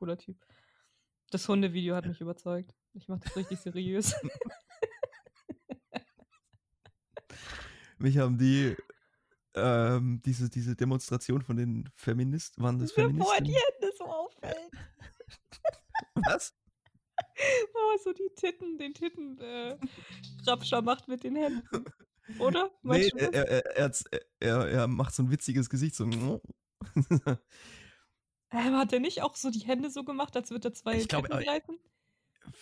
cooler 0.00 0.18
Typ. 0.18 0.36
Das 1.30 1.46
Hundevideo 1.46 1.94
hat 1.94 2.06
mich 2.06 2.20
überzeugt. 2.20 2.74
Ich 2.94 3.06
mache 3.06 3.20
das 3.20 3.36
richtig 3.36 3.60
seriös. 3.60 4.14
Mich 7.98 8.16
haben 8.16 8.38
die, 8.38 8.74
ähm, 9.54 10.22
diese, 10.24 10.48
diese 10.48 10.74
Demonstration 10.74 11.42
von 11.42 11.56
den 11.56 11.88
Feministen, 11.94 12.64
waren 12.64 12.78
das 12.78 12.94
Bevor 12.94 13.10
die 13.10 13.18
Feministinnen? 13.18 13.52
Hände 13.52 13.92
so 13.96 14.04
auffällt. 14.04 14.70
Was? 16.26 16.54
Oh, 17.74 17.98
so 18.02 18.12
die 18.12 18.30
Titten, 18.34 18.78
den 18.78 18.92
Titten 18.94 19.38
äh, 19.38 19.76
Rapscher 20.46 20.82
macht 20.82 21.06
mit 21.08 21.22
den 21.22 21.36
Händen. 21.36 21.84
Oder? 22.38 22.70
Nee, 22.82 22.88
Meinst 22.88 23.12
du 23.12 23.18
er, 23.18 23.62
das? 23.88 24.04
er, 24.10 24.20
er, 24.40 24.68
er 24.68 24.86
macht 24.88 25.14
so 25.14 25.22
ein 25.22 25.30
witziges 25.30 25.68
Gesicht, 25.70 25.94
so. 25.94 26.04
Ähm, 28.52 28.76
hat 28.76 28.92
er 28.92 29.00
nicht 29.00 29.22
auch 29.22 29.36
so 29.36 29.50
die 29.50 29.60
Hände 29.60 29.90
so 29.90 30.04
gemacht, 30.04 30.36
als 30.36 30.50
würde 30.50 30.68
er 30.68 30.74
zwei 30.74 30.96
Ich 30.98 31.08
glaub, 31.08 31.26
äh, 31.26 31.44
greifen? 31.44 31.78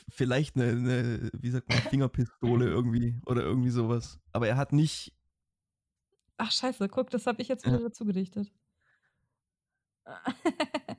Vielleicht 0.09 0.57
eine, 0.57 0.68
eine, 0.70 1.31
wie 1.33 1.51
sagt 1.51 1.68
man, 1.68 1.79
Fingerpistole 1.83 2.66
irgendwie 2.68 3.20
oder 3.27 3.42
irgendwie 3.42 3.70
sowas. 3.70 4.20
Aber 4.33 4.48
er 4.48 4.57
hat 4.57 4.72
nicht, 4.72 5.14
Ach 6.37 6.53
scheiße, 6.53 6.88
guck, 6.88 7.11
das 7.11 7.27
habe 7.27 7.42
ich 7.42 7.48
jetzt 7.48 7.66
Ja. 7.66 7.72
wieder 7.72 7.83
dazu 7.85 8.05
gedichtet. 8.05 8.53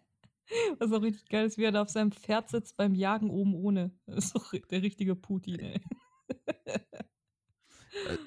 Was 0.79 0.91
auch 0.91 1.01
richtig 1.01 1.29
geil 1.29 1.45
ist, 1.45 1.57
wie 1.57 1.63
er 1.63 1.71
da 1.71 1.81
auf 1.81 1.89
seinem 1.89 2.11
Pferd 2.11 2.49
sitzt 2.49 2.75
beim 2.75 2.93
Jagen 2.95 3.29
oben 3.29 3.53
ohne. 3.53 3.91
Das 4.05 4.25
ist 4.25 4.35
doch 4.35 4.51
der 4.51 4.81
richtige 4.81 5.15
Putin, 5.15 5.59
ey. 5.59 5.81
äh, 6.65 8.17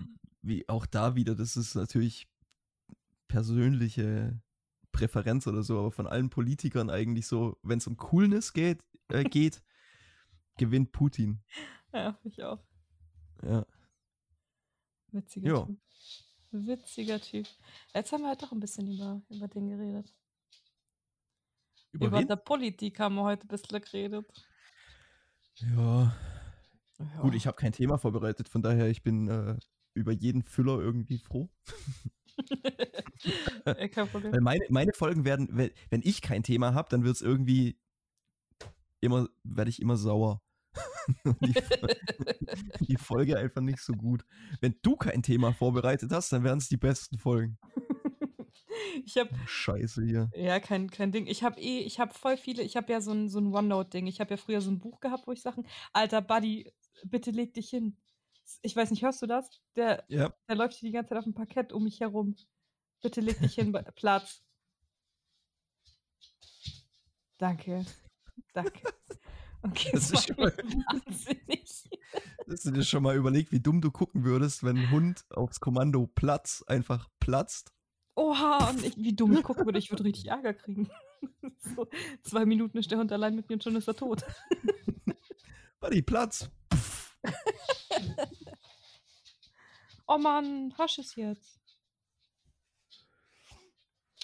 wie 0.41 0.69
auch 0.69 0.87
da 0.87 1.15
wieder, 1.17 1.35
das 1.35 1.57
ist 1.57 1.75
natürlich 1.75 2.29
persönliche 3.29 4.41
Präferenz 4.93 5.47
oder 5.47 5.63
so, 5.63 5.79
aber 5.79 5.91
von 5.91 6.07
allen 6.07 6.31
Politikern 6.31 6.91
eigentlich 6.91 7.27
so, 7.27 7.59
wenn 7.63 7.79
es 7.79 7.87
um 7.87 7.97
Coolness 7.97 8.53
geht, 8.53 8.83
äh, 9.09 9.25
geht 9.25 9.63
gewinnt 10.59 10.93
Putin. 10.93 11.43
Ja, 11.93 12.19
ich 12.25 12.43
auch. 12.43 12.63
Ja. 13.43 13.67
Witziger 15.11 15.49
Ja. 15.49 15.65
Typ. 15.67 15.79
Witziger 16.53 17.21
Typ. 17.21 17.47
Jetzt 17.95 18.13
haben 18.13 18.23
wir 18.23 18.29
halt 18.29 18.43
doch 18.43 18.53
ein 18.53 18.61
bisschen 18.61 18.87
über, 18.93 19.23
über 19.31 19.49
den 19.49 19.69
geredet. 19.69 20.15
Über, 21.93 22.07
Über, 22.07 22.25
der 22.25 22.37
Politik 22.37 22.99
haben 23.01 23.17
wir 23.17 23.25
heute 23.25 23.47
ein 23.47 23.49
bisschen 23.49 23.81
geredet. 23.81 24.27
Ja, 25.57 26.17
Ja. 26.99 27.21
gut, 27.21 27.35
ich 27.35 27.47
habe 27.47 27.57
kein 27.57 27.73
Thema 27.73 27.99
vorbereitet, 27.99 28.49
von 28.49 28.63
daher 28.63 28.89
ich 28.89 29.03
bin 29.03 29.29
äh, 29.29 29.59
über 29.95 30.13
jeden 30.13 30.43
Füller 30.43 30.79
irgendwie 30.81 31.19
froh. 31.19 31.51
Kein 33.93 34.09
Problem. 34.09 34.33
Weil 34.33 34.41
meine, 34.41 34.65
meine 34.69 34.93
Folgen 34.93 35.25
werden, 35.25 35.49
wenn, 35.57 36.03
ich 36.03 36.23
kein 36.23 36.43
Thema 36.43 36.75
habe, 36.75 36.89
dann 36.91 37.05
wird 37.05 37.17
es 37.17 37.23
irgendwie 37.23 37.79
immer, 39.01 39.29
werde 39.45 39.71
ich 39.71 39.81
immer 39.81 39.97
sauer. 39.97 40.43
Die, 41.41 41.55
die 42.87 42.97
Folge 42.97 43.37
einfach 43.37 43.61
nicht 43.61 43.81
so 43.81 43.93
gut. 43.93 44.25
Wenn 44.61 44.77
du 44.83 44.97
kein 44.97 45.23
Thema 45.23 45.53
vorbereitet 45.53 46.11
hast, 46.13 46.33
dann 46.33 46.45
werden 46.45 46.59
es 46.59 46.69
die 46.69 46.79
besten 46.79 47.19
Folgen. 47.19 47.59
Ich 49.05 49.17
habe 49.17 49.31
Scheiße 49.47 50.05
hier. 50.05 50.31
Ja, 50.35 50.61
kein, 50.61 50.91
kein 50.91 51.13
Ding. 51.13 51.27
Ich 51.27 51.43
habe 51.43 51.61
eh, 51.61 51.81
ich 51.81 52.01
habe 52.01 52.15
voll 52.15 52.37
viele, 52.37 52.63
ich 52.63 52.77
habe 52.77 52.93
ja 52.93 53.01
so 53.01 53.13
ein, 53.13 53.29
so 53.29 53.39
ein 53.39 53.55
OneNote-Ding. 53.55 54.07
Ich 54.07 54.21
habe 54.21 54.31
ja 54.31 54.37
früher 54.37 54.61
so 54.61 54.71
ein 54.71 54.79
Buch 54.79 55.01
gehabt, 55.01 55.27
wo 55.27 55.33
ich 55.33 55.43
Sachen, 55.43 55.67
Alter 55.93 56.23
Buddy, 56.23 56.73
bitte 57.05 57.31
leg 57.31 57.55
dich 57.55 57.71
hin. 57.71 57.97
Ich 58.63 58.75
weiß 58.77 58.91
nicht, 58.91 59.03
hörst 59.03 59.23
du 59.23 59.27
das? 59.27 59.61
Der, 59.77 60.05
Ja, 60.09 60.33
der 60.49 60.57
läuft 60.57 60.75
hier 60.75 60.89
die 60.89 60.93
ganze 60.93 61.11
Zeit 61.11 61.19
auf 61.19 61.25
dem 61.25 61.35
Parkett 61.35 61.73
um 61.73 61.85
mich 61.85 62.01
herum. 62.01 62.37
Bitte 63.03 63.21
leg 63.21 63.39
dich 63.41 63.55
hin, 63.55 63.73
Platz. 63.97 64.43
Danke. 67.39 67.85
Danke. 68.55 68.81
Okay, 69.65 69.91
Das 69.93 70.09
das, 70.11 70.29
ist 70.29 70.37
macht 70.37 70.57
mich 70.65 70.75
wahnsinnig. 70.75 71.89
hast 72.51 72.65
du 72.67 72.73
dir 72.73 72.83
schon 72.83 73.05
mal 73.05 73.15
überlegt, 73.15 73.53
wie 73.53 73.61
dumm 73.61 73.81
du 73.81 73.93
gucken 73.93 74.25
würdest, 74.25 74.65
wenn 74.65 74.77
ein 74.77 74.91
Hund 74.91 75.25
aufs 75.31 75.61
Kommando 75.61 76.09
Platz 76.09 76.65
einfach 76.67 77.09
platzt? 77.21 77.73
Oha, 78.17 78.71
und 78.71 78.83
ich, 78.85 78.97
wie 78.97 79.15
dumm 79.15 79.35
ich 79.35 79.45
gucken 79.45 79.65
würde, 79.65 79.79
ich 79.79 79.89
würde 79.93 80.03
richtig 80.03 80.27
Ärger 80.31 80.53
kriegen. 80.55 80.91
so, 81.77 81.87
zwei 82.25 82.45
Minuten 82.45 82.77
ist 82.77 82.91
der 82.91 82.99
Hund 82.99 83.13
allein 83.13 83.37
mit 83.37 83.49
mir 83.49 83.55
und 83.55 83.63
schon 83.63 83.77
ist 83.77 83.87
er 83.87 83.95
tot. 83.95 84.25
Buddy, 85.79 86.03
Platz. 86.03 86.51
Oh 90.07 90.19
Mann, 90.19 90.75
hasch 90.77 90.99
es 90.99 91.15
jetzt. 91.15 91.61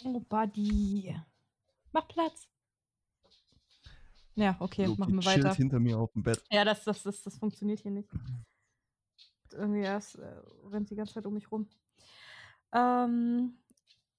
Oh, 0.04 0.20
Buddy. 0.20 1.16
Mach 1.92 2.06
Platz. 2.08 2.48
Ja, 4.34 4.56
okay, 4.60 4.84
Loki 4.84 5.00
machen 5.00 5.14
wir 5.14 5.24
weiter. 5.24 5.54
hinter 5.54 5.80
mir 5.80 5.98
auf 5.98 6.12
dem 6.12 6.22
Bett. 6.22 6.42
Ja, 6.50 6.64
das, 6.64 6.84
das, 6.84 7.02
das, 7.02 7.22
das 7.22 7.38
funktioniert 7.38 7.80
hier 7.80 7.90
nicht. 7.90 8.08
Irgendwie 9.52 9.80
erst 9.80 10.16
äh, 10.16 10.40
rennt 10.70 10.90
die 10.90 10.94
ganze 10.94 11.14
Zeit 11.14 11.26
um 11.26 11.34
mich 11.34 11.50
rum. 11.50 11.68
Ähm, 12.72 13.58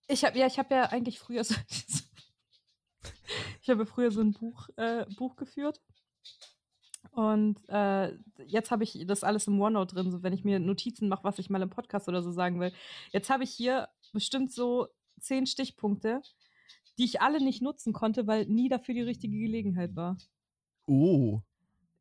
ich 0.07 0.25
habe 0.25 0.37
ja, 0.39 0.47
ich 0.47 0.57
habe 0.57 0.73
ja 0.73 0.83
eigentlich 0.85 1.19
früher 1.19 1.43
so, 1.43 1.55
ich 3.61 3.69
habe 3.69 3.85
früher 3.85 4.11
so 4.11 4.21
ein 4.21 4.33
Buch, 4.33 4.69
äh, 4.75 5.05
Buch 5.17 5.35
geführt. 5.35 5.81
Und 7.11 7.57
äh, 7.69 8.13
jetzt 8.45 8.71
habe 8.71 8.83
ich 8.83 9.05
das 9.07 9.23
alles 9.23 9.47
im 9.47 9.59
OneNote 9.59 9.95
drin, 9.95 10.11
so 10.11 10.23
wenn 10.23 10.33
ich 10.33 10.43
mir 10.43 10.59
Notizen 10.59 11.09
mache, 11.09 11.23
was 11.23 11.39
ich 11.39 11.49
mal 11.49 11.61
im 11.61 11.69
Podcast 11.69 12.07
oder 12.07 12.21
so 12.21 12.31
sagen 12.31 12.59
will. 12.59 12.71
Jetzt 13.11 13.29
habe 13.29 13.43
ich 13.43 13.51
hier 13.51 13.89
bestimmt 14.13 14.51
so 14.51 14.87
zehn 15.19 15.45
Stichpunkte, 15.45 16.21
die 16.97 17.05
ich 17.05 17.21
alle 17.21 17.43
nicht 17.43 17.61
nutzen 17.61 17.93
konnte, 17.93 18.27
weil 18.27 18.45
nie 18.45 18.69
dafür 18.69 18.93
die 18.93 19.01
richtige 19.01 19.37
Gelegenheit 19.37 19.95
war. 19.95 20.17
Oh. 20.85 21.41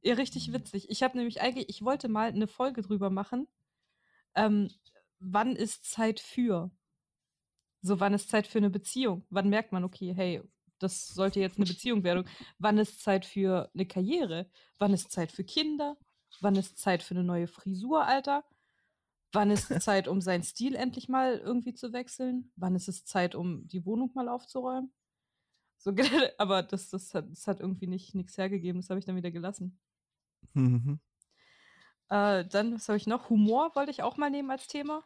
Ja, 0.03 0.15
richtig 0.15 0.53
witzig. 0.53 0.89
Ich 0.91 1.03
habe 1.03 1.17
nämlich 1.17 1.41
eigentlich, 1.41 1.69
ich 1.69 1.83
wollte 1.83 2.09
mal 2.09 2.29
eine 2.29 2.47
Folge 2.47 2.83
drüber 2.83 3.11
machen. 3.11 3.49
Ähm, 4.35 4.71
wann 5.19 5.57
ist 5.57 5.91
Zeit 5.91 6.21
für? 6.21 6.71
So, 7.83 8.01
wann 8.01 8.15
ist 8.15 8.31
Zeit 8.31 8.47
für 8.47 8.59
eine 8.59 8.71
Beziehung? 8.71 9.25
Wann 9.31 9.49
merkt 9.49 9.73
man, 9.73 9.85
okay, 9.85 10.13
hey, 10.15 10.43
das 10.79 11.09
sollte 11.09 11.41
jetzt 11.41 11.57
eine 11.57 11.67
Beziehung 11.67 12.05
werden. 12.05 12.29
Wann 12.59 12.79
ist 12.79 13.03
Zeit 13.03 13.27
für 13.27 13.71
eine 13.75 13.87
Karriere? 13.87 14.51
Wann 14.79 14.93
ist 14.93 15.11
Zeit 15.11 15.33
für 15.33 15.45
Kinder? 15.45 15.97
Wann 16.41 16.57
ist 16.57 16.79
Zeit 16.79 17.03
für 17.03 17.15
eine 17.15 17.25
neue 17.25 17.47
Frisur, 17.47 18.05
Alter? 18.05 18.45
Wann 19.33 19.51
ist 19.51 19.71
es 19.71 19.85
Zeit, 19.85 20.09
um 20.09 20.21
seinen 20.21 20.43
Stil 20.43 20.75
endlich 20.75 21.09
mal 21.09 21.39
irgendwie 21.39 21.75
zu 21.75 21.93
wechseln? 21.93 22.53
Wann 22.57 22.75
ist 22.75 22.89
es 22.89 23.05
Zeit, 23.05 23.35
um 23.35 23.67
die 23.69 23.85
Wohnung 23.85 24.11
mal 24.15 24.29
aufzuräumen? 24.29 24.93
So, 25.79 25.93
aber 26.39 26.63
das, 26.63 26.91
das, 26.91 27.15
hat, 27.15 27.31
das 27.31 27.47
hat 27.47 27.61
irgendwie 27.61 27.87
nicht 27.87 28.15
nichts 28.15 28.37
hergegeben. 28.37 28.81
Das 28.81 28.91
habe 28.91 28.99
ich 28.99 29.07
dann 29.07 29.17
wieder 29.17 29.31
gelassen. 29.31 29.79
Mhm. 30.55 31.01
Äh, 32.09 32.45
dann, 32.47 32.75
was 32.75 32.89
habe 32.89 32.97
ich 32.97 33.07
noch? 33.07 33.31
Humor 33.31 33.75
wollte 33.75 33.91
ich 33.91 34.03
auch 34.03 34.17
mal 34.17 34.31
nehmen 34.31 34.51
als 34.51 34.67
Thema. 34.67 35.05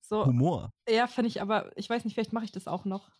So, 0.00 0.26
Humor? 0.26 0.70
Ja, 0.88 1.06
finde 1.06 1.28
ich, 1.28 1.40
aber 1.40 1.76
ich 1.76 1.90
weiß 1.90 2.04
nicht, 2.04 2.14
vielleicht 2.14 2.32
mache 2.32 2.44
ich 2.44 2.52
das 2.52 2.68
auch 2.68 2.84
noch. 2.84 3.10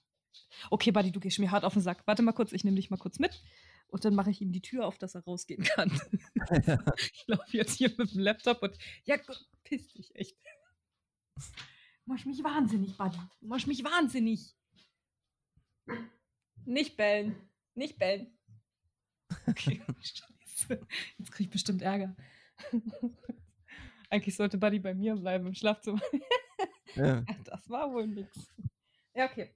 Okay, 0.71 0.91
Buddy, 0.91 1.12
du 1.12 1.21
gehst 1.21 1.39
mir 1.39 1.51
hart 1.51 1.65
auf 1.65 1.75
den 1.75 1.83
Sack. 1.83 2.03
Warte 2.07 2.23
mal 2.23 2.33
kurz, 2.33 2.53
ich 2.53 2.65
nehme 2.65 2.77
dich 2.77 2.91
mal 2.91 2.97
kurz 2.97 3.19
mit 3.19 3.43
und 3.89 4.05
dann 4.05 4.15
mache 4.15 4.31
ich 4.31 4.41
ihm 4.41 4.53
die 4.53 4.62
Tür 4.62 4.87
auf, 4.87 4.99
dass 4.99 5.15
er 5.15 5.25
rausgehen 5.25 5.65
kann. 5.65 5.91
ich 7.12 7.25
laufe 7.27 7.57
jetzt 7.57 7.77
hier 7.77 7.93
mit 7.97 8.12
dem 8.12 8.21
Laptop 8.21 8.62
und 8.62 8.77
ja, 9.05 9.17
piss 9.65 9.93
dich 9.93 10.15
echt. 10.15 10.37
Du 11.37 12.12
machst 12.12 12.27
mich 12.27 12.43
wahnsinnig, 12.43 12.97
Buddy. 12.97 13.19
Du 13.41 13.47
machst 13.49 13.67
mich 13.67 13.85
wahnsinnig. 13.85 14.55
Nicht 16.65 16.97
bellen. 16.97 17.37
Nicht 17.75 17.99
bellen. 17.99 18.39
Okay, 19.47 19.83
scheiße. 20.01 20.87
Jetzt 21.19 21.33
krieg 21.33 21.47
ich 21.47 21.51
bestimmt 21.53 21.83
Ärger. 21.83 22.17
Eigentlich 24.09 24.37
sollte 24.37 24.59
Buddy 24.59 24.79
bei 24.79 24.95
mir 24.95 25.17
bleiben 25.17 25.47
im 25.47 25.55
Schlafzimmer. 25.55 26.01
ja. 26.95 27.25
Das 27.45 27.69
war 27.69 27.93
wohl 27.93 28.07
nix. 28.07 28.49
Ja, 29.15 29.27
okay. 29.27 29.55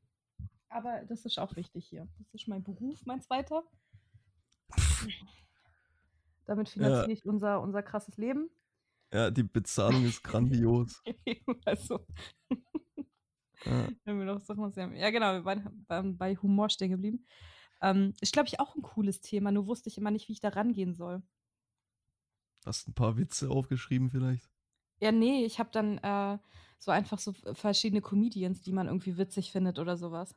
Aber 0.70 1.04
das 1.08 1.24
ist 1.24 1.38
auch 1.38 1.56
wichtig 1.56 1.86
hier. 1.86 2.08
Das 2.18 2.32
ist 2.32 2.48
mein 2.48 2.62
Beruf, 2.62 3.04
mein 3.04 3.20
zweiter. 3.20 3.64
Damit 6.46 6.68
finanziere 6.68 7.08
ja. 7.08 7.12
ich 7.12 7.26
unser, 7.26 7.60
unser 7.60 7.82
krasses 7.82 8.16
Leben. 8.16 8.48
Ja, 9.12 9.30
die 9.30 9.42
Bezahlung 9.42 10.04
ist 10.04 10.22
grandios. 10.22 11.02
also. 11.64 12.06
ja. 13.64 13.88
wir 14.04 14.14
noch 14.14 14.42
ja, 14.94 15.10
genau, 15.10 15.32
wir 15.34 15.44
waren 15.44 16.16
bei 16.16 16.36
Humor 16.36 16.70
stehen 16.70 16.90
geblieben. 16.90 17.26
Ähm, 17.82 18.14
ist, 18.20 18.32
glaube 18.32 18.46
ich, 18.46 18.60
auch 18.60 18.76
ein 18.76 18.82
cooles 18.82 19.20
Thema, 19.20 19.50
nur 19.50 19.66
wusste 19.66 19.88
ich 19.88 19.98
immer 19.98 20.10
nicht, 20.10 20.28
wie 20.28 20.32
ich 20.32 20.40
da 20.40 20.50
rangehen 20.50 20.94
soll. 20.94 21.22
Hast 22.64 22.88
ein 22.88 22.94
paar 22.94 23.16
Witze 23.16 23.50
aufgeschrieben 23.50 24.10
vielleicht? 24.10 24.48
Ja, 25.00 25.12
nee, 25.12 25.44
ich 25.44 25.58
habe 25.58 25.70
dann 25.72 25.98
äh, 25.98 26.38
so 26.78 26.90
einfach 26.90 27.18
so 27.18 27.32
verschiedene 27.32 28.02
Comedians, 28.02 28.60
die 28.60 28.72
man 28.72 28.86
irgendwie 28.86 29.16
witzig 29.16 29.50
findet 29.50 29.78
oder 29.78 29.96
sowas. 29.96 30.36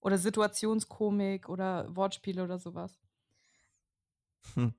Oder 0.00 0.18
Situationskomik 0.18 1.48
oder 1.48 1.94
Wortspiele 1.94 2.42
oder 2.42 2.58
sowas. 2.58 2.98
Hm. 4.54 4.74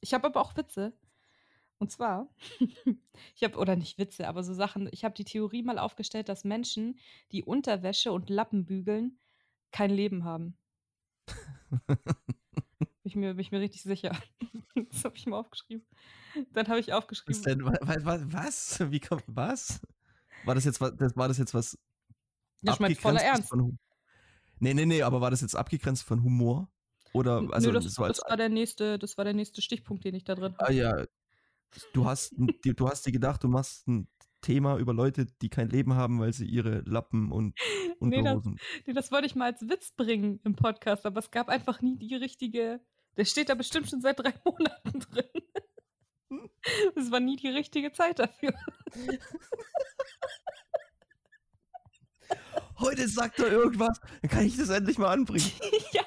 Ich 0.00 0.14
habe 0.14 0.26
aber 0.26 0.40
auch 0.40 0.56
Witze. 0.56 0.92
Und 1.78 1.90
zwar, 1.90 2.28
ich 3.34 3.42
habe, 3.42 3.58
oder 3.58 3.74
nicht 3.74 3.98
Witze, 3.98 4.28
aber 4.28 4.44
so 4.44 4.54
Sachen, 4.54 4.88
ich 4.92 5.04
habe 5.04 5.14
die 5.14 5.24
Theorie 5.24 5.64
mal 5.64 5.80
aufgestellt, 5.80 6.28
dass 6.28 6.44
Menschen, 6.44 6.98
die 7.32 7.42
Unterwäsche 7.42 8.12
und 8.12 8.30
Lappen 8.30 8.64
bügeln, 8.64 9.18
kein 9.72 9.90
Leben 9.90 10.22
haben. 10.22 10.56
bin, 11.88 11.98
ich 13.02 13.16
mir, 13.16 13.34
bin 13.34 13.40
ich 13.40 13.50
mir 13.50 13.58
richtig 13.58 13.82
sicher. 13.82 14.16
das 14.92 15.04
habe 15.04 15.16
ich 15.16 15.26
mal 15.26 15.38
aufgeschrieben. 15.38 15.84
Dann 16.52 16.68
habe 16.68 16.78
ich 16.78 16.92
aufgeschrieben. 16.92 17.34
Was, 17.34 17.42
denn, 17.42 18.04
was, 18.04 18.32
was? 18.32 18.90
Wie 18.92 19.00
kommt 19.00 19.24
was? 19.26 19.80
War 20.44 20.54
das 20.54 20.64
jetzt 20.64 20.80
was? 20.80 20.92
War 21.16 21.26
das 21.26 21.38
jetzt 21.38 21.52
was? 21.52 21.76
Ja, 22.62 22.74
ich 22.74 22.80
meine 22.80 22.94
voller 22.94 23.22
Ernst. 23.22 23.48
Von, 23.48 23.78
nee, 24.62 24.74
nee, 24.74 24.86
nee, 24.86 25.02
aber 25.02 25.20
war 25.20 25.30
das 25.30 25.40
jetzt 25.40 25.56
abgegrenzt 25.56 26.04
von 26.04 26.22
Humor? 26.22 26.70
Oder 27.12 27.42
also 27.50 27.68
Nö, 27.68 27.74
das, 27.74 27.84
so 27.84 28.06
das 28.06 28.20
war 28.26 28.36
der 28.36 28.48
nächste, 28.48 28.98
das 28.98 29.18
war 29.18 29.24
der 29.24 29.34
nächste 29.34 29.60
Stichpunkt, 29.60 30.04
den 30.04 30.14
ich 30.14 30.24
da 30.24 30.34
drin 30.34 30.54
hatte. 30.54 30.66
Ah 30.66 30.72
ja. 30.72 31.04
Du 31.92 32.04
hast, 32.04 32.34
du 32.36 32.88
hast 32.88 33.06
dir 33.06 33.12
gedacht, 33.12 33.42
du 33.42 33.48
machst 33.48 33.88
ein 33.88 34.08
Thema 34.42 34.76
über 34.76 34.92
Leute, 34.92 35.26
die 35.40 35.48
kein 35.48 35.70
Leben 35.70 35.94
haben, 35.94 36.20
weil 36.20 36.32
sie 36.32 36.46
ihre 36.46 36.80
Lappen 36.80 37.32
und 37.32 37.54
Unterhosen. 37.98 38.58
Nee, 38.60 38.60
das, 38.76 38.86
nee, 38.86 38.92
das 38.92 39.12
wollte 39.12 39.26
ich 39.26 39.34
mal 39.34 39.52
als 39.52 39.62
Witz 39.68 39.92
bringen 39.92 40.40
im 40.44 40.54
Podcast, 40.54 41.06
aber 41.06 41.20
es 41.20 41.30
gab 41.30 41.48
einfach 41.48 41.80
nie 41.80 41.96
die 41.96 42.14
richtige. 42.14 42.80
Der 43.16 43.24
steht 43.24 43.48
da 43.48 43.54
bestimmt 43.54 43.88
schon 43.88 44.00
seit 44.00 44.18
drei 44.18 44.34
Monaten 44.44 45.00
drin. 45.00 45.24
Es 46.96 47.10
war 47.10 47.20
nie 47.20 47.36
die 47.36 47.48
richtige 47.48 47.92
Zeit 47.92 48.18
dafür. 48.18 48.54
Heute 52.82 53.08
sagt 53.08 53.38
er 53.38 53.50
irgendwas, 53.50 54.00
dann 54.20 54.30
kann 54.30 54.44
ich 54.44 54.56
das 54.56 54.68
endlich 54.68 54.98
mal 54.98 55.12
anbringen. 55.12 55.50
ja, 55.92 56.02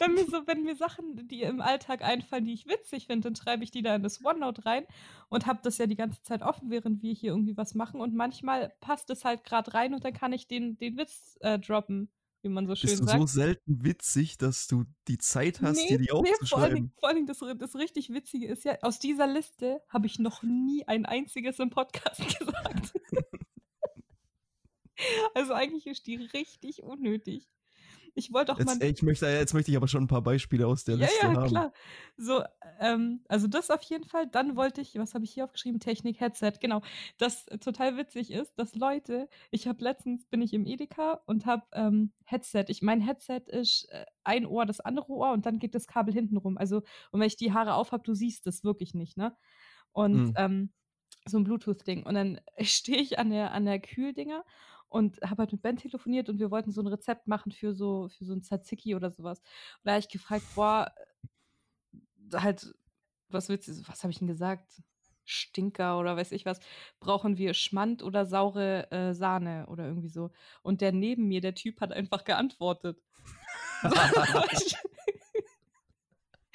wenn 0.00 0.14
mir 0.14 0.24
so, 0.24 0.46
wenn 0.46 0.64
mir 0.64 0.76
Sachen, 0.76 1.28
die 1.28 1.42
im 1.42 1.60
Alltag 1.60 2.02
einfallen, 2.02 2.44
die 2.44 2.54
ich 2.54 2.66
witzig 2.66 3.06
finde, 3.06 3.28
dann 3.28 3.36
schreibe 3.36 3.64
ich 3.64 3.70
die 3.70 3.82
da 3.82 3.94
in 3.94 4.02
das 4.02 4.24
OneNote 4.24 4.64
rein 4.66 4.84
und 5.28 5.46
habe 5.46 5.60
das 5.62 5.78
ja 5.78 5.86
die 5.86 5.96
ganze 5.96 6.22
Zeit 6.22 6.42
offen, 6.42 6.70
während 6.70 7.02
wir 7.02 7.12
hier 7.12 7.30
irgendwie 7.30 7.56
was 7.56 7.74
machen. 7.74 8.00
Und 8.00 8.14
manchmal 8.14 8.72
passt 8.80 9.10
es 9.10 9.24
halt 9.24 9.44
gerade 9.44 9.74
rein 9.74 9.94
und 9.94 10.04
dann 10.04 10.12
kann 10.12 10.32
ich 10.32 10.48
den, 10.48 10.76
den 10.78 10.96
Witz 10.96 11.36
äh, 11.40 11.58
droppen 11.58 12.10
wie 12.46 12.48
man 12.48 12.66
so 12.66 12.76
schön 12.76 12.90
Bist 12.90 13.02
du 13.02 13.06
sagt. 13.06 13.20
so 13.20 13.26
selten 13.26 13.84
witzig, 13.84 14.38
dass 14.38 14.66
du 14.68 14.84
die 15.08 15.18
Zeit 15.18 15.60
hast, 15.62 15.76
nee, 15.76 15.88
dir 15.88 15.98
die 15.98 16.12
aufzuschreiben? 16.12 16.84
Nee, 16.84 16.90
vor 16.98 17.08
allem, 17.08 17.26
vor 17.26 17.42
allem 17.42 17.56
das, 17.56 17.58
das 17.58 17.74
richtig 17.74 18.10
Witzige 18.10 18.46
ist 18.46 18.64
ja, 18.64 18.76
aus 18.82 18.98
dieser 18.98 19.26
Liste 19.26 19.82
habe 19.88 20.06
ich 20.06 20.18
noch 20.18 20.42
nie 20.42 20.86
ein 20.86 21.06
einziges 21.06 21.58
im 21.58 21.70
Podcast 21.70 22.20
gesagt. 22.38 22.94
Also 25.34 25.52
eigentlich 25.52 25.86
ist 25.86 26.06
die 26.06 26.16
richtig 26.16 26.82
unnötig. 26.82 27.48
Ich 28.18 28.32
wollte 28.32 28.54
auch 28.54 28.58
jetzt, 28.58 28.80
mal. 28.80 28.88
Ich 28.88 29.02
möchte, 29.02 29.26
jetzt 29.26 29.52
möchte 29.52 29.70
ich 29.70 29.76
aber 29.76 29.88
schon 29.88 30.04
ein 30.04 30.08
paar 30.08 30.22
Beispiele 30.22 30.66
aus 30.66 30.84
der 30.84 30.96
ja, 30.96 31.04
Liste 31.04 31.26
ja, 31.26 31.28
haben. 31.28 31.42
Ja, 31.42 31.46
klar. 31.46 31.72
So, 32.16 32.42
ähm, 32.80 33.20
also 33.28 33.46
das 33.46 33.70
auf 33.70 33.82
jeden 33.82 34.04
Fall. 34.04 34.26
Dann 34.26 34.56
wollte 34.56 34.80
ich, 34.80 34.98
was 34.98 35.12
habe 35.12 35.24
ich 35.24 35.32
hier 35.32 35.44
aufgeschrieben? 35.44 35.80
Technik, 35.80 36.18
Headset. 36.18 36.52
Genau. 36.58 36.80
Das 37.18 37.44
total 37.60 37.98
witzig 37.98 38.30
ist, 38.30 38.58
dass 38.58 38.74
Leute, 38.74 39.28
ich 39.50 39.68
habe 39.68 39.84
letztens, 39.84 40.24
bin 40.28 40.40
ich 40.40 40.54
im 40.54 40.64
Edeka 40.64 41.20
und 41.26 41.44
habe 41.44 41.64
ähm, 41.74 42.14
Headset. 42.24 42.64
Ich 42.68 42.80
mein 42.80 43.02
Headset 43.02 43.42
ist 43.48 43.86
äh, 43.90 44.06
ein 44.24 44.46
Ohr, 44.46 44.64
das 44.64 44.80
andere 44.80 45.08
Ohr 45.10 45.32
und 45.32 45.44
dann 45.44 45.58
geht 45.58 45.74
das 45.74 45.86
Kabel 45.86 46.14
hinten 46.14 46.38
rum. 46.38 46.56
Also, 46.56 46.78
und 47.10 47.20
wenn 47.20 47.26
ich 47.26 47.36
die 47.36 47.52
Haare 47.52 47.74
auf 47.74 47.92
habe, 47.92 48.02
du 48.02 48.14
siehst 48.14 48.46
das 48.46 48.64
wirklich 48.64 48.94
nicht, 48.94 49.18
ne? 49.18 49.36
Und 49.92 50.28
mhm. 50.28 50.34
ähm, 50.36 50.72
so 51.26 51.36
ein 51.36 51.44
Bluetooth-Ding. 51.44 52.04
Und 52.04 52.14
dann 52.14 52.40
stehe 52.60 52.98
ich 52.98 53.18
an 53.18 53.28
der, 53.28 53.52
an 53.52 53.66
der 53.66 53.78
Kühldinger 53.78 54.42
und 54.88 55.20
habe 55.22 55.42
halt 55.42 55.52
mit 55.52 55.62
Ben 55.62 55.76
telefoniert 55.76 56.28
und 56.28 56.38
wir 56.38 56.50
wollten 56.50 56.72
so 56.72 56.80
ein 56.80 56.86
Rezept 56.86 57.26
machen 57.26 57.52
für 57.52 57.74
so, 57.74 58.08
für 58.08 58.24
so 58.24 58.32
ein 58.32 58.42
Tzatziki 58.42 58.94
oder 58.94 59.10
sowas. 59.10 59.40
Und 59.40 59.84
da 59.84 59.92
habe 59.92 60.00
ich 60.00 60.08
gefragt, 60.08 60.44
boah, 60.54 60.92
äh, 62.32 62.38
halt, 62.38 62.74
was 63.28 63.48
willst 63.48 63.68
du, 63.68 63.72
was 63.88 64.02
habe 64.02 64.12
ich 64.12 64.18
denn 64.18 64.28
gesagt? 64.28 64.82
Stinker 65.24 65.98
oder 65.98 66.16
weiß 66.16 66.30
ich 66.32 66.46
was, 66.46 66.60
brauchen 67.00 67.36
wir 67.36 67.52
Schmand 67.52 68.02
oder 68.02 68.26
saure 68.26 68.90
äh, 68.92 69.12
Sahne 69.12 69.66
oder 69.68 69.86
irgendwie 69.86 70.08
so. 70.08 70.30
Und 70.62 70.80
der 70.80 70.92
neben 70.92 71.26
mir, 71.26 71.40
der 71.40 71.54
Typ, 71.54 71.80
hat 71.80 71.92
einfach 71.92 72.24
geantwortet. 72.24 73.02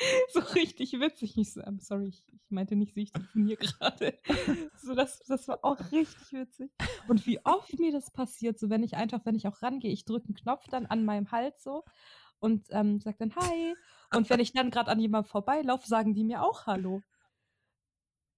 so 0.34 0.40
richtig 0.40 0.94
witzig. 0.94 1.38
Ich 1.38 1.54
so, 1.54 1.62
I'm 1.62 1.80
sorry, 1.80 2.08
ich, 2.08 2.24
ich 2.28 2.50
meinte 2.50 2.76
nicht, 2.76 2.96
ich 2.98 3.12
telefoniere 3.12 3.58
gerade. 3.80 4.18
So, 4.78 4.96
das, 4.96 5.20
das 5.28 5.48
war 5.48 5.60
auch 5.64 5.80
richtig 5.92 6.32
witzig. 6.32 6.72
Und 7.08 7.26
wie 7.26 7.44
oft 7.46 7.78
mir 7.80 7.92
das 7.92 8.12
passiert, 8.12 8.60
so 8.60 8.70
wenn 8.70 8.84
ich 8.84 8.96
einfach, 8.96 9.26
wenn 9.26 9.36
ich 9.36 9.48
auch 9.48 9.62
rangehe, 9.62 9.92
ich 9.92 10.06
drücke 10.06 10.28
einen 10.28 10.36
Knopf 10.36 10.68
dann 10.68 10.86
an 10.86 11.06
meinem 11.06 11.32
Hals 11.32 11.64
so 11.64 11.84
und 12.40 12.68
ähm, 12.72 13.00
sage 13.00 13.18
dann 13.20 13.36
Hi. 13.36 13.76
Und 14.14 14.30
wenn 14.30 14.40
ich 14.40 14.54
dann 14.54 14.72
gerade 14.72 14.92
an 14.92 15.00
jemandem 15.00 15.30
vorbeilaufe, 15.30 15.88
sagen 15.88 16.14
die 16.14 16.24
mir 16.24 16.44
auch 16.44 16.66
Hallo. 16.66 17.02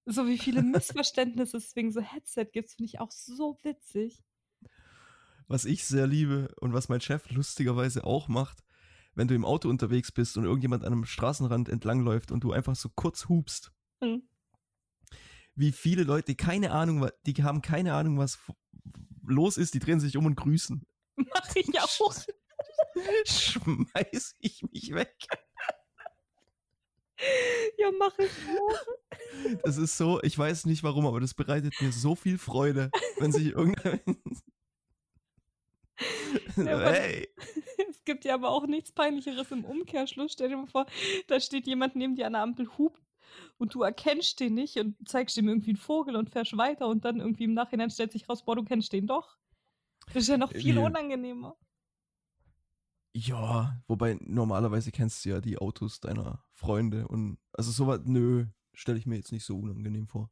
So 0.06 0.28
wie 0.28 0.38
viele 0.38 0.62
Missverständnisse 0.64 1.58
es 1.58 1.76
wegen 1.76 1.92
so 1.92 2.02
Headset 2.02 2.46
gibt, 2.52 2.72
finde 2.72 2.86
ich 2.86 3.00
auch 3.00 3.12
so 3.12 3.58
witzig. 3.64 4.24
Was 5.48 5.66
ich 5.66 5.86
sehr 5.86 6.08
liebe 6.08 6.54
und 6.62 6.74
was 6.74 6.90
mein 6.90 7.02
Chef 7.02 7.30
lustigerweise 7.30 8.06
auch 8.06 8.28
macht, 8.28 8.64
wenn 9.16 9.28
du 9.28 9.36
im 9.36 9.46
Auto 9.46 9.70
unterwegs 9.70 10.12
bist 10.12 10.38
und 10.38 10.46
irgendjemand 10.46 10.84
an 10.84 10.94
einem 10.94 11.06
Straßenrand 11.06 11.70
entlangläuft 11.70 12.32
und 12.32 12.44
du 12.44 12.52
einfach 12.52 12.76
so 12.76 12.90
kurz 12.96 13.28
hupst. 13.28 13.72
Hm. 14.02 14.24
Wie 15.56 15.72
viele 15.72 16.04
Leute, 16.04 16.36
keine 16.36 16.72
Ahnung, 16.72 17.10
die 17.26 17.44
haben 17.44 17.62
keine 17.62 17.94
Ahnung, 17.94 18.18
was 18.18 18.40
los 19.26 19.58
ist, 19.58 19.74
die 19.74 19.80
drehen 19.80 20.00
sich 20.00 20.18
um 20.18 20.26
und 20.26 20.36
grüßen. 20.36 20.86
Mach 21.16 21.56
ich 21.56 21.70
auch. 21.80 22.16
Schmeiß 23.26 24.36
ich 24.40 24.64
mich 24.72 24.94
weg. 24.94 25.16
Ja, 27.78 27.90
mach 27.98 28.18
ich 28.20 28.32
auch. 28.60 29.60
Das 29.64 29.78
ist 29.78 29.98
so, 29.98 30.22
ich 30.24 30.38
weiß 30.38 30.66
nicht 30.66 30.84
warum, 30.84 31.06
aber 31.06 31.20
das 31.20 31.34
bereitet 31.34 31.74
mir 31.82 31.92
so 31.92 32.16
viel 32.16 32.38
Freude, 32.38 32.90
wenn 33.20 33.32
sich 33.32 33.48
irgendein. 33.48 34.02
Ja, 36.58 36.80
hey 36.92 37.30
es 38.04 38.06
gibt 38.06 38.26
ja 38.26 38.34
aber 38.34 38.50
auch 38.50 38.68
nichts 38.68 38.92
Peinlicheres 38.92 39.50
im 39.52 39.64
Umkehrschluss. 39.64 40.34
Stell 40.34 40.50
dir 40.50 40.58
mal 40.58 40.68
vor, 40.68 40.86
da 41.28 41.40
steht 41.40 41.68
jemand 41.68 41.96
neben 41.96 42.18
dir 42.18 42.28
an 42.28 42.34
der 42.34 42.42
Ampel, 42.42 42.68
hupt 42.78 43.02
und 43.58 43.74
du 43.74 43.82
erkennst 43.82 44.42
den 44.42 44.56
nicht 44.56 44.76
und 44.76 44.98
zeigst 45.08 45.38
ihm 45.38 45.48
irgendwie 45.48 45.70
einen 45.70 45.78
Vogel 45.78 46.18
und 46.18 46.30
fährst 46.30 46.58
weiter 46.58 46.90
und 46.90 47.06
dann 47.06 47.22
irgendwie 47.22 47.46
im 47.46 47.54
Nachhinein 47.54 47.90
stellt 47.90 48.12
sich 48.12 48.28
raus, 48.28 48.44
boah, 48.44 48.58
du 48.58 48.66
kennst 48.66 48.92
den 48.92 49.08
doch. 49.08 49.38
Das 50.08 50.24
ist 50.24 50.28
ja 50.28 50.38
noch 50.38 50.52
viel 50.52 50.76
ja. 50.76 50.82
unangenehmer. 50.82 51.56
Ja, 53.14 53.82
wobei 53.88 54.18
normalerweise 54.20 54.92
kennst 54.92 55.24
du 55.24 55.30
ja 55.30 55.40
die 55.40 55.58
Autos 55.58 56.02
deiner 56.02 56.44
Freunde 56.52 57.08
und 57.08 57.38
also 57.54 57.72
sowas, 57.72 58.02
nö, 58.04 58.48
stelle 58.74 58.98
ich 58.98 59.06
mir 59.06 59.16
jetzt 59.16 59.32
nicht 59.32 59.46
so 59.46 59.58
unangenehm 59.58 60.08
vor. 60.08 60.30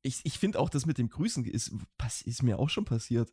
Ich, 0.00 0.22
ich 0.24 0.38
finde 0.38 0.58
auch, 0.58 0.70
das 0.70 0.86
mit 0.86 0.96
dem 0.96 1.10
Grüßen 1.10 1.44
ist, 1.44 1.70
ist 2.24 2.42
mir 2.42 2.58
auch 2.58 2.70
schon 2.70 2.86
passiert. 2.86 3.30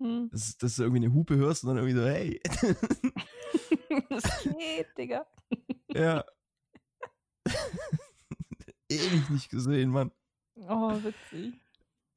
Hm. 0.00 0.30
Dass, 0.32 0.56
dass, 0.56 0.76
du 0.76 0.82
irgendwie 0.82 1.04
eine 1.04 1.14
Hupe 1.14 1.36
hörst 1.36 1.64
und 1.64 1.68
dann 1.68 1.76
irgendwie 1.76 2.00
so, 2.00 2.06
hey. 2.06 2.40
das 4.08 4.42
geht, 4.42 4.86
Digga. 4.96 5.26
Ja. 5.92 6.24
Ewig 8.88 9.30
nicht 9.30 9.50
gesehen, 9.50 9.90
Mann. 9.90 10.10
Oh, 10.56 10.92
witzig. 11.02 11.54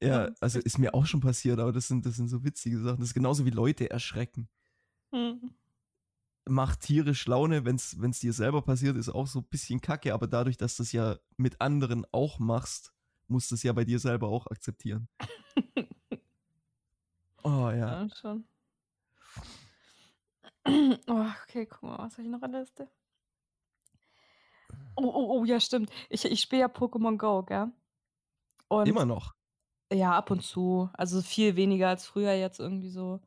Ja, 0.02 0.30
also 0.40 0.58
ist 0.58 0.78
mir 0.78 0.92
auch 0.94 1.06
schon 1.06 1.20
passiert, 1.20 1.58
aber 1.60 1.72
das 1.72 1.88
sind, 1.88 2.04
das 2.04 2.16
sind 2.16 2.28
so 2.28 2.44
witzige 2.44 2.78
Sachen. 2.80 2.98
Das 2.98 3.08
ist 3.08 3.14
genauso 3.14 3.46
wie 3.46 3.50
Leute 3.50 3.90
erschrecken. 3.90 4.48
Hm 5.12 5.54
macht 6.46 6.80
tierisch 6.80 7.26
Laune, 7.26 7.64
wenn 7.64 7.76
es 7.76 8.18
dir 8.20 8.32
selber 8.32 8.62
passiert, 8.62 8.96
ist 8.96 9.08
auch 9.08 9.26
so 9.26 9.40
ein 9.40 9.48
bisschen 9.48 9.80
kacke, 9.80 10.12
aber 10.12 10.26
dadurch, 10.26 10.56
dass 10.56 10.76
du 10.76 10.82
es 10.82 10.92
ja 10.92 11.18
mit 11.36 11.60
anderen 11.60 12.06
auch 12.12 12.38
machst, 12.38 12.92
musst 13.28 13.50
du 13.50 13.54
es 13.54 13.62
ja 13.62 13.72
bei 13.72 13.84
dir 13.84 13.98
selber 13.98 14.28
auch 14.28 14.46
akzeptieren. 14.48 15.08
Oh 17.44 17.70
ja. 17.70 18.02
Ja, 18.02 18.08
schon. 18.14 18.44
Oh, 21.06 21.26
okay, 21.42 21.66
guck 21.66 21.82
mal, 21.82 21.98
was 21.98 22.14
habe 22.14 22.22
ich 22.22 22.28
noch 22.28 22.40
an 22.40 22.52
der 22.52 22.62
Liste? 22.62 22.88
Oh, 24.96 25.04
oh, 25.04 25.40
oh, 25.40 25.44
ja, 25.44 25.60
stimmt. 25.60 25.90
Ich, 26.08 26.24
ich 26.24 26.40
spiele 26.40 26.62
ja 26.62 26.68
Pokémon 26.68 27.18
Go, 27.18 27.42
gell? 27.42 27.70
Und 28.68 28.88
Immer 28.88 29.04
noch. 29.04 29.34
Ja, 29.92 30.12
ab 30.12 30.30
und 30.30 30.42
zu. 30.42 30.88
Also 30.94 31.20
viel 31.20 31.56
weniger 31.56 31.88
als 31.88 32.06
früher 32.06 32.32
jetzt 32.32 32.60
irgendwie 32.60 32.88
so. 32.88 33.20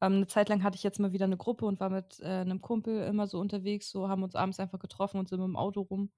Ähm, 0.00 0.14
eine 0.14 0.26
Zeit 0.26 0.48
lang 0.48 0.62
hatte 0.62 0.76
ich 0.76 0.82
jetzt 0.82 0.98
mal 0.98 1.12
wieder 1.12 1.26
eine 1.26 1.36
Gruppe 1.36 1.66
und 1.66 1.80
war 1.80 1.90
mit 1.90 2.20
äh, 2.20 2.24
einem 2.26 2.60
Kumpel 2.60 3.04
immer 3.04 3.26
so 3.26 3.38
unterwegs, 3.38 3.90
so 3.90 4.08
haben 4.08 4.22
uns 4.22 4.34
abends 4.34 4.58
einfach 4.58 4.78
getroffen 4.80 5.18
und 5.18 5.28
sind 5.28 5.38
mit 5.40 5.46
dem 5.46 5.56
Auto 5.56 5.82
rum, 5.82 6.10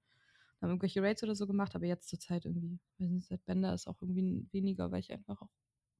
haben 0.61 0.69
irgendwelche 0.69 1.03
Raids 1.03 1.23
oder 1.23 1.35
so 1.35 1.47
gemacht, 1.47 1.75
aber 1.75 1.85
jetzt 1.85 2.09
zur 2.09 2.19
Zeit 2.19 2.45
irgendwie, 2.45 2.79
weiß 2.99 3.09
nicht, 3.11 3.27
seit 3.27 3.45
Bender 3.45 3.73
ist 3.73 3.87
auch 3.87 4.01
irgendwie 4.01 4.47
weniger, 4.51 4.91
weil 4.91 5.01
ich 5.01 5.11
einfach 5.11 5.41
auch 5.41 5.49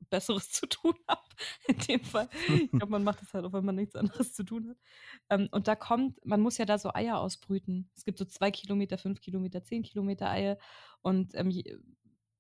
Besseres 0.10 0.50
zu 0.52 0.68
tun 0.68 0.94
habe. 1.08 1.22
In 1.68 1.78
dem 1.80 2.04
Fall. 2.04 2.30
Ich 2.48 2.72
glaube, 2.72 2.92
man 2.92 3.04
macht 3.04 3.22
das 3.22 3.34
halt 3.34 3.46
auch, 3.46 3.54
wenn 3.54 3.66
man 3.66 3.76
nichts 3.76 3.96
anderes 3.96 4.34
zu 4.34 4.44
tun 4.44 4.70
hat. 4.70 4.78
Ähm, 5.30 5.50
und 5.52 5.68
da 5.68 5.76
kommt, 5.76 6.24
man 6.26 6.42
muss 6.42 6.58
ja 6.58 6.66
da 6.66 6.78
so 6.78 6.94
Eier 6.94 7.20
ausbrüten. 7.20 7.90
Es 7.96 8.06
gibt 8.06 8.18
so 8.18 8.26
zwei 8.26 8.52
Kilometer, 8.52 8.98
fünf 8.98 9.22
Kilometer, 9.22 9.64
zehn 9.64 9.84
Kilometer 9.84 10.30
Eier. 10.30 10.58
Und 11.02 11.36
ähm, 11.36 11.52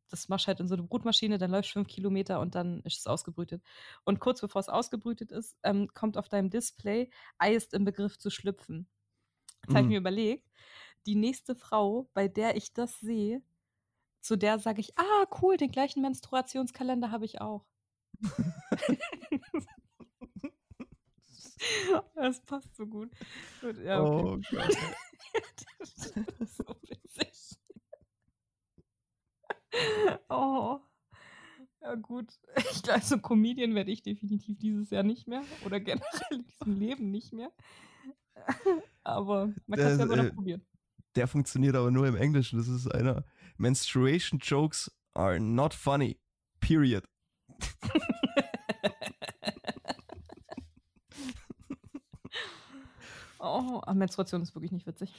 das 0.09 0.29
machst 0.29 0.47
halt 0.47 0.59
in 0.59 0.67
so 0.67 0.75
eine 0.75 0.83
Brutmaschine, 0.83 1.37
dann 1.37 1.51
läufst 1.51 1.71
fünf 1.71 1.87
Kilometer 1.87 2.39
und 2.39 2.55
dann 2.55 2.81
ist 2.81 2.99
es 2.99 3.07
ausgebrütet. 3.07 3.63
Und 4.03 4.19
kurz 4.19 4.41
bevor 4.41 4.59
es 4.59 4.69
ausgebrütet 4.69 5.31
ist, 5.31 5.57
ähm, 5.63 5.89
kommt 5.93 6.17
auf 6.17 6.29
deinem 6.29 6.49
Display, 6.49 7.09
Ei 7.37 7.53
ist 7.55 7.73
im 7.73 7.85
Begriff 7.85 8.17
zu 8.17 8.29
schlüpfen. 8.29 8.87
Jetzt 9.63 9.71
mhm. 9.71 9.75
habe 9.75 9.85
ich 9.85 9.89
mir 9.89 9.97
überlegt, 9.99 10.47
die 11.05 11.15
nächste 11.15 11.55
Frau, 11.55 12.09
bei 12.13 12.27
der 12.27 12.55
ich 12.55 12.73
das 12.73 12.99
sehe, 12.99 13.41
zu 14.25 14.35
der 14.37 14.57
sage 14.57 14.81
ich, 14.81 14.97
ah, 14.97 15.27
cool, 15.41 15.55
den 15.55 15.69
gleichen 15.69 16.01
Menstruationskalender 16.01 17.11
habe 17.11 17.25
ich 17.25 17.41
auch. 17.41 17.63
das 22.15 22.41
passt 22.41 22.75
so 22.75 22.87
gut. 22.87 23.11
gut 23.61 23.77
ja, 23.83 24.01
okay. 24.01 24.25
Oh 24.25 24.39
Gott. 24.49 24.75
das 25.79 26.11
ist 26.39 26.57
so 26.57 26.75
witzig. 26.81 27.59
Oh. 30.29 30.79
Ja, 31.81 31.95
gut. 31.95 32.39
Ich 32.71 32.81
glaube, 32.81 33.01
so 33.01 33.19
Comedian 33.19 33.75
werde 33.75 33.91
ich 33.91 34.01
definitiv 34.01 34.57
dieses 34.57 34.89
Jahr 34.89 35.03
nicht 35.03 35.27
mehr. 35.27 35.43
Oder 35.65 35.79
generell 35.79 36.31
in 36.31 36.47
diesem 36.47 36.79
Leben 36.79 37.11
nicht 37.11 37.31
mehr. 37.31 37.51
Aber 39.03 39.53
man 39.67 39.79
kann 39.79 39.91
es 39.91 39.99
ja 39.99 40.05
immer 40.05 40.15
noch 40.15 40.23
äh, 40.23 40.31
probieren. 40.31 40.65
Der 41.15 41.27
funktioniert 41.27 41.75
aber 41.75 41.91
nur 41.91 42.07
im 42.07 42.15
Englischen. 42.15 42.57
Das 42.57 42.67
ist 42.67 42.87
einer. 42.87 43.23
Menstruation 43.57 44.39
jokes 44.39 44.91
are 45.13 45.39
not 45.39 45.73
funny. 45.73 46.19
Period. 46.59 47.07
Oh, 53.47 53.79
Menstruation 53.93 54.41
ist 54.41 54.55
wirklich 54.55 54.71
nicht 54.71 54.87
witzig. 54.87 55.13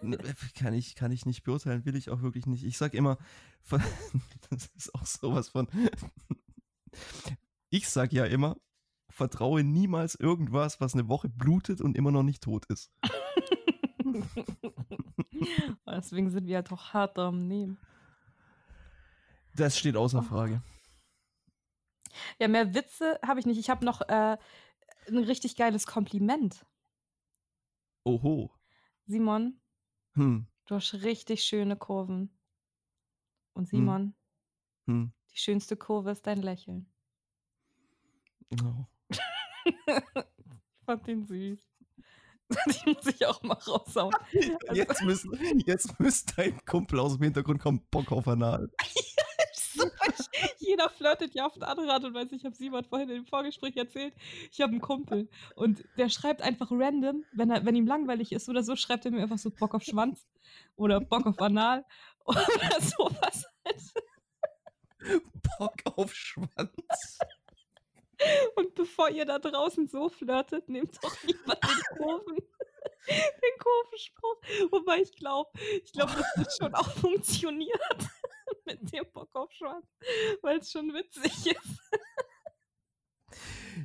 Ne, 0.00 0.16
kann, 0.54 0.72
ich, 0.72 0.94
kann 0.94 1.12
ich 1.12 1.26
nicht 1.26 1.42
beurteilen, 1.42 1.84
will 1.84 1.94
ich 1.94 2.08
auch 2.08 2.22
wirklich 2.22 2.46
nicht. 2.46 2.64
Ich 2.64 2.78
sag 2.78 2.94
immer, 2.94 3.18
das 4.50 4.70
ist 4.74 4.94
auch 4.94 5.04
sowas 5.04 5.50
von. 5.50 5.68
Ich 7.68 7.90
sag 7.90 8.14
ja 8.14 8.24
immer, 8.24 8.56
vertraue 9.10 9.64
niemals 9.64 10.14
irgendwas, 10.14 10.80
was 10.80 10.94
eine 10.94 11.08
Woche 11.08 11.28
blutet 11.28 11.82
und 11.82 11.96
immer 11.96 12.10
noch 12.10 12.22
nicht 12.22 12.42
tot 12.42 12.64
ist. 12.66 12.90
Deswegen 15.86 16.30
sind 16.30 16.46
wir 16.46 16.56
halt 16.56 16.70
doch 16.70 16.92
hart 16.92 17.18
am 17.18 17.46
Nehmen. 17.46 17.78
Das 19.54 19.78
steht 19.78 19.96
außer. 19.96 20.22
Frage. 20.22 20.62
Ja, 22.38 22.48
mehr 22.48 22.74
Witze 22.74 23.18
habe 23.26 23.40
ich 23.40 23.46
nicht. 23.46 23.58
Ich 23.58 23.70
habe 23.70 23.84
noch 23.84 24.02
äh, 24.02 24.36
ein 25.08 25.18
richtig 25.18 25.56
geiles 25.56 25.86
Kompliment. 25.86 26.64
Oho. 28.04 28.50
Simon, 29.06 29.60
hm. 30.12 30.46
du 30.66 30.74
hast 30.74 30.94
richtig 30.94 31.44
schöne 31.44 31.76
Kurven. 31.76 32.36
Und 33.52 33.64
hm. 33.64 33.78
Simon, 33.78 34.14
hm. 34.86 34.94
Hm. 34.94 35.12
die 35.32 35.38
schönste 35.38 35.76
Kurve 35.76 36.10
ist 36.10 36.26
dein 36.26 36.42
Lächeln. 36.42 36.90
Oh. 38.62 38.84
ich 39.10 40.84
fand 40.84 41.06
den 41.06 41.24
süß. 41.24 41.75
Die 42.66 42.90
muss 42.90 43.06
ich 43.06 43.26
auch 43.26 43.42
mal 43.42 43.54
raushauen. 43.54 44.14
Also, 44.68 44.74
jetzt, 44.74 45.02
müsst, 45.02 45.26
jetzt 45.66 46.00
müsste 46.00 46.34
dein 46.36 46.64
Kumpel 46.64 47.00
aus 47.00 47.14
dem 47.14 47.22
Hintergrund 47.24 47.60
kommen, 47.60 47.86
Bock 47.90 48.12
auf 48.12 48.28
Anal. 48.28 48.70
Jeder 50.58 50.88
flirtet 50.90 51.34
ja 51.34 51.46
auf 51.46 51.54
eine 51.56 51.66
andere 51.68 51.92
Art 51.92 52.04
und 52.04 52.14
Weise. 52.14 52.34
Ich 52.34 52.44
habe 52.44 52.54
Simon 52.54 52.84
vorhin 52.84 53.10
im 53.10 53.26
Vorgespräch 53.26 53.76
erzählt. 53.76 54.14
Ich 54.50 54.60
habe 54.60 54.72
einen 54.72 54.80
Kumpel 54.80 55.28
und 55.54 55.84
der 55.98 56.08
schreibt 56.08 56.42
einfach 56.42 56.70
random, 56.70 57.24
wenn, 57.32 57.50
er, 57.50 57.64
wenn 57.64 57.76
ihm 57.76 57.86
langweilig 57.86 58.32
ist 58.32 58.48
oder 58.48 58.62
so, 58.62 58.76
schreibt 58.76 59.04
er 59.04 59.10
mir 59.10 59.22
einfach 59.22 59.38
so 59.38 59.50
Bock 59.50 59.74
auf 59.74 59.82
Schwanz 59.82 60.26
oder 60.76 61.00
Bock 61.00 61.26
auf 61.26 61.38
Anal 61.40 61.84
oder 62.24 62.80
sowas 62.80 63.46
halt. 63.64 63.92
Bock 65.58 65.76
auf 65.96 66.14
Schwanz. 66.14 67.18
Und 68.54 68.74
bevor 68.74 69.10
ihr 69.10 69.24
da 69.26 69.38
draußen 69.38 69.86
so 69.88 70.08
flirtet, 70.08 70.68
nehmt 70.68 71.02
doch 71.02 71.16
lieber 71.22 71.54
den 71.54 71.98
Kurven, 71.98 72.36
den 73.08 73.58
Kurvenspruch. 73.58 74.36
Wobei 74.70 75.02
ich 75.02 75.12
glaube, 75.12 75.50
ich 75.84 75.92
glaube, 75.92 76.12
das 76.12 76.36
wird 76.36 76.52
schon 76.58 76.74
auch 76.74 76.90
funktioniert 76.98 78.08
mit 78.64 78.92
dem 78.92 79.04
Bock 79.12 79.34
auf 79.34 79.52
Schwarz, 79.52 79.86
weil 80.42 80.58
es 80.58 80.70
schon 80.70 80.92
witzig 80.94 81.46
ist. 81.46 81.80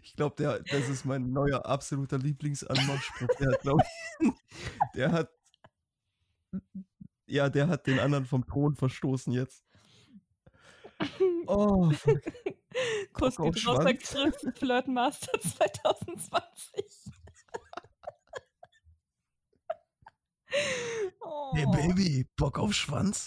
Ich 0.01 0.15
glaube, 0.15 0.63
das 0.69 0.89
ist 0.89 1.03
mein 1.05 1.31
neuer 1.31 1.65
absoluter 1.65 2.17
Lieblingsanmachspruch. 2.17 3.27
Der 3.39 3.51
hat, 3.51 3.61
glaube 3.61 3.83
ich, 4.19 4.31
der 4.95 5.11
hat, 5.11 5.31
ja, 7.25 7.49
der 7.49 7.67
hat 7.67 7.87
den 7.87 7.99
anderen 7.99 8.25
vom 8.25 8.45
Thron 8.45 8.75
verstoßen 8.75 9.33
jetzt. 9.33 9.65
Oh, 11.47 11.91
fuck. 11.91 12.21
Kuss 13.13 13.37
geht 13.37 13.67
raus 13.67 13.85
an 13.85 13.97
Chris 13.97 14.35
Flirtmaster 14.55 15.39
2020. 15.41 16.85
oh. 21.21 21.51
Hey 21.55 21.65
Baby, 21.65 22.27
Bock 22.35 22.59
auf 22.59 22.73
Schwanz? 22.73 23.25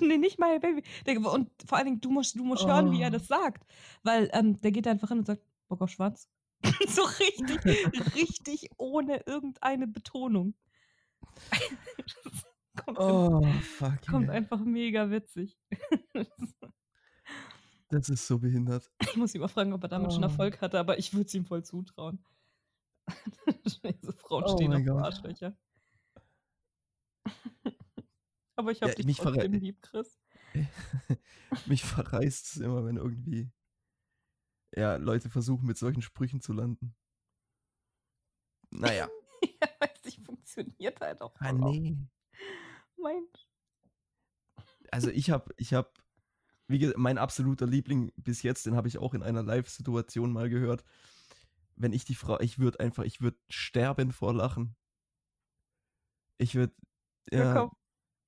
nee, 0.00 0.18
nicht 0.18 0.38
mal 0.38 0.60
Baby. 0.60 0.82
Und 1.26 1.50
vor 1.66 1.78
allen 1.78 1.86
Dingen, 1.86 2.00
du 2.00 2.10
musst, 2.10 2.36
du 2.36 2.44
musst 2.44 2.64
oh. 2.64 2.68
hören, 2.68 2.92
wie 2.92 3.02
er 3.02 3.08
oh. 3.08 3.12
das 3.12 3.26
sagt. 3.26 3.66
Weil 4.02 4.30
ähm, 4.32 4.60
der 4.60 4.72
geht 4.72 4.86
einfach 4.86 5.08
hin 5.08 5.18
und 5.18 5.26
sagt, 5.26 5.42
Bock 5.68 5.82
auf 5.82 5.90
Schwanz. 5.90 6.28
so 6.88 7.02
richtig, 7.02 8.14
richtig 8.14 8.70
ohne 8.76 9.22
irgendeine 9.26 9.86
Betonung. 9.86 10.54
kommt, 12.76 12.98
oh, 12.98 13.42
fuck. 13.62 14.06
Kommt 14.08 14.26
yeah. 14.28 14.36
einfach 14.36 14.60
mega 14.60 15.10
witzig. 15.10 15.58
Das 17.88 18.08
ist 18.08 18.26
so 18.26 18.38
behindert. 18.38 18.90
Ich 19.10 19.16
muss 19.16 19.34
ihn 19.34 19.40
mal 19.40 19.48
fragen, 19.48 19.72
ob 19.72 19.82
er 19.82 19.88
damit 19.88 20.08
oh. 20.08 20.10
schon 20.14 20.22
Erfolg 20.22 20.60
hatte, 20.60 20.78
aber 20.78 20.98
ich 20.98 21.12
würde 21.14 21.26
es 21.26 21.34
ihm 21.34 21.44
voll 21.44 21.64
zutrauen. 21.64 22.24
Diese 23.64 24.12
Frauen 24.12 24.44
oh 24.44 24.56
stehen 24.56 24.74
auf 24.74 24.82
dem 24.82 24.96
Arschlöcher. 24.98 25.56
aber 28.56 28.72
ich 28.72 28.82
habe 28.82 28.92
ja, 28.92 29.02
dich 29.02 29.16
trotzdem 29.16 29.52
lieb, 29.52 29.80
Chris. 29.82 30.18
mich 31.66 31.84
verreißt 31.84 32.46
es 32.46 32.56
immer, 32.56 32.84
wenn 32.84 32.96
irgendwie 32.96 33.50
ja, 34.74 34.96
Leute 34.96 35.30
versuchen, 35.30 35.66
mit 35.66 35.78
solchen 35.78 36.02
Sprüchen 36.02 36.40
zu 36.40 36.52
landen. 36.52 36.94
Naja. 38.70 39.08
ja, 39.42 39.68
weiß 39.80 40.04
nicht, 40.04 40.20
funktioniert 40.24 41.00
halt 41.00 41.22
auch. 41.22 41.34
Ah, 41.38 41.52
nee. 41.52 41.96
Mein. 42.96 43.26
Also 44.90 45.10
ich 45.10 45.30
habe 45.30 45.54
ich 45.56 45.72
habe 45.72 45.90
wie 46.68 46.78
gesagt, 46.78 46.98
mein 46.98 47.18
absoluter 47.18 47.66
Liebling 47.66 48.12
bis 48.16 48.42
jetzt, 48.42 48.66
den 48.66 48.76
habe 48.76 48.88
ich 48.88 48.98
auch 48.98 49.14
in 49.14 49.22
einer 49.22 49.42
Live-Situation 49.42 50.32
mal 50.32 50.48
gehört. 50.48 50.84
wenn 51.76 51.92
ich 51.92 52.04
die 52.04 52.14
Frau, 52.14 52.40
ich 52.40 52.58
würde 52.58 52.80
einfach, 52.80 53.04
ich 53.04 53.20
würde 53.20 53.38
sterben 53.48 54.12
vor 54.12 54.34
Lachen. 54.34 54.76
Ich 56.38 56.54
würde, 56.54 56.74
Ja, 57.30 57.70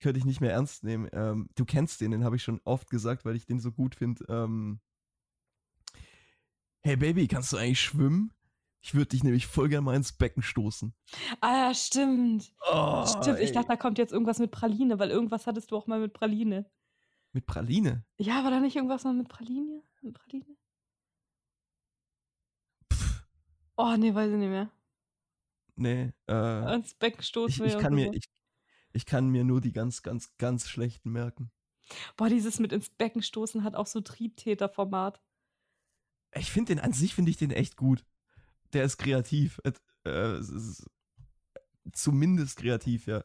könnte 0.01 0.19
ich 0.19 0.25
nicht 0.25 0.41
mehr 0.41 0.53
ernst 0.53 0.85
nehmen. 0.85 1.09
Ähm, 1.13 1.49
du 1.55 1.65
kennst 1.65 2.01
den, 2.01 2.11
den 2.13 2.25
habe 2.25 2.37
ich 2.37 2.43
schon 2.43 2.61
oft 2.65 2.91
gesagt, 2.91 3.25
weil 3.25 3.37
ich 3.37 3.47
den 3.47 3.61
so 3.61 3.73
gut 3.73 3.95
finde. 3.95 4.25
Ähm, 4.29 4.81
hey 6.83 6.97
Baby, 6.97 7.29
kannst 7.29 7.53
du 7.53 7.57
eigentlich 7.57 7.81
schwimmen? 7.81 8.33
Ich 8.81 8.95
würde 8.95 9.09
dich 9.11 9.25
nämlich 9.25 9.47
voll 9.47 9.69
gerne 9.69 9.85
mal 9.85 9.97
ins 9.97 10.13
Becken 10.13 10.43
stoßen. 10.43 10.95
Ah, 11.41 11.69
ja, 11.69 11.75
stimmt. 11.75 12.53
Oh, 12.71 13.05
Stimmt, 13.05 13.41
ich 13.41 13.49
ey. 13.49 13.53
dachte, 13.53 13.69
da 13.69 13.77
kommt 13.77 13.99
jetzt 13.99 14.13
irgendwas 14.13 14.39
mit 14.39 14.51
Praline, 14.53 14.99
weil 14.99 15.11
irgendwas 15.11 15.47
hattest 15.47 15.71
du 15.71 15.77
auch 15.77 15.87
mal 15.87 16.01
mit 16.01 16.13
Praline. 16.13 16.71
Mit 17.39 17.47
Praline? 17.47 18.05
Ja, 18.19 18.43
war 18.43 18.51
da 18.51 18.59
nicht 18.59 18.75
irgendwas 18.75 19.05
mal 19.05 19.15
mit 19.15 19.29
Praline? 19.29 19.81
Mit 20.03 20.13
Praline? 20.13 20.57
Pff, 22.93 23.23
Oh, 23.77 23.95
nee, 23.97 24.13
weiß 24.13 24.33
ich 24.33 24.39
nicht 24.39 24.49
mehr. 24.49 24.73
nee, 25.77 26.13
äh, 26.27 26.33
Ans 26.33 26.95
Becken 26.95 27.21
ich, 27.21 27.27
stoßen 27.29 27.65
ich, 27.65 27.75
wir 27.75 27.79
kann 27.81 27.95
mir, 27.95 28.07
so. 28.07 28.13
ich, 28.13 28.25
ich 28.93 29.07
kann 29.07 29.29
mir 29.29 29.45
nur 29.45 29.61
die 29.61 29.71
ganz, 29.71 30.03
ganz, 30.03 30.37
ganz 30.39 30.69
schlechten 30.69 31.13
merken. 31.13 31.53
Boah, 32.17 32.29
dieses 32.29 32.59
mit 32.59 32.73
ins 32.73 32.91
Becken 32.91 33.23
stoßen 33.23 33.63
hat 33.63 33.77
auch 33.77 33.87
so 33.87 34.01
Triebtäterformat. 34.01 35.23
Ich 36.35 36.51
finde 36.51 36.75
den, 36.75 36.81
an 36.83 36.93
sich 36.93 37.15
finde 37.15 37.31
ich 37.31 37.37
den 37.37 37.53
echt 37.53 37.77
gut. 37.77 38.05
Der 38.73 38.83
ist 38.83 38.99
kreativ. 38.99 39.61
Äh, 40.05 40.41
ist 40.41 40.91
zumindest 41.93 42.59
kreativ, 42.59 43.07
ja. 43.07 43.23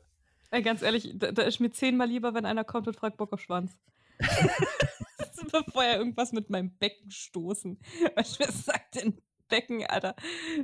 Ey, 0.52 0.62
ganz 0.62 0.84
ehrlich, 0.84 1.14
da, 1.16 1.32
da 1.32 1.42
ist 1.42 1.60
mir 1.60 1.72
zehnmal 1.72 2.08
lieber, 2.08 2.36
wenn 2.36 2.46
einer 2.46 2.64
kommt 2.64 2.88
und 2.88 2.96
fragt 2.96 3.18
Bock 3.18 3.34
auf 3.34 3.42
Schwanz. 3.42 3.76
Bevor 5.52 5.84
er 5.84 5.98
irgendwas 5.98 6.32
mit 6.32 6.50
meinem 6.50 6.76
Becken 6.78 7.12
stoßen. 7.12 7.80
Was 8.16 8.66
sagt 8.66 8.96
denn 8.96 9.22
Becken, 9.50 9.86
Alter? 9.86 10.16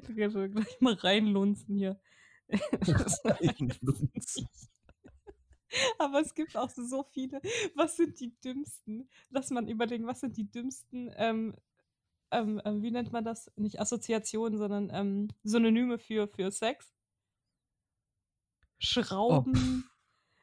Kannst 0.06 0.36
doch 0.36 0.48
gleich 0.48 0.82
mal 0.82 0.94
reinlunzen 0.94 1.76
hier. 1.76 2.00
Reinlunzen. 2.50 4.48
Aber 5.98 6.22
es 6.22 6.34
gibt 6.34 6.56
auch 6.58 6.70
so 6.70 7.04
viele. 7.12 7.42
Was 7.76 7.98
sind 7.98 8.20
die 8.20 8.34
dümmsten? 8.40 9.10
Lass 9.30 9.50
man 9.52 9.68
überlegen, 9.68 10.08
was 10.08 10.22
sind 10.22 10.38
die 10.38 10.50
dümmsten, 10.50 11.12
ähm, 11.18 11.56
ähm, 12.32 12.62
ähm, 12.66 12.82
wie 12.82 12.92
nennt 12.92 13.12
man 13.12 13.24
das? 13.24 13.52
Nicht 13.56 13.80
Assoziationen, 13.80 14.58
sondern 14.58 14.90
ähm, 14.94 15.30
Synonyme 15.44 15.98
für, 15.98 16.28
für 16.28 16.52
Sex? 16.52 16.94
Schrauben. 18.80 19.89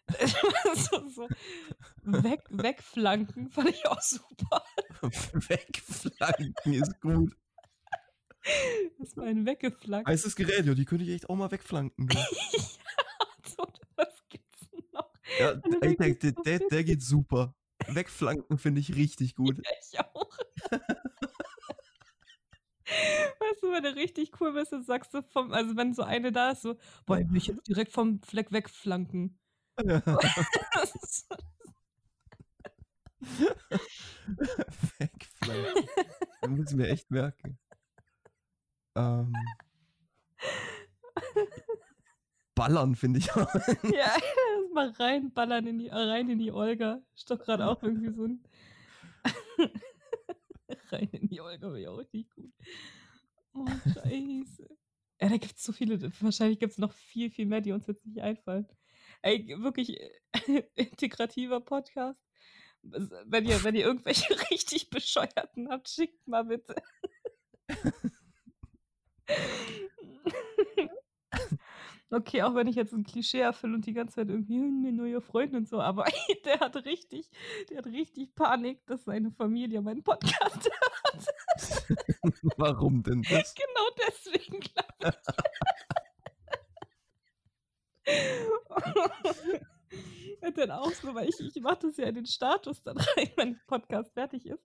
so, 0.74 1.09
so. 1.09 1.28
Weg, 2.02 2.40
wegflanken 2.50 3.50
fand 3.50 3.70
ich 3.70 3.86
auch 3.86 4.00
super. 4.00 4.62
Wegflanken 5.02 6.72
ist 6.74 7.00
gut. 7.00 7.34
Das 8.98 9.16
war 9.16 9.24
ein 9.24 9.44
weggeflankt. 9.44 10.09
Heißes 10.09 10.36
Gerät, 10.36 10.66
ja, 10.66 10.74
die 10.74 10.84
könnte 10.84 11.04
ich 11.04 11.11
echt 11.11 11.28
auch 11.28 11.34
mal 11.34 11.50
wegflanken. 11.50 12.09
Ja, 12.12 12.24
so, 13.57 13.66
was 13.96 14.22
gibt's 14.28 14.68
noch? 14.92 15.11
ja 15.40 15.54
der, 15.54 15.80
der, 15.80 16.32
der, 16.32 16.34
viel- 16.59 16.68
der 16.70 16.84
geht 16.84 17.02
super. 17.02 17.54
Wegflanken 17.88 18.59
finde 18.59 18.80
ich 18.80 18.94
richtig 18.94 19.34
gut. 19.34 19.57
Ja, 19.59 19.70
ich 19.92 20.00
auch. 20.00 20.36
Weißt 23.40 23.62
du, 23.62 23.72
wenn 23.72 23.82
du 23.82 23.94
richtig 23.96 24.40
cool 24.40 24.52
bist, 24.52 24.72
dann 24.72 24.84
sagst 24.84 25.12
du 25.12 25.22
vom, 25.22 25.52
also 25.52 25.76
wenn 25.76 25.92
so 25.94 26.02
eine 26.02 26.30
da 26.30 26.52
ist, 26.52 26.62
so, 26.62 26.76
boah, 27.04 27.18
ich 27.18 27.28
will 27.28 27.36
ich 27.38 27.46
jetzt 27.48 27.66
direkt 27.68 27.92
vom 27.92 28.20
Fleck 28.22 28.52
wegflanken. 28.52 29.38
Wegflanken. 34.98 35.88
Das 36.40 36.50
muss 36.50 36.70
ich 36.70 36.76
mir 36.76 36.88
echt 36.88 37.10
merken. 37.10 37.58
Ähm, 38.94 39.32
Ballern 42.54 42.94
finde 42.94 43.18
ich 43.18 43.30
auch. 43.32 43.54
ja, 43.84 44.16
das 44.16 44.72
mal 44.72 44.88
reinballern 44.88 45.66
in 45.66 45.78
die, 45.78 45.88
rein 45.88 46.30
in 46.30 46.38
die 46.38 46.52
Olga. 46.52 47.02
Ist 47.14 47.30
doch 47.30 47.38
gerade 47.38 47.66
auch 47.66 47.82
irgendwie 47.82 48.12
so 48.12 48.24
ein. 48.24 48.42
rein 50.90 51.08
in 51.12 51.28
die 51.28 51.40
Olga 51.40 51.68
wäre 51.68 51.80
ja 51.80 51.90
auch 51.90 51.98
richtig 51.98 52.30
gut. 52.30 52.52
Oh, 53.52 53.66
Scheiße. 53.66 54.68
Ja, 55.20 55.28
da 55.28 55.36
gibt 55.36 55.56
es 55.56 55.64
so 55.64 55.72
viele. 55.72 56.00
Wahrscheinlich 56.20 56.58
gibt 56.58 56.72
es 56.72 56.78
noch 56.78 56.92
viel, 56.92 57.30
viel 57.30 57.46
mehr, 57.46 57.60
die 57.60 57.72
uns 57.72 57.86
jetzt 57.86 58.06
nicht 58.06 58.20
einfallen. 58.20 58.66
Ey, 59.26 59.44
wirklich 59.58 60.00
äh, 60.00 60.10
integrativer 60.76 61.60
Podcast. 61.60 62.20
Wenn 62.82 63.44
ihr, 63.44 63.64
wenn 63.64 63.74
ihr 63.74 63.84
irgendwelche 63.84 64.30
richtig 64.52 64.88
bescheuerten 64.88 65.68
habt, 65.68 65.88
schickt 65.88 66.28
mal 66.28 66.44
bitte. 66.44 66.76
Okay, 72.08 72.42
auch 72.42 72.54
wenn 72.54 72.68
ich 72.68 72.76
jetzt 72.76 72.92
ein 72.92 73.02
Klischee 73.02 73.40
erfülle 73.40 73.74
und 73.74 73.84
die 73.84 73.92
ganze 73.92 74.14
Zeit 74.14 74.28
irgendwie 74.28 74.54
"Hm, 74.58 74.84
eine 74.86 74.92
neue 74.92 75.20
Freundin 75.20 75.56
und 75.56 75.68
so, 75.68 75.80
aber 75.80 76.04
der 76.44 76.60
hat 76.60 76.76
richtig, 76.84 77.28
der 77.68 77.78
hat 77.78 77.86
richtig 77.86 78.32
Panik, 78.36 78.86
dass 78.86 79.04
seine 79.04 79.32
Familie 79.32 79.82
meinen 79.82 80.04
Podcast 80.04 80.70
hört. 80.70 81.26
Warum 82.56 83.02
denn 83.02 83.22
das? 83.22 83.54
Genau 83.56 83.88
deswegen 84.06 84.60
glaube 84.60 85.18
ich. 85.18 85.95
Und 90.42 90.59
dann 90.59 90.70
auch 90.70 90.92
so, 90.92 91.14
weil 91.14 91.28
ich, 91.28 91.40
ich 91.40 91.62
mache 91.62 91.78
das 91.82 91.96
ja 91.96 92.07
in 92.07 92.14
den 92.14 92.26
Status 92.26 92.82
dann 92.82 92.98
rein, 92.98 93.30
wenn 93.36 93.52
der 93.54 93.61
Podcast 93.66 94.12
fertig 94.12 94.46
ist. 94.46 94.62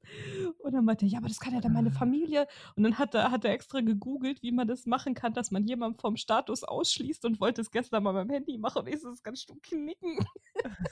Und 0.59 0.73
dann 0.73 0.83
meinte 0.85 1.05
er, 1.05 1.09
ja, 1.09 1.19
aber 1.19 1.27
das 1.27 1.39
kann 1.39 1.53
ja 1.53 1.61
dann 1.61 1.73
meine 1.73 1.91
Familie. 1.91 2.47
Und 2.75 2.83
dann 2.83 2.97
hat 2.97 3.15
er, 3.15 3.31
hat 3.31 3.45
er 3.45 3.53
extra 3.53 3.81
gegoogelt, 3.81 4.43
wie 4.43 4.51
man 4.51 4.67
das 4.67 4.85
machen 4.85 5.13
kann, 5.13 5.33
dass 5.33 5.49
man 5.51 5.65
jemanden 5.65 5.97
vom 5.99 6.17
Status 6.17 6.63
ausschließt 6.63 7.25
und 7.25 7.39
wollte 7.39 7.61
es 7.61 7.71
gestern 7.71 8.03
mal 8.03 8.11
beim 8.11 8.29
Handy 8.29 8.57
machen. 8.57 8.79
Und 8.79 8.87
ich 8.87 8.99
so, 8.99 9.09
das 9.09 9.23
kannst 9.23 9.49
du 9.49 9.55
knicken. 9.61 10.19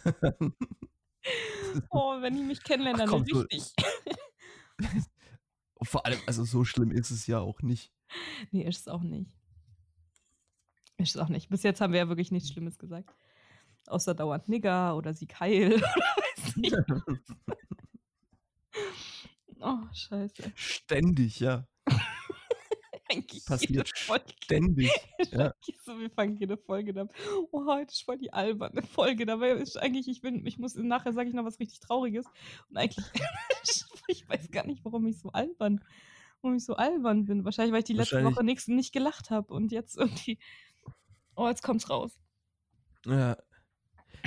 Oh, 1.89 2.22
wenn 2.22 2.34
die 2.34 2.43
mich 2.43 2.64
kennenlernen, 2.64 3.10
dann 3.10 3.22
richtig. 3.22 3.74
Vor 5.82 6.06
allem, 6.06 6.20
also 6.26 6.43
so 6.43 6.64
schlimm 6.64 6.91
ist 6.91 7.12
es 7.12 7.28
ja 7.28 7.39
auch 7.39 7.62
nicht. 7.62 7.91
Nee, 8.52 8.64
ist 8.64 8.82
es 8.82 8.88
auch 8.88 9.04
nicht. 9.04 9.39
Ist 11.00 11.16
es 11.16 11.22
auch 11.22 11.30
nicht. 11.30 11.50
Bis 11.50 11.64
jetzt 11.64 11.82
haben 11.82 11.93
wir 11.93 12.00
ja 12.00 12.10
wirklich 12.10 12.32
nichts 12.32 12.50
Schlimmes 12.50 12.78
gesagt. 12.78 13.16
Außer 13.88 14.14
dauernd 14.14 14.50
Nigger 14.50 14.95
oder 14.95 15.14
sie 15.14 15.28
Keil 15.28 15.74
oder 15.76 15.88
weiß 15.88 16.56
nicht. 16.58 16.76
Oh, 19.62 19.78
scheiße. 19.93 20.52
Ständig, 20.56 21.39
ja. 21.39 21.66
Eigentlich 23.10 23.45
Passiert. 23.45 23.89
Ständig. 24.43 24.91
Ja. 25.32 25.54
so, 25.84 26.00
wir 26.00 26.12
fangen 26.12 26.38
jede 26.38 26.58
Folge 26.58 26.93
dann. 26.93 27.10
Oh, 27.52 27.66
heute 27.66 27.91
ist 27.91 28.04
voll 28.04 28.20
die 28.20 28.32
alberne 28.32 28.84
Folge. 28.84 29.26
Dabei 29.26 29.52
ist 29.52 29.78
eigentlich, 29.78 30.08
ich 30.08 30.22
bin, 30.22 30.45
ich 30.45 30.60
muss, 30.60 30.76
nachher 30.76 31.12
sage 31.12 31.30
ich 31.30 31.36
noch 31.36 31.43
was 31.43 31.60
richtig 31.60 31.80
Trauriges. 31.80 32.28
Und 32.70 32.78
eigentlich, 32.78 33.04
ich 34.08 34.30
weiß 34.30 34.52
gar 34.52 34.66
nicht, 34.66 34.86
warum 34.86 35.08
ich 35.08 35.18
so 35.18 35.30
albern, 35.32 35.84
warum 36.41 36.56
ich 36.56 36.64
so 36.64 36.76
albern 36.76 37.26
bin. 37.26 37.45
Wahrscheinlich, 37.45 37.74
weil 37.74 37.80
ich 37.80 37.86
die 37.86 37.93
letzte 37.93 38.24
Woche 38.24 38.43
nix, 38.43 38.68
nicht 38.68 38.93
gelacht 38.93 39.32
habe 39.32 39.52
und 39.54 39.72
jetzt 39.72 39.97
irgendwie, 39.97 40.38
oh, 41.40 41.48
jetzt 41.48 41.64
kommt's 41.64 41.90
raus. 41.90 42.18
ja. 43.06 43.38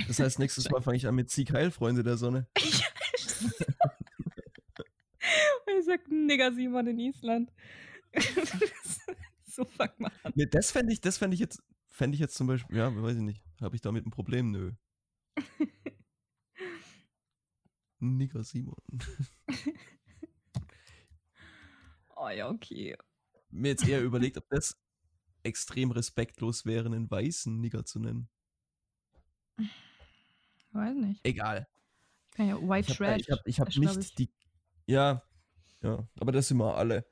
Das 0.07 0.19
heißt, 0.19 0.39
nächstes 0.39 0.69
Mal 0.71 0.81
fange 0.81 0.97
ich 0.97 1.07
an 1.07 1.13
mit 1.13 1.29
Sieg 1.29 1.53
Heil, 1.53 1.69
Freunde 1.69 2.03
der 2.03 2.17
Sonne. 2.17 2.47
Ich 5.79 5.85
sag 5.85 6.07
Nigger 6.09 6.53
Simon 6.53 6.87
in 6.87 6.99
Island. 6.99 7.51
so 9.45 9.65
fuck 9.65 9.99
mal 9.99 10.11
an. 10.23 10.31
Nee, 10.35 10.45
das 10.45 10.71
fände 10.71 10.93
ich, 10.93 11.01
das 11.01 11.17
fände 11.17 11.33
ich 11.33 11.41
jetzt, 11.41 11.61
fände 11.89 12.15
ich 12.15 12.21
jetzt 12.21 12.35
zum 12.35 12.47
Beispiel, 12.47 12.77
ja, 12.77 12.93
weiß 12.95 13.17
ich 13.17 13.21
nicht. 13.21 13.43
Habe 13.59 13.75
ich 13.75 13.81
damit 13.81 14.05
ein 14.05 14.11
Problem? 14.11 14.51
Nö. 14.51 14.71
Nigger 17.99 18.43
Simon. 18.43 18.75
Oh 22.15 22.29
ja, 22.29 22.49
okay. 22.49 22.95
Mir 23.49 23.69
jetzt 23.69 23.87
eher 23.87 24.01
überlegt, 24.01 24.37
ob 24.37 24.47
das 24.49 24.77
extrem 25.43 25.91
respektlos 25.91 26.65
wäre, 26.65 26.85
einen 26.87 27.09
weißen 27.09 27.59
Nigger 27.59 27.85
zu 27.85 27.99
nennen. 27.99 28.29
Weiß 30.71 30.95
nicht. 30.95 31.19
Egal. 31.23 31.67
Ich 32.31 32.37
kann 32.37 32.47
ja 32.47 32.55
White 32.57 32.91
Ich 32.91 32.99
habe 32.99 33.11
Trash. 33.11 33.21
ich 33.21 33.31
hab, 33.31 33.47
ich 33.47 33.59
hab 33.59 33.67
ist, 33.69 33.79
glaub 33.79 33.95
nicht 33.97 34.09
ich, 34.09 34.15
die. 34.15 34.31
Ja, 34.87 35.21
ja, 35.81 36.07
aber 36.19 36.31
das 36.31 36.47
sind 36.47 36.57
wir 36.57 36.75
alle. 36.75 37.05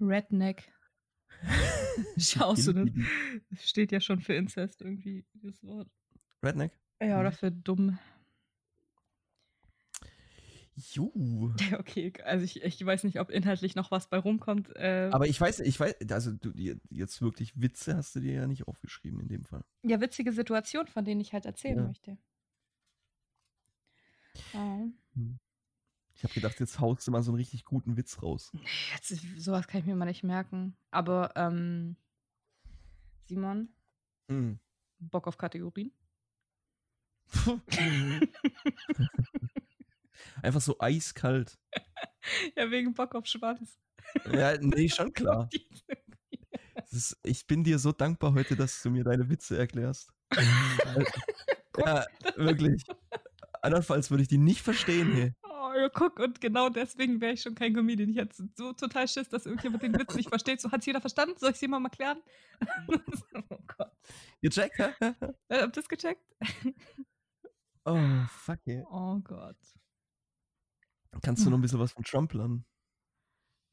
Redneck. 0.00 0.72
Schaust 2.18 2.66
du 2.66 2.72
das? 2.72 2.88
Steht 3.60 3.92
ja 3.92 4.00
schon 4.00 4.20
für 4.20 4.34
Inzest 4.34 4.82
irgendwie, 4.82 5.24
das 5.34 5.62
Wort. 5.62 5.88
Redneck? 6.42 6.78
Ja, 7.00 7.20
oder 7.20 7.32
für 7.32 7.50
dumm. 7.50 7.98
Juhu. 10.92 11.52
Ja, 11.70 11.78
okay. 11.80 12.12
Also 12.24 12.44
ich, 12.44 12.62
ich 12.62 12.84
weiß 12.84 13.04
nicht, 13.04 13.20
ob 13.20 13.30
inhaltlich 13.30 13.74
noch 13.76 13.90
was 13.90 14.08
bei 14.08 14.18
rumkommt. 14.18 14.74
Äh, 14.76 15.10
Aber 15.12 15.26
ich 15.26 15.40
weiß, 15.40 15.60
ich 15.60 15.78
weiß, 15.78 15.94
also 16.10 16.32
du, 16.32 16.52
jetzt 16.90 17.22
wirklich 17.22 17.60
Witze 17.60 17.96
hast 17.96 18.14
du 18.16 18.20
dir 18.20 18.32
ja 18.34 18.46
nicht 18.46 18.66
aufgeschrieben 18.68 19.20
in 19.20 19.28
dem 19.28 19.44
Fall. 19.44 19.64
ja, 19.82 20.00
witzige 20.00 20.32
Situationen, 20.32 20.88
von 20.88 21.04
denen 21.04 21.20
ich 21.20 21.32
halt 21.32 21.46
erzählen 21.46 21.78
Ja. 21.78 21.86
möchte. 21.86 22.18
Ja. 24.52 24.88
Ich 26.14 26.24
habe 26.24 26.34
gedacht, 26.34 26.60
jetzt 26.60 26.78
haust 26.80 27.06
du 27.06 27.12
mal 27.12 27.22
so 27.22 27.30
einen 27.30 27.38
richtig 27.38 27.64
guten 27.64 27.96
Witz 27.96 28.22
raus. 28.22 28.52
Jetzt, 28.94 29.22
sowas 29.38 29.66
kann 29.66 29.80
ich 29.80 29.86
mir 29.86 29.94
mal 29.96 30.04
nicht 30.04 30.22
merken. 30.22 30.76
Aber, 30.90 31.32
ähm, 31.36 31.96
Simon, 33.26 33.68
Mm. 34.28 34.52
Bock 35.00 35.26
auf 35.26 35.36
Kategorien? 35.38 35.90
Einfach 40.42 40.60
so 40.60 40.76
eiskalt. 40.78 41.58
ja, 42.56 42.70
wegen 42.70 42.94
Bock 42.94 43.14
auf 43.14 43.26
Schwanz. 43.26 43.78
Ja, 44.32 44.56
nee, 44.60 44.88
schon 44.88 45.12
klar. 45.12 45.48
Ist, 46.90 47.16
ich 47.22 47.46
bin 47.46 47.62
dir 47.62 47.78
so 47.78 47.92
dankbar 47.92 48.34
heute, 48.34 48.56
dass 48.56 48.82
du 48.82 48.90
mir 48.90 49.04
deine 49.04 49.28
Witze 49.28 49.56
erklärst. 49.56 50.12
ja, 51.76 52.04
wirklich. 52.36 52.82
Andernfalls 53.62 54.10
würde 54.10 54.22
ich 54.22 54.28
die 54.28 54.38
nicht 54.38 54.62
verstehen, 54.62 55.12
hey. 55.12 55.34
Oh, 55.42 55.72
ja, 55.76 55.88
guck, 55.88 56.18
und 56.18 56.40
genau 56.40 56.68
deswegen 56.68 57.20
wäre 57.20 57.34
ich 57.34 57.42
schon 57.42 57.54
kein 57.54 57.74
Comedian. 57.74 58.10
Ich 58.10 58.16
hätte 58.16 58.48
so 58.56 58.72
total 58.72 59.06
Schiss, 59.06 59.28
dass 59.28 59.46
irgendjemand 59.46 59.82
den 59.82 59.96
Witz 59.98 60.14
nicht 60.14 60.30
versteht. 60.30 60.60
So, 60.60 60.72
hat 60.72 60.84
jeder 60.84 61.00
verstanden? 61.00 61.36
Soll 61.38 61.50
ich 61.50 61.56
es 61.56 61.60
jemandem 61.60 61.90
erklären? 61.90 62.18
oh 62.88 63.58
Gott. 63.76 63.92
Gecheckt? 64.40 64.78
hä? 64.78 64.92
Äh, 65.00 65.60
habt 65.60 65.76
ihr 65.76 65.82
das 65.82 65.88
gecheckt? 65.88 66.24
oh, 67.84 68.00
fuck, 68.28 68.58
ey. 68.66 68.82
Oh 68.90 69.20
Gott. 69.22 69.58
Kannst 71.22 71.44
du 71.44 71.50
noch 71.50 71.58
ein 71.58 71.62
bisschen 71.62 71.80
was 71.80 71.92
von 71.92 72.04
Trump 72.04 72.32
lernen? 72.32 72.64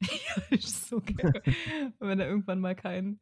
ja, 0.00 0.42
ist 0.50 0.88
so 0.88 1.00
geil. 1.00 1.42
Wenn 1.98 2.20
er 2.20 2.28
irgendwann 2.28 2.60
mal 2.60 2.74
kein 2.74 3.20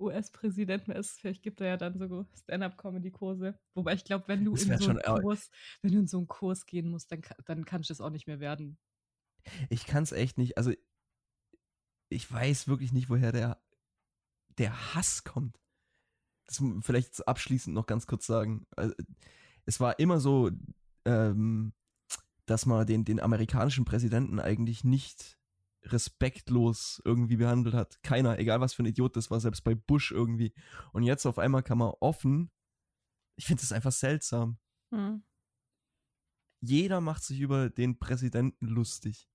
US-Präsident 0.00 0.86
mehr 0.88 0.96
ist, 0.96 1.20
vielleicht 1.20 1.42
gibt 1.42 1.60
er 1.60 1.68
ja 1.68 1.76
dann 1.76 1.98
so 2.08 2.24
Stand-up-Comedy-Kurse. 2.42 3.58
Wobei 3.74 3.94
ich 3.94 4.04
glaube, 4.04 4.24
wenn 4.28 4.44
du 4.44 4.52
Das 4.52 4.64
in 4.64 4.78
so 4.78 4.90
einen. 4.90 5.00
Kurs, 5.00 5.50
wenn 5.82 5.92
du 5.92 5.98
in 5.98 6.06
so 6.06 6.18
einen 6.18 6.28
Kurs 6.28 6.66
gehen 6.66 6.88
musst, 6.88 7.10
dann, 7.10 7.22
dann 7.46 7.64
kannst 7.64 7.90
du 7.90 7.92
es 7.92 8.00
auch 8.00 8.10
nicht 8.10 8.26
mehr 8.26 8.40
werden. 8.40 8.78
Ich 9.70 9.86
kann 9.86 10.04
es 10.04 10.12
echt 10.12 10.38
nicht. 10.38 10.56
Also, 10.56 10.72
ich 12.10 12.30
weiß 12.30 12.68
wirklich 12.68 12.92
nicht, 12.92 13.10
woher 13.10 13.32
der, 13.32 13.60
der 14.58 14.94
Hass 14.94 15.24
kommt. 15.24 15.58
Das 16.46 16.62
vielleicht 16.80 17.26
abschließend 17.26 17.74
noch 17.74 17.86
ganz 17.86 18.06
kurz 18.06 18.26
sagen. 18.26 18.66
Also, 18.76 18.94
es 19.66 19.80
war 19.80 19.98
immer 19.98 20.20
so, 20.20 20.50
ähm, 21.04 21.72
dass 22.50 22.66
man 22.66 22.86
den, 22.86 23.04
den 23.04 23.20
amerikanischen 23.20 23.84
Präsidenten 23.84 24.40
eigentlich 24.40 24.84
nicht 24.84 25.38
respektlos 25.84 27.00
irgendwie 27.04 27.36
behandelt 27.36 27.74
hat. 27.74 28.02
Keiner, 28.02 28.38
egal 28.38 28.60
was 28.60 28.74
für 28.74 28.82
ein 28.82 28.86
Idiot 28.86 29.16
das 29.16 29.30
war, 29.30 29.40
selbst 29.40 29.62
bei 29.62 29.74
Bush 29.74 30.10
irgendwie. 30.10 30.52
Und 30.92 31.02
jetzt 31.02 31.26
auf 31.26 31.38
einmal 31.38 31.62
kann 31.62 31.78
man 31.78 31.92
offen. 32.00 32.50
Ich 33.36 33.46
finde 33.46 33.62
es 33.62 33.72
einfach 33.72 33.92
seltsam. 33.92 34.58
Hm. 34.92 35.22
Jeder 36.60 37.00
macht 37.00 37.22
sich 37.22 37.40
über 37.40 37.70
den 37.70 37.98
Präsidenten 37.98 38.66
lustig. 38.66 39.28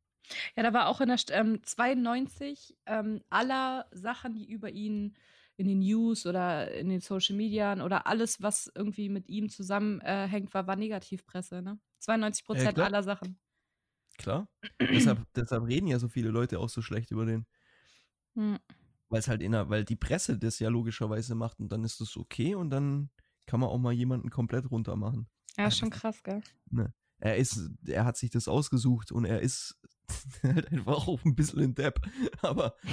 Ja, 0.55 0.63
da 0.63 0.73
war 0.73 0.87
auch 0.87 1.01
in 1.01 1.07
der 1.07 1.17
St 1.17 1.31
ähm, 1.31 1.61
92 1.63 2.77
ähm, 2.85 3.21
aller 3.29 3.87
Sachen, 3.91 4.33
die 4.33 4.49
über 4.49 4.69
ihn 4.69 5.15
in 5.55 5.67
den 5.67 5.79
News 5.79 6.25
oder 6.25 6.71
in 6.71 6.89
den 6.89 6.99
Social 6.99 7.35
Medien 7.35 7.81
oder 7.81 8.07
alles, 8.07 8.41
was 8.41 8.71
irgendwie 8.73 9.09
mit 9.09 9.29
ihm 9.29 9.49
zusammenhängt, 9.49 10.53
war, 10.53 10.67
war 10.67 10.75
Negativpresse. 10.75 11.61
Ne? 11.61 11.79
92 12.03 12.45
Prozent 12.45 12.73
klar. 12.75 12.87
aller 12.87 13.03
Sachen. 13.03 13.39
Klar. 14.17 14.47
deshalb, 14.79 15.25
deshalb 15.33 15.63
reden 15.65 15.87
ja 15.87 15.99
so 15.99 16.07
viele 16.07 16.29
Leute 16.29 16.59
auch 16.59 16.69
so 16.69 16.81
schlecht 16.81 17.11
über 17.11 17.25
den. 17.25 17.45
Hm. 18.35 18.59
Weil 19.09 19.19
es 19.19 19.27
halt 19.27 19.41
in 19.41 19.51
der, 19.51 19.69
weil 19.69 19.85
die 19.85 19.95
Presse 19.95 20.37
das 20.37 20.59
ja 20.59 20.69
logischerweise 20.69 21.35
macht 21.35 21.59
und 21.59 21.71
dann 21.71 21.83
ist 21.83 22.01
das 22.01 22.17
okay 22.17 22.55
und 22.55 22.69
dann 22.69 23.09
kann 23.45 23.59
man 23.59 23.69
auch 23.69 23.77
mal 23.77 23.93
jemanden 23.93 24.29
komplett 24.29 24.71
runter 24.71 24.95
machen. 24.95 25.27
Ja, 25.57 25.69
schon 25.69 25.89
krass, 25.89 26.23
gell? 26.23 26.41
Er 27.19 27.37
ist, 27.37 27.69
er 27.85 28.05
hat 28.05 28.17
sich 28.17 28.31
das 28.31 28.47
ausgesucht 28.47 29.11
und 29.11 29.25
er 29.25 29.41
ist 29.41 29.79
halt 30.43 30.71
einfach 30.71 31.07
auch 31.07 31.23
ein 31.23 31.35
bisschen 31.35 31.59
in 31.59 31.75
Depp. 31.75 32.01
Aber 32.41 32.75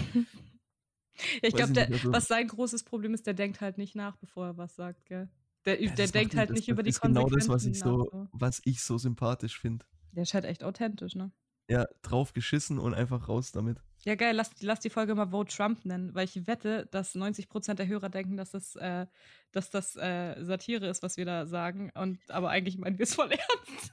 Ja, 1.43 1.49
ich 1.49 1.55
glaube, 1.55 1.81
also- 1.81 2.13
was 2.13 2.29
sein 2.29 2.49
großes 2.49 2.85
Problem 2.85 3.15
ist, 3.15 3.27
der 3.27 3.35
denkt 3.35 3.61
halt 3.61 3.79
nicht 3.79 3.95
nach, 3.95 4.17
bevor 4.17 4.47
er 4.47 4.57
was 4.57 4.75
sagt, 4.75 5.07
gell? 5.07 5.29
Der, 5.67 5.83
ja, 5.83 5.93
der 5.95 6.09
denkt 6.09 6.37
halt 6.37 6.51
das, 6.51 6.57
nicht 6.57 6.69
das 6.69 6.73
über 6.73 6.83
die 6.83 6.91
ist 6.91 7.01
genau 7.01 7.29
das, 7.29 7.49
was 7.49 7.67
ich 7.67 7.79
so, 7.79 8.11
nach. 8.13 8.29
was 8.33 8.61
ich 8.65 8.83
so 8.83 8.99
sympathisch 8.99 9.59
finde. 9.59 9.85
Der 10.13 10.23
ist 10.23 10.35
halt 10.35 10.45
echt 10.45 10.65
authentisch, 10.65 11.15
ne? 11.15 11.33
Ja, 11.69 11.87
drauf 12.03 12.33
geschissen 12.33 12.79
und 12.79 12.95
einfach 12.95 13.29
raus 13.29 13.53
damit. 13.53 13.79
Ja, 14.05 14.15
geil, 14.17 14.35
lass, 14.35 14.51
lass 14.61 14.81
die 14.81 14.91
Folge 14.91 15.15
mal 15.15 15.29
Vote 15.31 15.55
Trump 15.55 15.85
nennen, 15.85 16.15
weil 16.15 16.25
ich 16.25 16.47
wette, 16.47 16.87
dass 16.91 17.15
90% 17.15 17.75
der 17.75 17.87
Hörer 17.87 18.09
denken, 18.09 18.37
dass 18.37 18.51
das, 18.51 18.75
äh, 18.77 19.07
dass 19.53 19.71
das 19.71 19.95
äh, 19.95 20.43
Satire 20.43 20.89
ist, 20.89 21.03
was 21.03 21.17
wir 21.17 21.27
da 21.27 21.47
sagen. 21.47 21.93
Und 21.95 22.19
aber 22.31 22.49
eigentlich 22.49 22.79
meinen 22.79 22.99
wir 22.99 23.05
es 23.05 23.15
voll 23.15 23.31
ernst. 23.31 23.93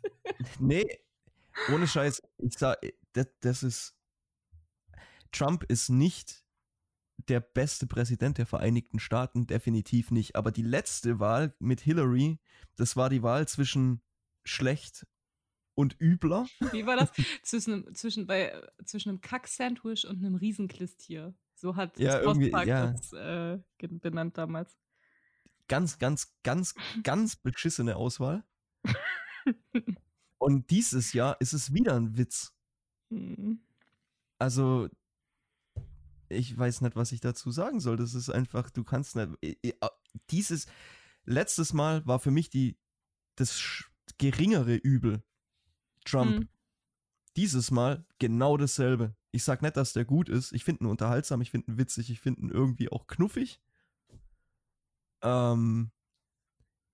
Nee, 0.60 0.88
ohne 1.72 1.88
Scheiß. 1.88 2.22
Ich 2.38 2.58
sag, 2.58 2.78
das, 3.14 3.28
das 3.42 3.64
ist. 3.64 3.94
Trump 5.32 5.64
ist 5.66 5.90
nicht 5.90 6.47
der 7.30 7.40
beste 7.40 7.88
Präsident 7.88 8.38
der 8.38 8.46
Vereinigten 8.46 9.00
Staaten, 9.00 9.48
definitiv 9.48 10.12
nicht. 10.12 10.36
Aber 10.36 10.52
die 10.52 10.64
letzte 10.64 11.20
Wahl 11.20 11.56
mit 11.60 11.82
Hillary, 11.82 12.40
das 12.76 12.96
war 12.96 13.10
die 13.10 13.24
Wahl 13.24 13.48
zwischen 13.48 14.02
schlecht 14.44 15.06
und 15.76 15.96
übler. 16.00 16.48
Wie 16.72 16.86
war 16.86 16.96
das? 16.96 17.12
zwischen, 17.44 17.94
zwischen, 17.94 18.28
bei, 18.28 18.54
zwischen 18.86 19.10
einem 19.10 19.22
Kack-Sandwich 19.22 20.08
und 20.08 20.18
einem 20.18 20.36
Riesenklistier. 20.36 21.36
So 21.56 21.76
hat 21.76 22.00
Ja, 22.00 22.20
Postpark 22.20 22.68
ja. 22.68 22.92
das 22.92 23.14
äh, 23.14 23.60
benannt 23.80 24.38
damals. 24.38 24.78
Ganz, 25.68 26.00
ganz, 26.00 26.34
ganz, 26.44 26.76
ganz 27.04 27.36
beschissene 27.36 27.96
Auswahl. 27.96 28.46
Und 30.38 30.70
dieses 30.70 31.14
Jahr 31.14 31.40
ist 31.42 31.54
es 31.54 31.74
wieder 31.74 31.96
ein 31.96 32.18
Witz. 32.18 32.54
Hm. 33.10 33.60
Also, 34.38 34.88
ich 36.30 36.58
weiß 36.58 36.82
nicht, 36.82 36.96
was 36.96 37.12
ich 37.12 37.20
dazu 37.22 37.52
sagen 37.52 37.80
soll. 37.80 37.98
Das 37.98 38.14
ist 38.14 38.30
einfach, 38.30 38.70
du 38.70 38.84
kannst 38.84 39.16
nicht. 39.16 39.30
i- 39.44 39.74
a- 39.82 39.92
Dieses 40.30 40.66
letztes 41.26 41.74
Mal 41.74 42.06
war 42.06 42.20
für 42.20 42.32
mich 42.32 42.50
die 42.50 42.78
das 43.36 43.86
geringere 44.18 44.76
Übel. 44.76 45.24
Trump. 46.06 46.38
Hm. 46.38 46.50
Dieses 47.36 47.70
Mal 47.72 48.06
genau 48.20 48.58
dasselbe. 48.58 49.16
Ich 49.32 49.44
sag 49.44 49.62
nicht, 49.62 49.78
dass 49.78 49.94
der 49.94 50.06
gut 50.06 50.30
ist. 50.30 50.54
Ich 50.54 50.64
finde 50.64 50.84
ihn 50.86 50.88
unterhaltsam, 50.90 51.42
ich 51.42 51.52
finde 51.52 51.72
ihn 51.72 51.78
witzig, 51.78 52.10
ich 52.10 52.20
finde 52.20 52.42
ihn 52.42 52.50
irgendwie 52.50 52.90
auch 52.90 53.06
knuffig. 53.08 53.60
Ähm, 55.22 55.92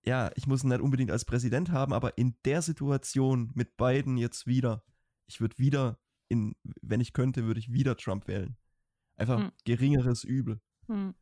ja, 0.05 0.31
ich 0.35 0.47
muss 0.47 0.63
ihn 0.63 0.69
nicht 0.69 0.81
unbedingt 0.81 1.11
als 1.11 1.25
Präsident 1.25 1.71
haben, 1.71 1.93
aber 1.93 2.17
in 2.17 2.35
der 2.43 2.61
Situation 2.61 3.51
mit 3.53 3.77
beiden 3.77 4.17
jetzt 4.17 4.47
wieder, 4.47 4.83
ich 5.27 5.39
würde 5.39 5.57
wieder, 5.57 5.99
in, 6.27 6.55
wenn 6.81 6.99
ich 6.99 7.13
könnte, 7.13 7.45
würde 7.45 7.59
ich 7.59 7.71
wieder 7.71 7.95
Trump 7.95 8.27
wählen. 8.27 8.57
Einfach 9.15 9.39
Hm. 9.39 9.51
geringeres 9.65 10.23
Übel. 10.23 10.59
Hm. 10.87 11.13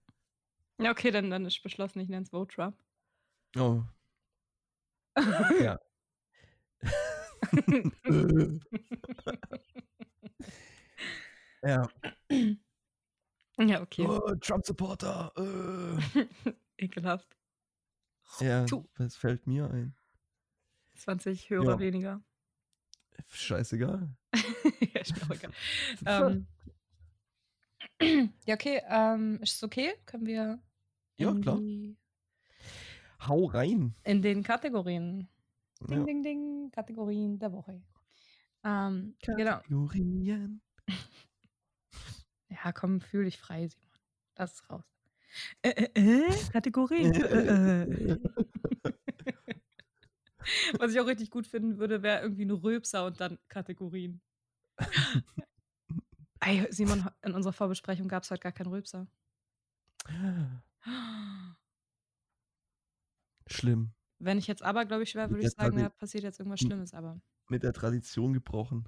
Ja, 0.80 0.92
okay, 0.92 1.12
dann, 1.12 1.30
dann 1.30 1.46
ist 1.46 1.62
beschlossen, 1.62 2.00
ich 2.00 2.10
nenne 2.10 2.24
es 2.24 2.30
Vote 2.30 2.54
Trump. 2.56 2.78
Oh. 3.58 3.84
ja. 5.62 5.78
ja. 11.64 11.88
ja, 13.60 13.82
okay. 13.82 14.06
Oh, 14.08 14.34
Trump-Supporter. 14.36 15.32
Äh. 15.38 15.98
Ekelhaft. 16.78 17.38
Ja, 18.40 18.66
was 18.96 19.16
fällt 19.18 19.46
mir 19.46 19.70
ein? 19.70 19.94
20 20.96 21.50
Hörer 21.50 21.72
Ja. 21.72 21.80
weniger. 21.80 22.24
Scheißegal. 23.30 24.16
ja, 24.94 25.02
ist 25.02 25.16
mir 25.18 25.24
auch 25.24 25.32
egal. 25.36 25.52
ähm, 26.06 26.48
ja, 28.46 28.56
okay. 28.56 28.82
Ähm, 28.88 29.40
ist 29.42 29.56
es 29.56 29.64
okay? 29.64 29.94
Können 30.06 30.26
wir 30.26 30.60
Ja, 31.18 31.34
klar. 31.34 31.58
die, 31.58 31.98
Hau 33.28 33.46
rein. 33.46 33.96
in 34.04 34.22
den 34.22 34.44
Kategorien. 34.44 35.28
Ding, 35.82 36.00
Ja. 36.00 36.04
ding, 36.06 36.24
ding. 36.24 36.72
Kategorien 36.72 37.38
der 37.40 37.52
Woche. 37.54 37.82
Ähm, 38.64 39.16
genau. 39.22 39.58
Kategorien. 39.58 40.62
Ja, 42.64 42.74
komm, 42.74 43.00
fühl 43.00 43.24
dich 43.24 43.38
frei, 43.40 43.70
Simon. 43.70 43.88
Lass 44.38 44.56
es 44.56 44.70
raus. 44.70 44.84
Äh, 45.62 45.70
äh, 45.70 45.90
äh, 46.28 46.30
Kategorien. 46.52 47.14
äh, 47.14 47.84
äh. 47.84 48.18
Was 50.78 50.92
ich 50.92 51.00
auch 51.00 51.08
richtig 51.08 51.30
gut 51.30 51.48
finden 51.48 51.78
würde, 51.78 52.04
wäre 52.04 52.22
irgendwie 52.24 52.44
ein 52.44 52.52
Röpser 52.52 53.06
und 53.06 53.22
dann 53.22 53.40
Kategorien. 53.48 54.22
Ey, 56.42 56.68
Simon, 56.72 57.08
in 57.22 57.34
unserer 57.34 57.54
Vorbesprechung 57.54 58.08
gab 58.08 58.24
es 58.24 58.32
heute 58.32 58.42
gar 58.42 58.52
keinen 58.52 58.68
Röpser. 58.74 59.08
Schlimm. 63.48 63.94
Wenn 64.18 64.38
ich 64.38 64.48
jetzt 64.48 64.64
aber, 64.64 64.86
glaube 64.86 65.04
ich, 65.04 65.14
Mit 65.14 65.30
würde 65.30 65.46
ich 65.46 65.52
sagen, 65.52 65.78
Tradi- 65.78 65.84
da 65.84 65.90
passiert 65.90 66.24
jetzt 66.24 66.40
irgendwas 66.40 66.60
Schlimmes, 66.60 66.94
aber. 66.94 67.22
Mit 67.48 67.64
der 67.64 67.74
Tradition 67.74 68.34
gebrochen. 68.34 68.88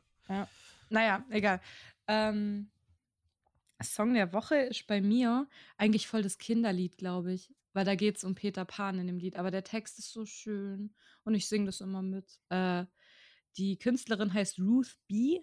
Naja, 0.90 1.26
egal. 1.30 1.62
Ähm, 2.08 2.72
Song 3.82 4.14
der 4.14 4.34
Woche 4.34 4.56
ist 4.56 4.88
bei 4.88 5.02
mir 5.02 5.48
eigentlich 5.78 6.08
voll 6.08 6.24
das 6.24 6.38
Kinderlied, 6.38 6.98
glaube 6.98 7.34
ich. 7.34 7.54
Weil 7.74 7.86
da 7.86 7.96
geht 7.96 8.18
es 8.18 8.24
um 8.24 8.36
Peter 8.36 8.66
Pan 8.66 9.00
in 9.00 9.08
dem 9.08 9.18
Lied. 9.18 9.36
Aber 9.36 9.52
der 9.52 9.64
Text 9.64 9.98
ist 10.00 10.12
so 10.12 10.26
schön 10.26 10.94
und 11.24 11.34
ich 11.34 11.48
singe 11.48 11.66
das 11.66 11.82
immer 11.82 12.02
mit. 12.02 12.40
Äh, 12.50 12.86
die 13.58 13.78
Künstlerin 13.78 14.34
heißt 14.34 14.60
Ruth 14.60 14.98
B. 15.08 15.42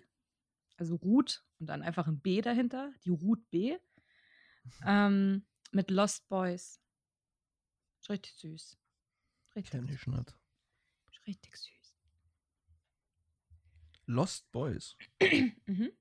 Also 0.76 0.94
Ruth 0.96 1.44
und 1.60 1.66
dann 1.66 1.82
einfach 1.82 2.08
ein 2.08 2.20
B 2.20 2.40
dahinter. 2.40 2.92
Die 3.04 3.10
Ruth 3.10 3.48
B. 3.50 3.76
Ähm, 4.84 5.46
mit 5.72 5.90
Lost 5.90 6.26
Boys. 6.28 6.80
Ist 8.00 8.10
Richtig 8.10 8.32
süß. 8.34 8.78
Richtig, 9.54 9.70
Kenn 9.70 9.84
ich 9.84 10.06
nicht. 10.06 10.30
süß. 10.30 10.36
richtig 11.26 11.56
süß. 11.56 11.94
Lost 14.06 14.50
Boys. 14.52 14.96
mhm. 15.66 15.92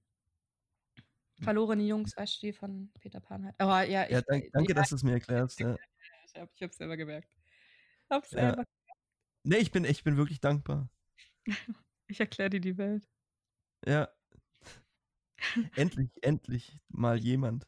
Verlorene 1.42 1.84
Jungs, 1.84 2.16
weißt 2.18 2.42
du, 2.42 2.48
die 2.48 2.54
von 2.54 2.92
Peter 3.00 3.20
Pan 3.20 3.46
halt. 3.46 3.56
Aber 3.60 3.84
ja, 3.84 4.06
ich, 4.06 4.12
Ja, 4.12 4.22
dank, 4.22 4.50
danke, 4.52 4.74
ja, 4.74 4.76
dass 4.76 4.90
du 4.90 4.96
es 4.96 5.04
mir 5.04 5.14
erklärst. 5.14 5.60
Ja. 5.60 5.76
ich 6.26 6.36
habe 6.36 6.52
ich 6.56 6.64
hab's 6.64 6.78
selber 6.78 6.98
gemerkt. 6.98 7.30
Hab's 8.10 8.32
Ja. 8.32 8.40
selber. 8.42 8.66
Nee, 9.44 9.58
ich 9.58 9.72
bin, 9.72 9.84
ich 9.86 10.04
bin 10.04 10.18
wirklich 10.18 10.40
dankbar. 10.40 10.90
Ich 12.12 12.20
erkläre 12.20 12.50
dir 12.50 12.60
die 12.60 12.76
Welt. 12.80 13.08
Ja. 13.86 14.10
Endlich, 15.76 16.10
endlich 16.22 16.80
mal 16.90 17.18
jemand. 17.18 17.68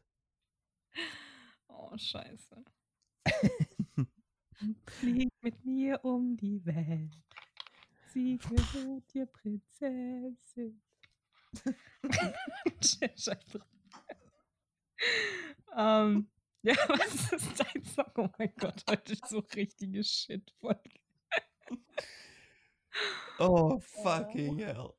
Oh, 1.68 1.98
scheiße. 1.98 2.64
Flieg 4.88 5.30
mit 5.42 5.66
mir 5.66 6.04
um 6.04 6.38
die 6.38 6.66
Welt. 6.66 7.18
Sie 8.14 8.38
gehört 8.38 9.14
dir, 9.14 9.26
Prinzessin. 9.26 10.82
Scheiße. 12.84 13.38
ähm, 15.76 16.30
ja, 16.64 16.76
was 16.88 17.34
ist 17.34 17.60
dein 17.60 17.84
Song? 17.84 18.12
Oh 18.16 18.30
mein 18.38 18.54
Gott, 18.58 18.84
heute 18.90 19.14
ist 19.14 19.28
so 19.28 19.40
richtige 19.56 20.04
Shit-Folge. 20.04 21.00
Oh, 23.40 23.80
fucking 23.80 24.60
hell. 24.60 24.94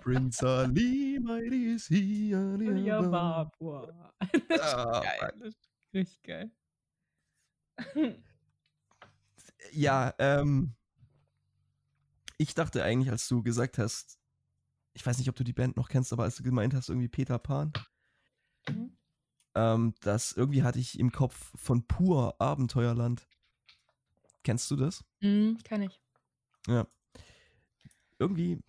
Prince 0.00 0.44
Ali, 0.46 1.18
mighty 1.20 1.74
is 1.74 1.86
he. 1.86 2.34
Ali 2.34 2.84
Ja, 2.86 2.98
Abba. 2.98 3.44
Babua. 3.44 4.12
Das 4.48 4.56
ist 4.58 4.74
Ah, 4.74 5.00
geil. 5.02 5.32
Das 5.38 5.48
ist 5.48 5.70
richtig 5.94 6.22
geil. 6.22 6.50
Ja, 9.72 10.14
ähm. 10.18 10.74
Ich 12.38 12.54
dachte 12.54 12.82
eigentlich, 12.84 13.10
als 13.10 13.28
du 13.28 13.42
gesagt 13.42 13.78
hast, 13.78 14.18
ich 14.92 15.04
weiß 15.06 15.16
nicht, 15.18 15.28
ob 15.30 15.36
du 15.36 15.44
die 15.44 15.54
Band 15.54 15.76
noch 15.76 15.88
kennst, 15.88 16.12
aber 16.12 16.24
als 16.24 16.36
du 16.36 16.42
gemeint 16.42 16.74
hast, 16.74 16.88
irgendwie 16.90 17.08
Peter 17.08 17.38
Pan, 17.38 17.72
Mhm. 18.68 18.96
ähm, 19.54 19.94
das 20.00 20.32
irgendwie 20.32 20.62
hatte 20.62 20.78
ich 20.78 20.98
im 20.98 21.12
Kopf 21.12 21.52
von 21.54 21.86
pur 21.86 22.38
Abenteuerland. 22.40 23.26
Kennst 24.42 24.70
du 24.70 24.76
das? 24.76 25.02
Mhm, 25.20 25.58
kann 25.64 25.82
ich. 25.82 26.00
Ja. 26.66 26.86
Irgendwie, 28.18 28.60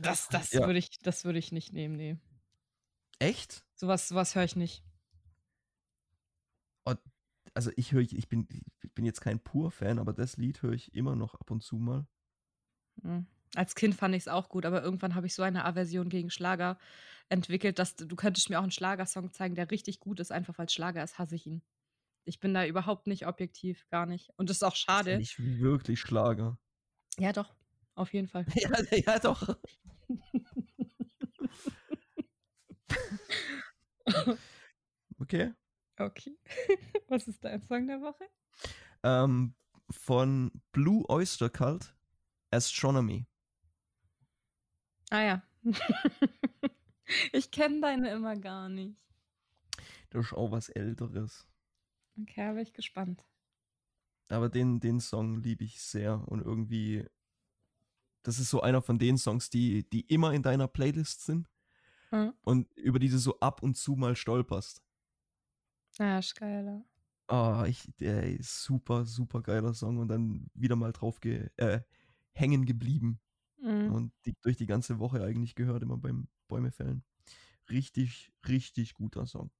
Das, 0.00 0.28
das 0.28 0.52
Ja. 0.52 0.66
würde 0.66 0.78
ich, 0.78 0.98
das 1.00 1.24
würde 1.24 1.38
ich 1.38 1.52
nicht 1.52 1.72
nehmen, 1.72 1.96
nee. 1.96 2.16
echt? 3.18 3.64
Sowas, 3.74 4.08
sowas 4.08 4.34
höre 4.34 4.44
ich 4.44 4.56
nicht. 4.56 4.84
Also 7.54 7.70
ich 7.76 7.92
höre, 7.92 8.02
ich 8.02 8.28
bin, 8.28 8.46
ich 8.50 8.92
bin 8.94 9.06
jetzt 9.06 9.22
kein 9.22 9.40
pur-Fan, 9.40 9.98
aber 9.98 10.12
das 10.12 10.36
Lied 10.36 10.60
höre 10.60 10.74
ich 10.74 10.94
immer 10.94 11.16
noch 11.16 11.34
ab 11.34 11.50
und 11.50 11.62
zu 11.62 11.76
mal. 11.76 12.06
Mhm. 13.02 13.26
Als 13.54 13.74
Kind 13.74 13.94
fand 13.94 14.14
ich 14.14 14.24
es 14.24 14.28
auch 14.28 14.50
gut, 14.50 14.66
aber 14.66 14.82
irgendwann 14.82 15.14
habe 15.14 15.26
ich 15.26 15.34
so 15.34 15.42
eine 15.42 15.64
Aversion 15.64 16.10
gegen 16.10 16.28
Schlager 16.30 16.78
entwickelt, 17.30 17.78
dass 17.78 17.96
du, 17.96 18.14
könntest 18.14 18.50
mir 18.50 18.58
auch 18.58 18.62
einen 18.64 18.72
Schlagersong 18.72 19.32
zeigen, 19.32 19.54
der 19.54 19.70
richtig 19.70 20.00
gut 20.00 20.20
ist, 20.20 20.32
einfach 20.32 20.58
weil 20.58 20.66
es 20.66 20.74
Schlager 20.74 21.02
ist, 21.02 21.18
hasse 21.18 21.34
ich 21.36 21.46
ihn. 21.46 21.62
Ich 22.24 22.40
bin 22.40 22.52
da 22.52 22.66
überhaupt 22.66 23.06
nicht 23.06 23.26
objektiv, 23.26 23.88
gar 23.88 24.04
nicht. 24.04 24.30
Und 24.36 24.50
das 24.50 24.58
ist 24.58 24.62
auch 24.64 24.74
Ist 24.74 24.86
ja 24.86 24.94
schade. 24.96 25.16
nicht 25.16 25.38
wirklich 25.38 25.98
Schlager. 26.00 26.58
Ja, 27.18 27.32
doch, 27.32 27.55
auf 27.96 28.12
jeden 28.12 28.28
Fall. 28.28 28.46
Ja, 28.54 28.70
ja 28.92 29.18
doch. 29.18 29.56
Okay. 35.18 35.52
Okay. 35.98 36.36
Was 37.08 37.26
ist 37.26 37.42
dein 37.42 37.62
Song 37.62 37.86
der 37.86 38.00
Woche? 38.00 38.28
Ähm, 39.02 39.54
von 39.90 40.52
Blue 40.72 41.08
Oyster 41.08 41.48
Cult, 41.48 41.96
Astronomy. 42.50 43.26
Ah 45.10 45.22
ja. 45.22 45.42
ich 47.32 47.50
kenne 47.50 47.80
deine 47.80 48.10
immer 48.10 48.36
gar 48.36 48.68
nicht. 48.68 48.96
Das 50.10 50.26
ist 50.26 50.32
auch 50.32 50.50
was 50.50 50.68
Älteres. 50.68 51.48
Okay, 52.20 52.52
bin 52.52 52.62
ich 52.62 52.72
gespannt. 52.72 53.24
Aber 54.28 54.48
den, 54.48 54.80
den 54.80 55.00
Song 55.00 55.42
liebe 55.42 55.64
ich 55.64 55.80
sehr 55.80 56.26
und 56.28 56.40
irgendwie, 56.40 57.06
das 58.26 58.38
ist 58.38 58.50
so 58.50 58.60
einer 58.60 58.82
von 58.82 58.98
den 58.98 59.18
Songs, 59.18 59.50
die, 59.50 59.88
die 59.90 60.00
immer 60.02 60.32
in 60.32 60.42
deiner 60.42 60.68
Playlist 60.68 61.24
sind 61.24 61.48
Mhm. 62.12 62.34
und 62.42 62.72
über 62.76 62.98
die 63.00 63.08
du 63.08 63.18
so 63.18 63.38
ab 63.40 63.62
und 63.62 63.76
zu 63.76 63.96
mal 63.96 64.14
stolperst. 64.14 64.80
Ah, 65.98 66.18
ist 66.18 66.36
geil. 66.36 66.64
ja. 66.64 66.84
Ah, 67.36 67.66
ich, 67.66 67.88
der 67.98 68.22
ist 68.24 68.62
super, 68.62 69.04
super 69.04 69.42
geiler 69.42 69.74
Song 69.74 69.98
und 69.98 70.06
dann 70.08 70.48
wieder 70.54 70.76
mal 70.76 70.92
drauf 70.92 71.20
ge 71.20 71.50
äh, 71.56 71.80
hängen 72.32 72.64
geblieben 72.66 73.20
Mhm. 73.58 73.92
und 73.92 74.12
die, 74.24 74.36
durch 74.42 74.56
die 74.56 74.66
ganze 74.66 74.98
Woche 75.00 75.22
eigentlich 75.24 75.54
gehört, 75.56 75.82
immer 75.82 75.96
beim 75.96 76.28
Bäume 76.46 76.70
fällen. 76.70 77.02
Richtig, 77.70 78.32
richtig 78.46 78.94
guter 78.94 79.26
Song. 79.26 79.50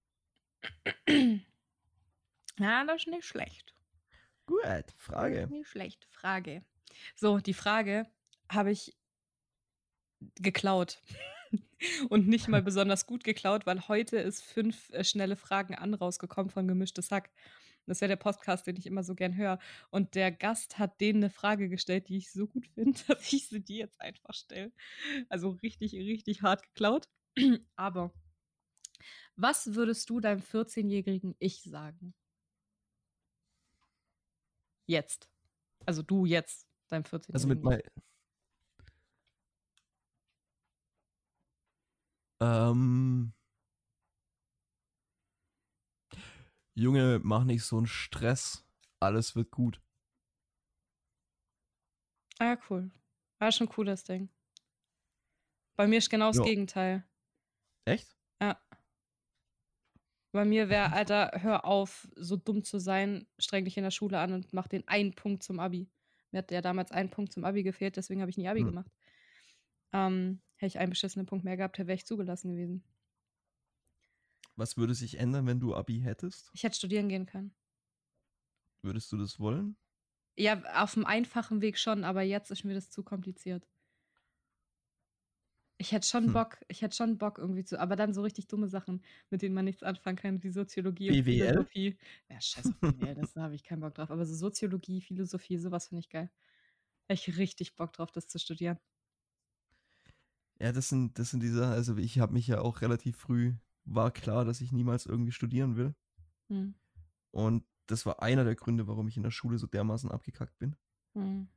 Ja, 2.59 2.85
das 2.85 2.97
ist 3.03 3.09
nicht 3.09 3.25
schlecht. 3.27 3.75
Gut, 4.47 4.63
Frage. 4.97 5.49
nicht 5.49 5.69
schlecht. 5.69 6.07
Frage. 6.11 6.65
So, 7.17 7.39
die 7.41 7.55
Frage 7.55 8.07
habe 8.51 8.71
ich 8.71 8.97
geklaut. 10.37 11.03
Und 12.09 12.27
nicht 12.27 12.49
mal 12.49 12.63
besonders 12.63 13.07
gut 13.07 13.25
geklaut, 13.25 13.67
weil 13.67 13.89
heute 13.89 14.19
ist 14.19 14.43
fünf 14.43 14.91
äh, 14.91 15.05
schnelle 15.05 15.37
Fragen 15.37 15.75
an 15.75 15.95
rausgekommen 15.95 16.51
von 16.51 16.67
Gemischtes 16.67 17.11
Hack. 17.11 17.31
Das 17.87 18.01
wäre 18.01 18.09
der 18.09 18.17
Podcast, 18.17 18.67
den 18.67 18.77
ich 18.77 18.87
immer 18.87 19.05
so 19.05 19.15
gern 19.15 19.37
höre. 19.37 19.59
Und 19.91 20.17
der 20.17 20.33
Gast 20.33 20.79
hat 20.79 21.01
denen 21.01 21.23
eine 21.23 21.31
Frage 21.31 21.69
gestellt, 21.69 22.09
die 22.09 22.17
ich 22.17 22.33
so 22.33 22.47
gut 22.49 22.67
finde, 22.67 22.99
dass 23.09 23.33
ich 23.33 23.49
sie 23.49 23.61
dir 23.61 23.79
jetzt 23.79 24.01
einfach 24.01 24.35
stelle. 24.35 24.73
Also 25.29 25.51
richtig, 25.63 25.95
richtig 25.95 26.43
hart 26.43 26.63
geklaut. 26.63 27.09
Aber 27.77 28.13
was 29.37 29.75
würdest 29.75 30.11
du 30.11 30.21
deinem 30.21 30.41
14-jährigen 30.41 31.37
Ich 31.39 31.63
sagen? 31.63 32.15
Jetzt. 34.87 35.29
Also 35.85 36.03
du 36.03 36.25
jetzt, 36.25 36.67
deinem 36.89 37.05
14-jährigen 37.05 37.35
Also 37.35 37.49
mit 37.49 37.59
Ich. 37.59 37.65
mein. 37.65 37.83
Ähm. 42.41 43.33
Junge, 46.75 47.21
mach 47.23 47.45
nicht 47.45 47.65
so 47.65 47.79
einen 47.79 47.87
Stress. 47.87 48.67
Alles 49.01 49.35
wird 49.35 49.51
gut. 49.51 49.81
Ah, 52.39 52.45
ja, 52.45 52.59
cool. 52.69 52.91
War 53.39 53.51
schon 53.53 53.67
ein 53.67 53.71
cooles 53.71 54.05
Ding. 54.05 54.29
Bei 55.77 55.87
mir 55.87 55.99
ist 55.99 56.11
genau 56.11 56.29
das 56.29 56.37
Ja. 56.39 56.43
Gegenteil. 56.45 57.05
Echt? 57.87 58.17
Ja. 58.41 58.61
Bei 60.33 60.45
mir 60.45 60.69
wäre, 60.69 60.93
Alter, 60.93 61.31
hör 61.41 61.65
auf, 61.65 62.09
so 62.15 62.37
dumm 62.37 62.63
zu 62.63 62.79
sein, 62.79 63.27
streng 63.39 63.65
dich 63.65 63.79
in 63.79 63.85
der 63.85 63.91
Schule 63.91 64.19
an 64.19 64.33
und 64.35 64.53
mach 64.53 64.69
den 64.69 64.87
einen 64.87 65.15
Punkt 65.15 65.43
zum 65.43 65.61
Abi. 65.61 65.89
Mir 66.31 66.39
hat 66.39 66.51
ja 66.51 66.61
damals 66.61 66.93
ein 66.93 67.09
Punkt 67.11 67.33
zum 67.33 67.45
Abi 67.47 67.63
gefehlt, 67.63 67.97
deswegen 67.97 68.21
habe 68.21 68.31
ich 68.31 68.37
nie 68.37 68.49
Abi 68.49 68.61
Hm. 68.61 68.67
gemacht. 68.67 68.91
Ähm, 69.93 70.43
hätte 70.57 70.69
ich 70.69 70.79
einen 70.79 70.91
beschissenen 70.91 71.27
Punkt 71.27 71.45
mehr 71.45 71.57
gehabt, 71.57 71.79
wäre 71.79 71.95
ich 71.95 72.07
zugelassen 72.07 72.51
gewesen. 72.51 72.85
Was 74.57 74.77
würde 74.77 74.95
sich 74.95 75.19
ändern, 75.21 75.47
wenn 75.47 75.61
du 75.61 75.75
Abi 75.75 76.01
hättest? 76.01 76.53
Ich 76.53 76.65
hätte 76.65 76.77
studieren 76.77 77.09
gehen 77.09 77.27
können. 77.27 77.55
Würdest 78.81 79.13
du 79.13 79.19
das 79.19 79.39
wollen? 79.39 79.77
Ja, 80.39 80.63
auf 80.83 80.95
dem 80.95 81.05
einfachen 81.07 81.61
Weg 81.61 81.79
schon, 81.79 82.03
aber 82.05 82.23
jetzt 82.23 82.51
ist 82.51 82.65
mir 82.65 82.73
das 82.75 82.91
zu 82.91 83.03
kompliziert. 83.03 83.67
Ich 85.79 85.93
hätte 85.93 86.07
schon 86.09 86.31
Hm. 86.31 86.33
Bock, 86.33 86.59
ich 86.69 86.81
hätte 86.83 86.97
schon 86.97 87.19
Bock 87.19 87.37
irgendwie 87.39 87.65
zu, 87.65 87.79
aber 87.79 87.97
dann 87.97 88.15
so 88.15 88.23
richtig 88.23 88.47
dumme 88.49 88.69
Sachen, 88.69 89.03
mit 89.31 89.43
denen 89.43 89.55
man 89.55 89.67
nichts 89.67 89.83
anfangen 89.83 90.17
kann, 90.17 90.43
wie 90.43 90.49
Soziologie 90.51 91.11
und 91.11 91.23
BWL? 91.25 91.67
Philosophie. 91.67 91.99
Ja, 92.31 92.41
scheiß 92.41 92.73
auf 92.73 92.81
BWL, 92.83 93.15
das 93.15 93.37
habe 93.37 93.55
ich 93.55 93.63
keinen 93.65 93.81
Bock 93.81 93.95
drauf. 93.95 94.11
Aber 94.11 94.25
so 94.25 94.35
Soziologie, 94.35 95.03
Philosophie, 95.03 95.59
sowas 95.59 95.89
finde 95.89 96.01
ich 96.01 96.09
geil. 96.09 96.31
Hätte 97.09 97.31
ich 97.31 97.39
richtig 97.39 97.77
Bock 97.77 97.93
drauf, 97.95 98.13
das 98.13 98.29
zu 98.29 98.39
studieren. 98.41 98.79
Ja, 100.59 100.73
das 100.73 100.89
sind, 100.89 101.19
das 101.19 101.31
sind 101.31 101.43
diese, 101.43 101.67
also 101.67 101.97
ich 101.97 102.19
habe 102.19 102.33
mich 102.33 102.47
ja 102.47 102.61
auch 102.61 102.81
relativ 102.81 103.17
früh, 103.17 103.55
war 103.85 104.11
klar, 104.11 104.45
dass 104.45 104.61
ich 104.61 104.73
niemals 104.73 105.07
irgendwie 105.07 105.33
studieren 105.33 105.77
will. 105.77 105.95
Hm. 106.49 106.75
Und 107.31 107.65
das 107.87 108.07
war 108.07 108.23
einer 108.23 108.45
der 108.45 108.57
Gründe, 108.57 108.87
warum 108.87 109.09
ich 109.09 109.17
in 109.17 109.23
der 109.23 109.31
Schule 109.31 109.59
so 109.59 109.67
dermaßen 109.67 110.11
abgekackt 110.11 110.59
bin. 110.59 110.77
Hm. 111.15 111.49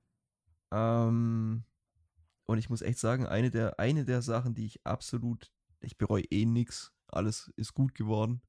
Ähm, 0.71 1.63
und 2.45 2.57
ich 2.57 2.69
muss 2.69 2.81
echt 2.81 2.99
sagen, 2.99 3.25
eine 3.25 3.51
der, 3.51 3.79
eine 3.79 4.05
der 4.05 4.21
Sachen, 4.21 4.53
die 4.53 4.65
ich 4.65 4.85
absolut, 4.85 5.51
ich 5.79 5.97
bereue 5.97 6.23
eh 6.25 6.45
nix, 6.45 6.91
alles 7.07 7.51
ist 7.55 7.73
gut 7.73 7.95
geworden. 7.95 8.41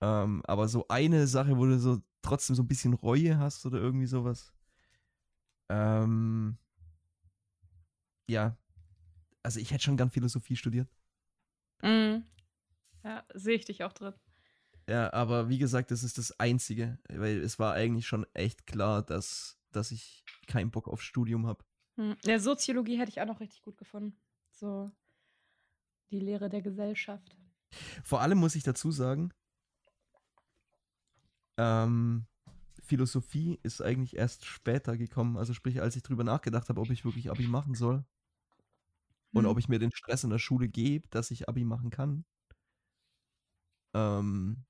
Ähm, 0.00 0.42
aber 0.46 0.68
so 0.68 0.86
eine 0.88 1.26
Sache, 1.26 1.56
wo 1.56 1.66
du 1.66 1.78
so 1.78 2.02
trotzdem 2.22 2.56
so 2.56 2.62
ein 2.62 2.68
bisschen 2.68 2.94
Reue 2.94 3.38
hast 3.38 3.64
oder 3.66 3.78
irgendwie 3.78 4.06
sowas. 4.06 4.52
Ähm, 5.68 6.58
ja, 8.28 8.56
also 9.48 9.60
ich 9.60 9.70
hätte 9.70 9.84
schon 9.84 9.96
gern 9.96 10.10
Philosophie 10.10 10.56
studiert. 10.56 10.90
Mhm. 11.80 12.26
Ja, 13.02 13.24
sehe 13.32 13.54
ich 13.54 13.64
dich 13.64 13.82
auch 13.82 13.94
drin. 13.94 14.12
Ja, 14.86 15.10
aber 15.14 15.48
wie 15.48 15.56
gesagt, 15.56 15.90
das 15.90 16.02
ist 16.02 16.18
das 16.18 16.38
Einzige, 16.38 16.98
weil 17.08 17.38
es 17.38 17.58
war 17.58 17.72
eigentlich 17.72 18.06
schon 18.06 18.26
echt 18.34 18.66
klar, 18.66 19.02
dass, 19.02 19.58
dass 19.72 19.90
ich 19.90 20.22
keinen 20.48 20.70
Bock 20.70 20.86
auf 20.86 21.00
Studium 21.00 21.46
habe. 21.46 21.64
Hm. 21.96 22.14
Ja, 22.26 22.38
Soziologie 22.38 22.98
hätte 22.98 23.10
ich 23.10 23.22
auch 23.22 23.26
noch 23.26 23.40
richtig 23.40 23.62
gut 23.62 23.78
gefunden. 23.78 24.20
So 24.50 24.92
die 26.10 26.20
Lehre 26.20 26.50
der 26.50 26.60
Gesellschaft. 26.60 27.34
Vor 28.04 28.20
allem 28.20 28.36
muss 28.36 28.54
ich 28.54 28.64
dazu 28.64 28.90
sagen, 28.90 29.32
ähm, 31.56 32.26
Philosophie 32.82 33.58
ist 33.62 33.80
eigentlich 33.80 34.14
erst 34.14 34.44
später 34.44 34.98
gekommen. 34.98 35.38
Also 35.38 35.54
sprich, 35.54 35.80
als 35.80 35.96
ich 35.96 36.02
drüber 36.02 36.24
nachgedacht 36.24 36.68
habe, 36.68 36.82
ob 36.82 36.90
ich 36.90 37.06
wirklich 37.06 37.30
Abi 37.30 37.46
machen 37.46 37.74
soll 37.74 38.04
und 39.32 39.44
Hm. 39.44 39.50
ob 39.50 39.58
ich 39.58 39.68
mir 39.68 39.78
den 39.78 39.92
Stress 39.92 40.24
in 40.24 40.30
der 40.30 40.38
Schule 40.38 40.68
gebe, 40.68 41.08
dass 41.08 41.30
ich 41.30 41.48
Abi 41.48 41.64
machen 41.64 41.90
kann. 41.90 42.24
Ähm, 43.94 44.64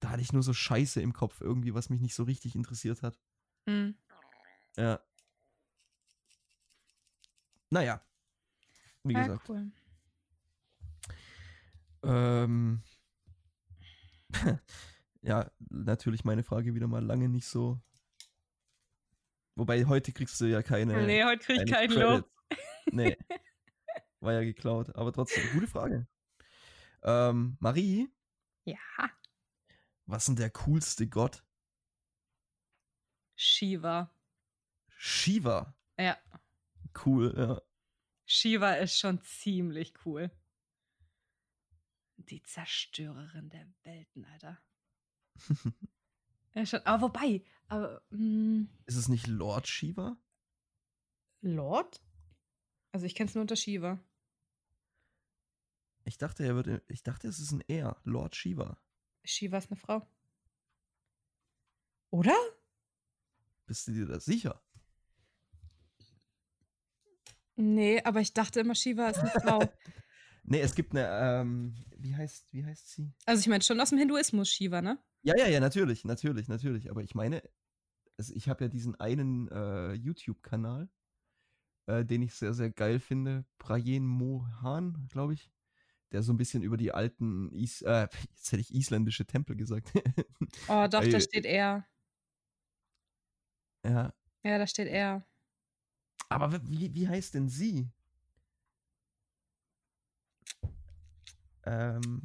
da 0.00 0.10
hatte 0.10 0.22
ich 0.22 0.32
nur 0.32 0.42
so 0.42 0.52
Scheiße 0.52 1.00
im 1.00 1.12
Kopf, 1.12 1.40
irgendwie, 1.40 1.74
was 1.74 1.90
mich 1.90 2.00
nicht 2.00 2.14
so 2.14 2.22
richtig 2.24 2.54
interessiert 2.54 3.02
hat. 3.02 3.18
Hm. 3.66 3.94
Ja. 4.76 5.00
Naja. 7.70 8.00
Wie 9.04 9.14
Ah, 9.16 9.22
gesagt. 9.26 9.48
cool. 9.48 9.70
Ähm, 12.04 12.82
ja, 15.22 15.50
natürlich 15.70 16.24
meine 16.24 16.42
Frage 16.42 16.74
wieder 16.74 16.86
mal 16.86 17.04
lange 17.04 17.28
nicht 17.28 17.46
so. 17.46 17.80
Wobei 19.56 19.84
heute 19.86 20.12
kriegst 20.12 20.40
du 20.40 20.46
ja 20.46 20.62
keine. 20.62 21.04
nee, 21.06 21.24
heute 21.24 21.44
kriege 21.44 21.64
ich 21.64 21.70
keine 21.70 21.94
keinen 21.94 22.00
Lob. 22.00 22.30
Nee. 22.92 23.16
War 24.20 24.32
ja 24.32 24.42
geklaut. 24.42 24.94
Aber 24.96 25.12
trotzdem, 25.12 25.44
gute 25.52 25.66
Frage. 25.68 26.06
Ähm, 27.02 27.56
Marie, 27.60 28.08
Ja. 28.64 28.76
was 30.06 30.22
ist 30.24 30.28
denn 30.28 30.36
der 30.36 30.50
coolste 30.50 31.06
Gott? 31.08 31.44
Shiva. 33.36 34.10
Shiva. 34.96 35.74
Ja. 35.98 36.18
Cool, 37.04 37.32
ja. 37.36 37.62
Shiva 38.26 38.74
ist 38.74 38.98
schon 38.98 39.20
ziemlich 39.22 39.94
cool. 40.04 40.30
Die 42.16 42.42
Zerstörerin 42.42 43.48
der 43.48 43.72
Welten, 43.84 44.24
Alter. 44.24 44.60
ja, 46.54 46.66
schon. 46.66 46.80
Aber 46.80 47.02
wobei, 47.02 47.44
aber, 47.68 48.02
hm, 48.10 48.68
Ist 48.86 48.96
es 48.96 49.08
nicht 49.08 49.28
Lord 49.28 49.68
Shiva? 49.68 50.16
Lord? 51.40 52.02
Also 52.90 53.06
ich 53.06 53.14
kenne 53.14 53.28
es 53.28 53.34
nur 53.36 53.42
unter 53.42 53.54
Shiva. 53.56 54.00
Ich 56.08 56.16
dachte, 56.16 56.42
er 56.42 56.54
wird. 56.56 56.82
Ich 56.88 57.02
dachte, 57.02 57.28
es 57.28 57.38
ist 57.38 57.52
ein 57.52 57.62
Er. 57.68 58.00
Lord 58.04 58.34
Shiva. 58.34 58.80
Shiva 59.24 59.58
ist 59.58 59.70
eine 59.70 59.76
Frau. 59.76 60.08
Oder? 62.08 62.34
Bist 63.66 63.86
du 63.86 63.92
dir 63.92 64.06
da 64.06 64.18
sicher? 64.18 64.62
Nee, 67.56 68.02
aber 68.04 68.22
ich 68.22 68.32
dachte 68.32 68.60
immer, 68.60 68.74
Shiva 68.74 69.10
ist 69.10 69.18
eine 69.18 69.30
Frau. 69.30 69.60
Nee, 70.50 70.60
es 70.60 70.74
gibt 70.74 70.92
eine, 70.92 71.06
ähm, 71.10 71.74
wie 71.98 72.16
heißt, 72.16 72.50
wie 72.54 72.64
heißt 72.64 72.88
sie? 72.88 73.12
Also 73.26 73.40
ich 73.40 73.48
meine 73.48 73.62
schon 73.62 73.78
aus 73.82 73.90
dem 73.90 73.98
Hinduismus 73.98 74.48
Shiva, 74.48 74.80
ne? 74.80 74.98
Ja, 75.20 75.36
ja, 75.36 75.46
ja, 75.46 75.60
natürlich, 75.60 76.06
natürlich, 76.06 76.48
natürlich. 76.48 76.90
Aber 76.90 77.02
ich 77.02 77.14
meine, 77.14 77.42
also 78.16 78.32
ich 78.34 78.48
habe 78.48 78.64
ja 78.64 78.68
diesen 78.68 78.98
einen 78.98 79.48
äh, 79.48 79.92
YouTube-Kanal, 79.92 80.88
äh, 81.84 82.02
den 82.02 82.22
ich 82.22 82.34
sehr, 82.34 82.54
sehr 82.54 82.70
geil 82.70 82.98
finde. 82.98 83.44
Brayen 83.58 84.06
Mohan, 84.06 85.06
glaube 85.10 85.34
ich. 85.34 85.52
Der 86.12 86.22
so 86.22 86.32
ein 86.32 86.36
bisschen 86.38 86.62
über 86.62 86.76
die 86.76 86.92
alten, 86.92 87.52
Is 87.52 87.82
äh, 87.82 88.08
jetzt 88.34 88.52
hätte 88.52 88.60
ich 88.60 88.74
isländische 88.74 89.26
Tempel 89.26 89.56
gesagt. 89.56 89.92
Oh, 90.68 90.86
doch, 90.88 90.88
da 90.88 91.02
Ey. 91.02 91.20
steht 91.20 91.44
er. 91.44 91.86
ja. 93.84 94.12
Ja, 94.44 94.58
da 94.58 94.66
steht 94.66 94.88
er. 94.88 95.26
Aber 96.28 96.52
wie, 96.68 96.94
wie 96.94 97.08
heißt 97.08 97.34
denn 97.34 97.48
sie? 97.48 97.90
Ähm, 101.64 102.22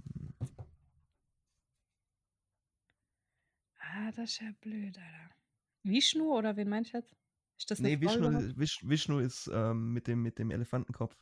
Ah, 3.96 4.12
das 4.12 4.32
ist 4.32 4.42
ja 4.42 4.52
blöd, 4.62 4.98
Alter. 4.98 5.36
Vishnu 5.84 6.36
oder 6.36 6.56
wen 6.56 6.70
meinst 6.70 6.94
du 6.94 6.98
jetzt? 6.98 7.16
Ist 7.58 7.70
das 7.70 7.80
nee, 7.80 8.00
Vishnu, 8.00 8.32
Vishnu 8.58 9.20
ist 9.20 9.50
ähm, 9.54 9.94
mit, 9.94 10.08
dem, 10.08 10.24
mit 10.24 10.40
dem 10.40 10.50
Elefantenkopf. 10.50 11.16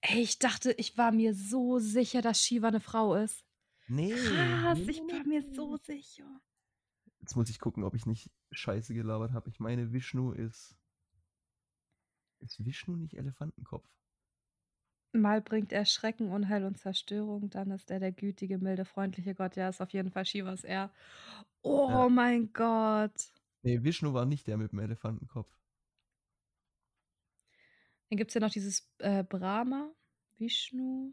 Ey, 0.00 0.20
ich 0.22 0.38
dachte, 0.38 0.72
ich 0.72 0.96
war 0.98 1.12
mir 1.12 1.34
so 1.34 1.78
sicher, 1.78 2.22
dass 2.22 2.42
Shiva 2.42 2.68
eine 2.68 2.80
Frau 2.80 3.14
ist. 3.14 3.44
Nee. 3.88 4.12
Krass, 4.14 4.78
nee, 4.78 4.90
ich 4.90 4.98
war 5.00 5.24
mir 5.26 5.42
so 5.54 5.76
sicher. 5.76 6.40
Jetzt 7.20 7.36
muss 7.36 7.50
ich 7.50 7.58
gucken, 7.58 7.84
ob 7.84 7.94
ich 7.94 8.06
nicht 8.06 8.30
Scheiße 8.52 8.94
gelabert 8.94 9.32
habe. 9.32 9.48
Ich 9.48 9.58
meine, 9.60 9.92
Vishnu 9.92 10.32
ist. 10.32 10.76
Ist 12.40 12.64
Vishnu 12.64 12.96
nicht 12.96 13.16
Elefantenkopf? 13.16 13.88
Mal 15.12 15.40
bringt 15.40 15.72
er 15.72 15.86
Schrecken, 15.86 16.28
Unheil 16.30 16.64
und 16.64 16.78
Zerstörung, 16.78 17.48
dann 17.48 17.70
ist 17.70 17.90
er 17.90 18.00
der 18.00 18.12
gütige, 18.12 18.58
milde, 18.58 18.84
freundliche 18.84 19.34
Gott. 19.34 19.56
Ja, 19.56 19.68
ist 19.70 19.80
auf 19.80 19.90
jeden 19.90 20.10
Fall 20.10 20.26
Shivas 20.26 20.62
er. 20.62 20.90
Oh 21.62 21.88
Ja. 21.90 22.08
mein 22.08 22.52
Gott. 22.52 23.32
Nee, 23.62 23.82
Vishnu 23.82 24.12
war 24.12 24.26
nicht 24.26 24.46
der 24.46 24.58
mit 24.58 24.72
dem 24.72 24.78
Elefantenkopf. 24.80 25.48
Dann 28.08 28.18
gibt 28.18 28.30
es 28.30 28.34
ja 28.34 28.40
noch 28.40 28.50
dieses 28.50 28.88
äh, 28.98 29.24
Brahma, 29.24 29.92
Vishnu, 30.38 31.12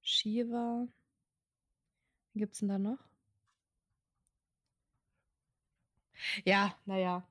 Shiva. 0.00 0.88
Wen 2.32 2.40
gibt 2.40 2.54
es 2.54 2.60
denn 2.60 2.68
da 2.68 2.78
noch? 2.78 2.98
Ja, 6.44 6.76
naja. 6.86 7.26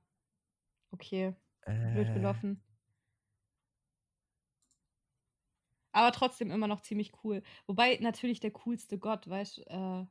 Okay, 0.91 1.35
blöd 1.65 2.09
Äh, 2.09 2.13
gelaufen. 2.13 2.61
Aber 5.93 6.11
trotzdem 6.11 6.51
immer 6.51 6.67
noch 6.67 6.81
ziemlich 6.81 7.11
cool. 7.23 7.43
Wobei 7.67 7.97
natürlich 8.01 8.39
der 8.39 8.51
coolste 8.51 8.97
Gott, 8.97 9.27
weißt 9.27 9.57
du, 9.57 9.61
äh, 9.63 10.05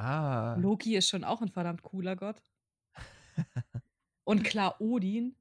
ah. 0.00 0.54
Loki 0.56 0.96
ist 0.96 1.08
schon 1.08 1.24
auch 1.24 1.42
ein 1.42 1.48
verdammt 1.48 1.82
cooler 1.82 2.16
Gott. 2.16 2.40
Und 4.24 4.44
klar, 4.44 4.80
Odin. 4.80 5.36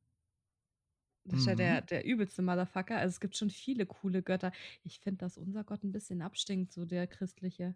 Das 1.28 1.40
ist 1.40 1.48
ja 1.48 1.56
der, 1.56 1.82
Mhm. 1.82 1.86
der 1.88 2.06
übelste 2.06 2.42
Motherfucker. 2.44 2.98
Also 2.98 3.14
es 3.14 3.20
gibt 3.20 3.36
schon 3.36 3.50
viele 3.50 3.86
coole 3.86 4.22
Götter. 4.22 4.52
Ich 4.84 5.00
finde, 5.00 5.18
dass 5.20 5.38
unser 5.38 5.64
Gott 5.64 5.84
ein 5.84 5.92
bisschen 5.92 6.22
abstinkt, 6.22 6.72
so 6.72 6.86
der 6.86 7.08
christliche. 7.08 7.76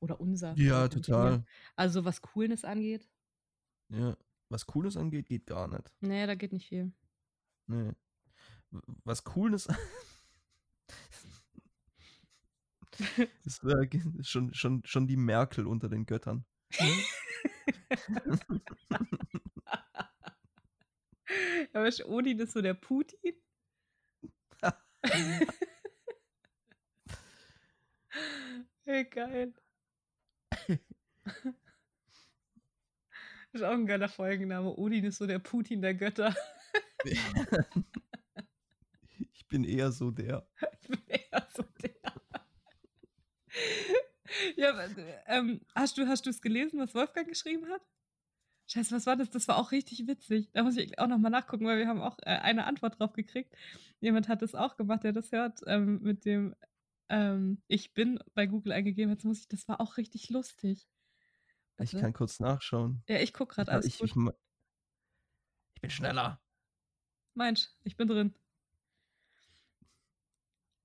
Oder 0.00 0.20
unser. 0.20 0.54
Ja, 0.56 0.86
total. 0.88 1.44
Also 1.76 2.04
was 2.04 2.20
Coolness 2.22 2.64
angeht, 2.64 3.08
Ja. 3.88 4.16
Was 4.50 4.66
Cooles 4.66 4.96
angeht, 4.96 5.26
geht 5.28 5.46
gar 5.46 5.66
nicht. 5.68 5.92
nee, 6.00 6.26
da 6.26 6.34
geht 6.34 6.52
nicht 6.52 6.68
viel. 6.68 6.92
Nee. 7.66 7.92
Was 9.04 9.24
Cooles. 9.24 9.66
das 13.44 13.60
ist 14.18 14.28
schon, 14.28 14.54
schon, 14.54 14.82
schon 14.84 15.06
die 15.06 15.16
Merkel 15.16 15.66
unter 15.66 15.88
den 15.88 16.06
Göttern. 16.06 16.44
Weißt 21.72 22.00
du, 22.00 22.08
Odin 22.08 22.38
ist 22.40 22.52
so 22.52 22.62
der 22.62 22.74
Putin. 22.74 23.34
Hey, 28.84 29.04
geil. 29.04 29.52
ist 33.52 33.62
auch 33.62 33.72
ein 33.72 33.86
geiler 33.86 34.08
Folgenname. 34.08 34.74
Odin 34.78 35.04
ist 35.04 35.18
so 35.18 35.26
der 35.26 35.38
Putin 35.40 35.82
der 35.82 35.94
Götter. 35.94 36.34
ich 39.32 39.46
bin 39.48 39.64
eher 39.64 39.92
so 39.92 40.10
der. 40.10 40.48
Ich 40.80 40.88
bin 40.88 41.02
eher 41.06 41.48
so 41.54 41.62
der. 41.82 42.00
ja, 44.56 44.70
aber, 44.70 44.88
ähm, 45.26 45.60
hast 45.74 45.98
du 45.98 46.02
es 46.30 46.40
gelesen, 46.40 46.80
was 46.80 46.94
Wolfgang 46.94 47.28
geschrieben 47.28 47.68
hat? 47.68 47.82
Scheiße, 48.70 48.94
was 48.94 49.06
war 49.06 49.16
das? 49.16 49.30
Das 49.30 49.48
war 49.48 49.56
auch 49.56 49.72
richtig 49.72 50.06
witzig. 50.06 50.50
Da 50.52 50.62
muss 50.62 50.76
ich 50.76 50.98
auch 50.98 51.06
nochmal 51.06 51.30
nachgucken, 51.30 51.66
weil 51.66 51.78
wir 51.78 51.88
haben 51.88 52.02
auch 52.02 52.18
äh, 52.20 52.26
eine 52.36 52.66
Antwort 52.66 53.00
drauf 53.00 53.14
gekriegt. 53.14 53.56
Jemand 54.00 54.28
hat 54.28 54.42
das 54.42 54.54
auch 54.54 54.76
gemacht, 54.76 55.04
der 55.04 55.12
das 55.12 55.32
hört, 55.32 55.60
ähm, 55.66 56.02
mit 56.02 56.26
dem 56.26 56.54
ähm, 57.08 57.62
Ich 57.66 57.94
bin 57.94 58.20
bei 58.34 58.46
Google 58.46 58.72
eingegeben. 58.72 59.10
Jetzt 59.10 59.24
muss 59.24 59.40
ich, 59.40 59.48
das 59.48 59.66
war 59.68 59.80
auch 59.80 59.96
richtig 59.96 60.28
lustig. 60.28 60.86
Ich 61.78 61.94
Warte. 61.94 62.00
kann 62.00 62.12
kurz 62.12 62.40
nachschauen. 62.40 63.02
Ja, 63.08 63.18
ich 63.20 63.32
guck 63.32 63.50
gerade 63.50 63.70
Ich, 63.70 63.74
alles 63.74 63.86
ich, 63.86 64.02
ich, 64.02 64.14
ich 65.74 65.80
bin 65.80 65.90
schneller. 65.90 66.38
Mensch, 67.34 67.70
ich 67.84 67.96
bin 67.96 68.08
drin. 68.08 68.34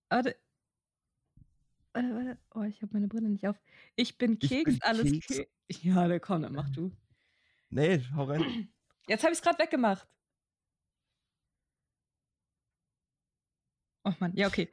Warte. 0.09 0.37
Warte, 1.93 2.15
warte. 2.15 2.37
Oh, 2.55 2.61
ich 2.61 2.81
habe 2.81 2.93
meine 2.93 3.09
Brille 3.09 3.27
nicht 3.27 3.45
auf. 3.47 3.59
Ich 3.95 4.17
bin 4.17 4.37
Ich 4.39 4.49
Keks, 4.49 4.71
bin 4.71 4.81
alles 4.83 5.11
Keks. 5.11 5.27
Ke 5.27 5.47
Ja, 5.69 6.07
der 6.07 6.21
komm, 6.21 6.43
dann 6.43 6.53
mach 6.53 6.69
du. 6.69 6.95
Nee, 7.73 8.05
hau 8.15 8.25
rein. 8.25 8.71
Jetzt 9.07 9.23
habe 9.23 9.33
ich 9.33 9.39
es 9.39 9.43
gerade 9.43 9.57
weggemacht. 9.57 10.07
Oh 14.05 14.13
Mann, 14.19 14.35
ja, 14.35 14.47
okay. 14.47 14.71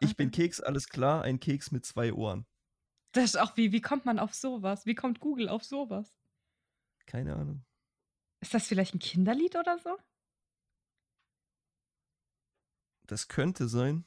Ich 0.00 0.16
bin 0.16 0.30
Keks, 0.30 0.62
alles 0.62 0.88
klar, 0.88 1.22
ein 1.22 1.40
Keks 1.40 1.72
mit 1.72 1.84
zwei 1.84 2.14
Ohren. 2.14 2.46
Das 3.12 3.24
ist 3.24 3.36
auch 3.36 3.56
wie, 3.58 3.72
wie 3.72 3.82
kommt 3.82 4.06
man 4.06 4.18
auf 4.18 4.34
sowas? 4.34 4.86
Wie 4.86 4.94
kommt 4.94 5.20
Google 5.20 5.50
auf 5.50 5.62
sowas? 5.62 6.16
Keine 7.04 7.34
Ahnung. 7.36 7.66
Ist 8.40 8.54
das 8.54 8.66
vielleicht 8.66 8.94
ein 8.94 9.00
Kinderlied 9.00 9.56
oder 9.56 9.78
so? 9.78 9.98
Das 13.02 13.28
könnte 13.28 13.68
sein. 13.68 14.06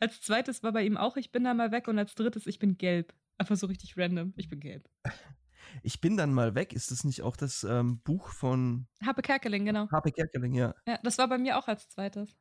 Als 0.00 0.20
zweites 0.20 0.64
war 0.64 0.72
bei 0.72 0.82
ihm 0.82 0.96
auch, 0.96 1.16
ich 1.16 1.30
bin 1.30 1.44
da 1.44 1.54
mal 1.54 1.70
weg 1.70 1.86
und 1.86 1.98
als 1.98 2.16
drittes, 2.16 2.48
ich 2.48 2.58
bin 2.58 2.76
gelb. 2.76 3.14
Einfach 3.38 3.56
so 3.56 3.68
richtig 3.68 3.96
random, 3.96 4.34
ich 4.36 4.48
bin 4.48 4.58
gelb. 4.58 4.90
Ich 5.82 6.00
bin 6.00 6.16
dann 6.16 6.32
mal 6.32 6.54
weg. 6.54 6.72
Ist 6.72 6.90
das 6.90 7.04
nicht 7.04 7.22
auch 7.22 7.36
das 7.36 7.64
ähm, 7.64 8.00
Buch 8.00 8.28
von 8.28 8.86
Happe 9.04 9.22
Kerkeling, 9.22 9.64
genau. 9.64 9.90
Happe 9.90 10.12
Kerkeling, 10.12 10.54
ja. 10.54 10.74
Ja, 10.86 10.98
das 11.02 11.18
war 11.18 11.28
bei 11.28 11.38
mir 11.38 11.58
auch 11.58 11.68
als 11.68 11.88
zweites. 11.88 12.36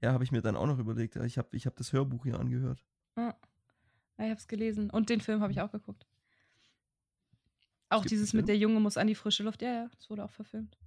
Ja, 0.00 0.12
habe 0.12 0.24
ich 0.24 0.32
mir 0.32 0.42
dann 0.42 0.56
auch 0.56 0.66
noch 0.66 0.78
überlegt. 0.78 1.16
Ich 1.16 1.38
habe 1.38 1.56
ich 1.56 1.66
hab 1.66 1.76
das 1.76 1.92
Hörbuch 1.92 2.24
hier 2.24 2.38
angehört. 2.38 2.84
Ja. 3.16 3.28
Ja, 4.18 4.24
Ich 4.24 4.30
habe 4.30 4.40
es 4.40 4.48
gelesen. 4.48 4.90
Und 4.90 5.10
den 5.10 5.20
Film 5.20 5.40
habe 5.42 5.52
ich 5.52 5.60
auch 5.60 5.70
geguckt. 5.70 6.06
Auch 7.90 8.04
dieses 8.04 8.32
mit 8.34 8.48
der 8.48 8.56
Junge 8.58 8.80
muss 8.80 8.96
an 8.96 9.06
die 9.06 9.14
frische 9.14 9.42
Luft. 9.42 9.62
Ja, 9.62 9.72
ja, 9.72 9.88
das 9.96 10.10
wurde 10.10 10.24
auch 10.24 10.30
verfilmt. 10.32 10.78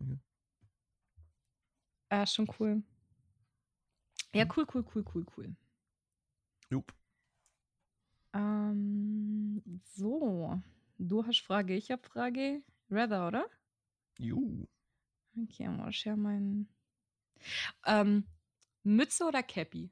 Okay. 0.00 0.18
Ja, 2.10 2.26
schon 2.26 2.46
cool. 2.58 2.82
Ja, 4.32 4.44
Mhm. 4.44 4.52
cool, 4.56 4.66
cool, 4.74 4.84
cool, 4.94 5.04
cool, 5.14 5.26
cool. 5.36 5.56
Jupp. 6.70 6.92
Ähm, 8.34 9.27
so. 9.94 10.60
Du 10.98 11.26
hast 11.26 11.40
Frage, 11.40 11.74
ich 11.74 11.90
habe 11.90 12.02
Frage. 12.02 12.62
Rather, 12.90 13.28
oder? 13.28 13.46
Ju. 14.18 14.66
Okay, 15.36 15.68
mal 15.68 15.92
share 15.92 16.16
meinen. 16.16 16.68
Ähm, 17.86 18.26
Mütze 18.82 19.24
oder 19.24 19.42
Cappy? 19.42 19.90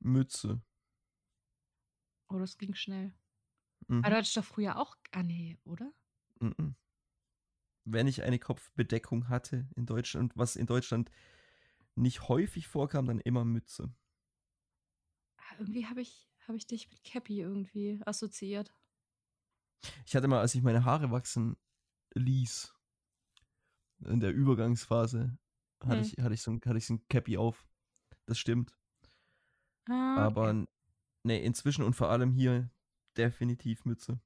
Mütze. 0.00 0.60
Oh, 2.28 2.38
das 2.38 2.58
ging 2.58 2.74
schnell. 2.74 3.12
Mhm. 3.88 3.98
Aber 3.98 4.10
du 4.10 4.16
hattest 4.16 4.36
doch 4.36 4.44
früher 4.44 4.78
auch. 4.78 4.96
Ah, 5.12 5.22
nee, 5.22 5.58
oder? 5.64 5.92
Mhm. 6.40 6.74
Wenn 7.84 8.06
ich 8.06 8.22
eine 8.22 8.38
Kopfbedeckung 8.38 9.28
hatte 9.28 9.66
in 9.74 9.86
Deutschland, 9.86 10.32
was 10.36 10.56
in 10.56 10.66
Deutschland 10.66 11.10
nicht 11.94 12.28
häufig 12.28 12.66
vorkam, 12.68 13.06
dann 13.06 13.18
immer 13.18 13.44
Mütze. 13.44 13.94
Ah, 15.38 15.54
irgendwie 15.58 15.86
habe 15.86 16.02
ich, 16.02 16.27
hab 16.48 16.56
ich 16.56 16.66
dich 16.66 16.88
mit 16.90 17.04
Cappy 17.04 17.40
irgendwie 17.40 18.00
assoziiert. 18.04 18.72
Ich 20.06 20.16
hatte 20.16 20.26
mal, 20.28 20.40
als 20.40 20.54
ich 20.56 20.62
meine 20.62 20.84
Haare 20.84 21.10
wachsen 21.12 21.56
ließ, 22.14 22.74
in 24.06 24.20
der 24.20 24.32
Übergangsphase, 24.32 25.38
hatte, 25.84 26.00
Hm. 26.00 26.02
ich, 26.02 26.18
hatte, 26.18 26.34
ich 26.34 26.42
so 26.42 26.50
ein, 26.52 26.60
hatte 26.64 26.78
ich 26.78 26.86
so 26.86 26.94
ein 26.94 27.06
Cappy 27.08 27.36
auf. 27.36 27.66
Das 28.26 28.38
stimmt. 28.38 28.76
Ah, 29.88 30.26
Aber 30.26 30.50
okay. 30.50 30.54
nee, 31.24 31.44
inzwischen 31.44 31.84
und 31.84 31.94
vor 31.94 32.10
allem 32.10 32.32
hier 32.32 32.70
definitiv 33.16 33.84
Mütze. 33.86 34.20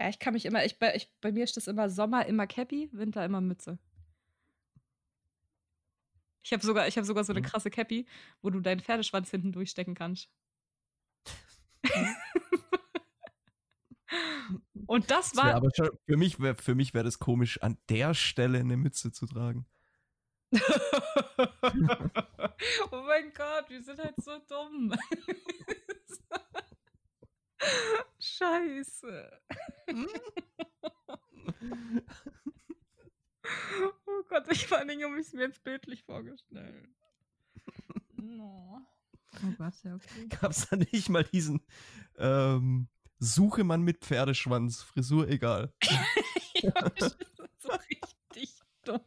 Ja, 0.00 0.08
ich 0.08 0.18
kann 0.18 0.34
mich 0.34 0.44
immer. 0.46 0.64
Ich, 0.64 0.78
bei, 0.78 0.94
ich, 0.96 1.10
bei 1.20 1.32
mir 1.32 1.44
ist 1.44 1.56
das 1.56 1.66
immer 1.68 1.88
Sommer 1.90 2.26
immer 2.26 2.46
Cappy, 2.46 2.88
Winter 2.92 3.24
immer 3.24 3.40
Mütze. 3.40 3.78
Ich 6.48 6.52
habe 6.54 6.64
sogar, 6.64 6.88
ich 6.88 6.96
hab 6.96 7.04
sogar 7.04 7.24
so 7.24 7.32
eine 7.34 7.40
Mhm. 7.40 7.44
krasse 7.44 7.68
Cappy, 7.68 8.06
wo 8.40 8.48
du 8.48 8.60
deinen 8.60 8.80
Pferdeschwanz 8.80 9.30
hinten 9.30 9.52
durchstecken 9.52 9.94
kannst. 9.94 10.30
Und 14.86 15.10
das 15.10 15.32
Das 15.32 15.36
war. 15.44 15.54
aber 15.54 15.68
schon, 15.76 15.90
für 16.06 16.16
mich 16.16 16.40
wäre 16.40 16.54
für 16.54 16.74
mich 16.74 16.94
wär 16.94 17.02
das 17.04 17.18
komisch, 17.18 17.60
an 17.60 17.76
der 17.90 18.14
Stelle 18.14 18.60
eine 18.60 18.78
Mütze 18.78 19.12
zu 19.12 19.26
tragen. 19.26 19.66
oh 22.90 23.02
mein 23.06 23.30
Gott, 23.34 23.68
wir 23.68 23.82
sind 23.82 23.98
halt 23.98 24.14
so 24.22 24.38
dumm. 24.48 24.94
Scheiße. 28.18 29.30
Oh 34.06 34.22
Gott, 34.28 34.44
ich 34.50 34.66
vor 34.66 34.78
allen 34.78 34.88
Dingen 34.88 35.04
habe 35.04 35.20
ich 35.20 35.26
es 35.26 35.32
mir 35.32 35.42
jetzt 35.42 35.62
bildlich 35.64 36.02
vorgestellt. 36.04 36.88
No. 38.16 38.80
Oh 39.44 39.52
Gott, 39.56 39.74
ja, 39.84 39.94
okay. 39.94 40.26
Gab 40.40 40.50
es 40.50 40.68
da 40.68 40.76
nicht 40.76 41.08
mal 41.08 41.24
diesen 41.24 41.60
ähm, 42.18 42.88
Suche 43.18 43.64
man 43.64 43.82
mit 43.82 44.04
Pferdeschwanz, 44.04 44.82
Frisur 44.82 45.28
egal. 45.28 45.72
ja, 46.54 46.70
das 46.70 47.12
ist 47.12 47.62
so 47.62 47.70
richtig 47.70 48.54
dumm. 48.84 49.00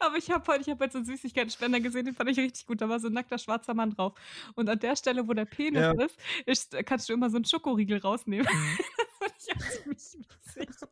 Aber 0.00 0.16
ich 0.16 0.30
habe 0.30 0.44
heute, 0.52 0.62
ich 0.62 0.68
habe 0.68 0.84
jetzt 0.84 0.92
so 0.92 0.98
einen 0.98 1.06
Süßigkeitenspender 1.06 1.80
gesehen, 1.80 2.04
den 2.04 2.14
fand 2.14 2.30
ich 2.30 2.38
richtig 2.38 2.66
gut. 2.66 2.80
Da 2.80 2.88
war 2.88 2.98
so 2.98 3.08
ein 3.08 3.12
nackter 3.12 3.38
schwarzer 3.38 3.74
Mann 3.74 3.90
drauf. 3.90 4.14
Und 4.54 4.68
an 4.68 4.78
der 4.78 4.96
Stelle, 4.96 5.28
wo 5.28 5.32
der 5.32 5.44
Penis 5.44 5.80
Ja. 5.80 5.92
ist, 5.92 6.18
ist, 6.46 6.86
kannst 6.86 7.08
du 7.08 7.12
immer 7.12 7.30
so 7.30 7.36
einen 7.36 7.44
Schokoriegel 7.44 7.98
rausnehmen. 7.98 8.46
das 9.18 9.18
fand 9.18 9.34
ich 9.38 9.54
auch 9.54 9.70
ziemlich 9.70 10.28
witzig. 10.28 10.88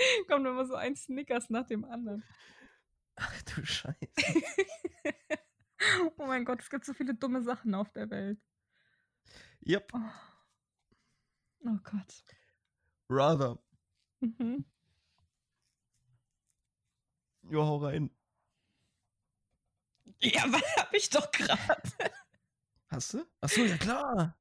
Kommt 0.28 0.46
immer 0.46 0.64
so 0.66 0.74
ein 0.74 0.96
Snickers 0.96 1.50
nach 1.50 1.66
dem 1.66 1.84
anderen. 1.84 2.24
Ach 3.16 3.42
du 3.42 3.64
Scheiße. 3.64 3.96
oh 6.16 6.26
mein 6.26 6.44
Gott, 6.44 6.60
es 6.62 6.70
gibt 6.70 6.84
so 6.84 6.94
viele 6.94 7.14
dumme 7.14 7.42
Sachen 7.42 7.74
auf 7.74 7.90
der 7.92 8.10
Welt. 8.10 8.38
Yep, 9.66 9.92
Oh, 9.94 9.98
oh 11.66 11.78
Gott. 11.84 12.24
rather. 13.10 13.58
Mhm. 14.20 14.64
Jo, 17.50 17.62
hau 17.64 17.76
rein. 17.78 18.10
Ja, 20.20 20.44
was 20.52 20.62
hab 20.76 20.92
ich 20.94 21.10
doch 21.10 21.30
gerade? 21.30 21.82
Hast 22.88 23.14
du? 23.14 23.24
Achso, 23.40 23.62
ja 23.62 23.76
klar. 23.76 24.36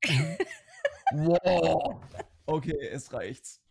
wow. 1.14 2.01
Okay, 2.45 2.88
es 2.88 3.12
reicht's. 3.14 3.62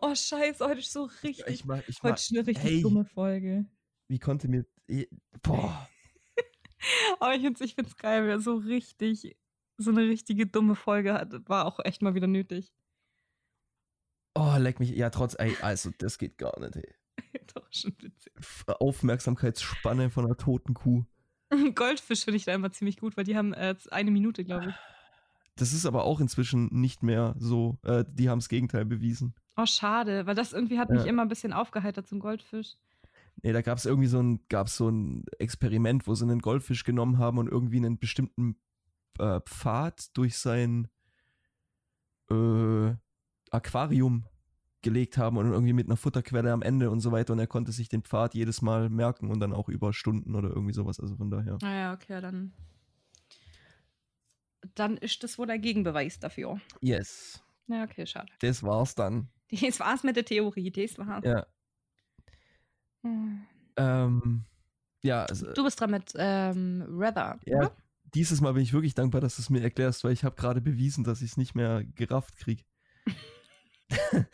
Oh, 0.00 0.14
scheiße, 0.14 0.64
heute 0.64 0.80
ist 0.80 0.92
so 0.92 1.04
richtig. 1.22 1.46
Ich 1.48 1.64
mach, 1.64 1.80
ich 1.88 2.02
heute 2.02 2.14
ist 2.14 2.30
eine 2.30 2.46
richtig 2.46 2.64
hey. 2.64 2.82
dumme 2.82 3.04
Folge. 3.04 3.66
wie 4.08 4.18
konnte 4.18 4.48
mir, 4.48 4.64
eh, 4.88 5.06
boah. 5.42 5.88
Aber 7.20 7.34
ich 7.34 7.42
finde 7.42 7.64
es 7.64 7.70
ich 7.70 7.74
find's 7.74 7.96
geil, 7.96 8.26
wer 8.26 8.38
so 8.40 8.56
richtig, 8.56 9.36
so 9.76 9.90
eine 9.90 10.02
richtige 10.02 10.46
dumme 10.46 10.74
Folge 10.74 11.14
hat. 11.14 11.48
War 11.48 11.66
auch 11.66 11.80
echt 11.84 12.02
mal 12.02 12.14
wieder 12.14 12.26
nötig. 12.26 12.72
Oh, 14.34 14.54
leck 14.56 14.78
mich. 14.78 14.90
Ja, 14.90 15.10
trotz, 15.10 15.34
ey, 15.38 15.56
also, 15.60 15.90
das 15.98 16.18
geht 16.18 16.38
gar 16.38 16.58
nicht, 16.60 16.76
ey. 16.76 16.94
Doch, 17.54 17.66
schon 17.72 17.96
witzig. 18.00 18.32
Aufmerksamkeitsspanne 18.66 20.10
von 20.10 20.26
einer 20.26 20.36
toten 20.36 20.74
Kuh. 20.74 21.04
Goldfisch 21.74 22.24
finde 22.24 22.36
ich 22.36 22.44
da 22.44 22.54
immer 22.54 22.70
ziemlich 22.70 22.98
gut, 22.98 23.16
weil 23.16 23.24
die 23.24 23.36
haben 23.36 23.52
äh, 23.52 23.74
eine 23.90 24.10
Minute, 24.10 24.44
glaube 24.44 24.66
ich. 24.68 24.74
Das 25.60 25.72
ist 25.72 25.86
aber 25.86 26.04
auch 26.04 26.20
inzwischen 26.20 26.68
nicht 26.72 27.02
mehr 27.02 27.34
so. 27.38 27.78
Äh, 27.84 28.04
die 28.08 28.28
haben 28.30 28.38
das 28.38 28.48
Gegenteil 28.48 28.84
bewiesen. 28.84 29.34
Oh, 29.56 29.66
schade, 29.66 30.24
weil 30.26 30.34
das 30.34 30.52
irgendwie 30.52 30.78
hat 30.78 30.88
mich 30.90 31.02
Ja. 31.02 31.08
immer 31.08 31.22
ein 31.22 31.28
bisschen 31.28 31.52
aufgeheitert 31.52 32.06
zum 32.06 32.20
Goldfisch. 32.20 32.76
Nee, 33.42 33.52
da 33.52 33.62
gab 33.62 33.78
es 33.78 33.86
irgendwie 33.86 34.08
so 34.08 34.20
ein, 34.20 34.40
gab's 34.48 34.76
so 34.76 34.88
ein 34.88 35.24
Experiment, 35.38 36.06
wo 36.06 36.14
sie 36.14 36.24
einen 36.24 36.40
Goldfisch 36.40 36.84
genommen 36.84 37.18
haben 37.18 37.38
und 37.38 37.48
irgendwie 37.48 37.76
einen 37.78 37.98
bestimmten 37.98 38.56
äh, 39.18 39.40
Pfad 39.40 40.16
durch 40.16 40.38
sein 40.38 40.88
äh, 42.30 42.94
Aquarium 43.50 44.24
gelegt 44.82 45.18
haben 45.18 45.36
und 45.38 45.50
irgendwie 45.50 45.72
mit 45.72 45.86
einer 45.88 45.96
Futterquelle 45.96 46.52
am 46.52 46.62
Ende 46.62 46.90
und 46.90 47.00
so 47.00 47.10
weiter 47.10 47.32
und 47.32 47.38
er 47.40 47.46
konnte 47.48 47.72
sich 47.72 47.88
den 47.88 48.02
Pfad 48.02 48.34
jedes 48.34 48.62
Mal 48.62 48.88
merken 48.90 49.28
und 49.30 49.40
dann 49.40 49.52
auch 49.52 49.68
über 49.68 49.92
Stunden 49.92 50.34
oder 50.36 50.50
irgendwie 50.50 50.72
sowas. 50.72 51.00
Also 51.00 51.16
von 51.16 51.30
daher. 51.30 51.58
Naja, 51.62 51.92
okay, 51.94 52.20
dann. 52.20 52.52
Dann 54.78 54.96
ist 54.96 55.22
das 55.24 55.38
wohl 55.38 55.46
der 55.46 55.58
Gegenbeweis 55.58 56.20
dafür. 56.20 56.60
Yes. 56.80 57.42
Ja, 57.66 57.84
okay, 57.84 58.06
schade. 58.06 58.30
Das 58.40 58.62
war's 58.62 58.94
dann. 58.94 59.28
Das 59.50 59.80
war's 59.80 60.02
mit 60.04 60.14
der 60.14 60.24
Theorie, 60.26 60.70
das 60.70 60.98
war's. 60.98 61.24
Ja. 61.24 61.46
Hm. 63.02 63.46
Ähm, 63.76 64.44
ja, 65.02 65.24
also, 65.24 65.52
Du 65.54 65.64
bist 65.64 65.80
dran 65.80 65.90
mit 65.92 66.12
ähm, 66.16 66.84
Rather, 66.88 67.38
Ja, 67.46 67.58
oder? 67.58 67.76
dieses 68.14 68.40
Mal 68.40 68.52
bin 68.52 68.62
ich 68.62 68.72
wirklich 68.72 68.94
dankbar, 68.94 69.20
dass 69.20 69.36
du 69.36 69.42
es 69.42 69.50
mir 69.50 69.62
erklärst, 69.62 70.04
weil 70.04 70.12
ich 70.12 70.24
habe 70.24 70.36
gerade 70.36 70.60
bewiesen, 70.60 71.04
dass 71.04 71.22
ich 71.22 71.30
es 71.30 71.36
nicht 71.36 71.54
mehr 71.54 71.84
gerafft 71.84 72.36
krieg. 72.36 72.66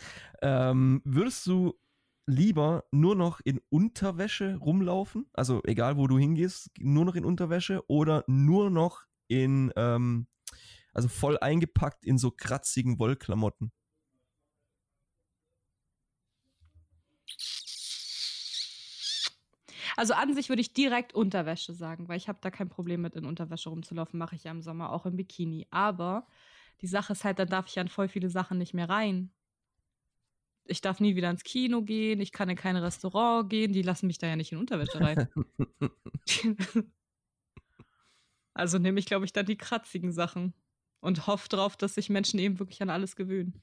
ähm, 0.43 1.01
würdest 1.05 1.47
du 1.47 1.75
lieber 2.27 2.85
nur 2.91 3.15
noch 3.15 3.41
in 3.45 3.61
Unterwäsche 3.69 4.57
rumlaufen? 4.57 5.27
Also 5.33 5.61
egal, 5.65 5.97
wo 5.97 6.07
du 6.07 6.19
hingehst, 6.19 6.71
nur 6.79 7.05
noch 7.05 7.15
in 7.15 7.25
Unterwäsche 7.25 7.83
oder 7.89 8.25
nur 8.27 8.71
noch 8.71 9.05
in, 9.29 9.73
ähm, 9.77 10.27
also 10.95 11.09
voll 11.09 11.39
eingepackt 11.39 12.05
in 12.05 12.19
so 12.19 12.31
kratzigen 12.31 12.99
Wollklamotten? 12.99 13.73
Also 19.97 20.15
an 20.15 20.35
sich 20.35 20.49
würde 20.49 20.61
ich 20.61 20.73
direkt 20.73 21.15
Unterwäsche 21.15 21.73
sagen, 21.73 22.09
weil 22.09 22.17
ich 22.17 22.29
habe 22.29 22.39
da 22.41 22.51
kein 22.51 22.69
Problem 22.69 23.03
mit, 23.03 23.15
in 23.15 23.27
Unterwäsche 23.27 23.69
rumzulaufen. 23.69 24.19
Mache 24.19 24.35
ich 24.35 24.45
ja 24.45 24.51
im 24.51 24.63
Sommer 24.63 24.91
auch 24.93 25.07
im 25.07 25.17
Bikini. 25.17 25.67
Aber 25.71 26.27
die 26.81 26.87
Sache 26.87 27.13
ist 27.13 27.25
halt, 27.25 27.39
dann 27.39 27.49
darf 27.49 27.69
ich 27.69 27.77
ja 27.77 27.83
in 27.83 27.89
voll 27.89 28.09
viele 28.09 28.29
Sachen 28.29 28.59
nicht 28.59 28.75
mehr 28.75 28.89
rein. 28.89 29.31
ich 30.67 30.81
darf 30.81 31.01
nie 31.01 31.15
wieder 31.15 31.31
ins 31.31 31.45
Kino 31.45 31.83
gehen, 31.83 32.21
ich 32.21 32.33
kann 32.33 32.49
in 32.49 32.57
kein 32.57 32.77
Restaurant 32.77 33.51
gehen, 33.51 33.73
die 33.73 33.83
lassen 33.83 34.07
mich 34.07 34.19
da 34.19 34.27
ja 34.27 34.37
nicht 34.37 34.53
in 34.53 34.59
Unterwäsche 34.59 35.01
rein. 35.01 35.29
also 38.55 38.79
nehme 38.79 38.99
ich, 38.99 39.07
glaube 39.07 39.27
ich, 39.27 39.33
dann 39.33 39.47
die 39.47 39.59
kratzigen 39.59 40.13
Sachen 40.13 40.55
und 41.05 41.27
hoffe 41.27 41.51
drauf, 41.51 41.77
dass 41.77 41.95
sich 41.95 42.09
Menschen 42.09 42.39
eben 42.39 42.59
wirklich 42.59 42.81
an 42.81 42.89
alles 42.89 43.15
gewöhnen. 43.15 43.61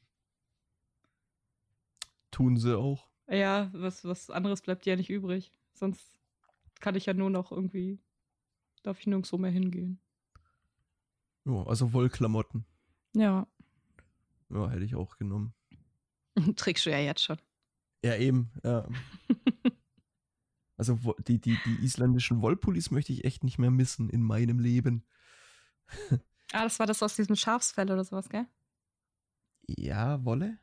Tun 2.29 2.55
sie 2.55 2.77
auch. 2.77 3.09
Ja, 3.27 3.71
was, 3.73 4.05
was 4.05 4.29
anderes 4.29 4.61
bleibt 4.61 4.85
ja 4.85 4.95
nicht 4.95 5.09
übrig. 5.09 5.51
Sonst 5.73 6.19
kann 6.79 6.93
ich 6.93 7.07
ja 7.07 7.15
nur 7.15 7.31
noch 7.31 7.51
irgendwie, 7.51 7.99
darf 8.83 8.99
ich 8.99 9.07
nirgendwo 9.07 9.39
mehr 9.39 9.49
hingehen. 9.49 9.99
Ja, 11.45 11.63
also 11.65 11.93
Wollklamotten. 11.93 12.63
Ja. 13.15 13.47
Ja, 14.49 14.69
hätte 14.69 14.85
ich 14.85 14.93
auch 14.93 15.17
genommen. 15.17 15.55
Trägst 16.55 16.85
du 16.85 16.91
ja 16.91 16.99
jetzt 16.99 17.23
schon. 17.23 17.37
Ja, 18.05 18.17
eben. 18.17 18.51
Ja. 18.63 18.87
also 20.77 20.99
die, 21.27 21.41
die, 21.41 21.57
die 21.65 21.83
isländischen 21.83 22.43
Wollpullis 22.43 22.91
möchte 22.91 23.13
ich 23.13 23.25
echt 23.25 23.43
nicht 23.43 23.57
mehr 23.57 23.71
missen 23.71 24.11
in 24.11 24.21
meinem 24.21 24.59
Leben. 24.59 25.03
Ah, 26.53 26.63
das 26.63 26.79
war 26.79 26.87
das 26.87 27.03
aus 27.03 27.15
diesem 27.15 27.35
Schafsfell 27.35 27.91
oder 27.91 28.03
sowas, 28.03 28.29
gell? 28.29 28.45
Ja, 29.67 30.23
Wolle? 30.25 30.59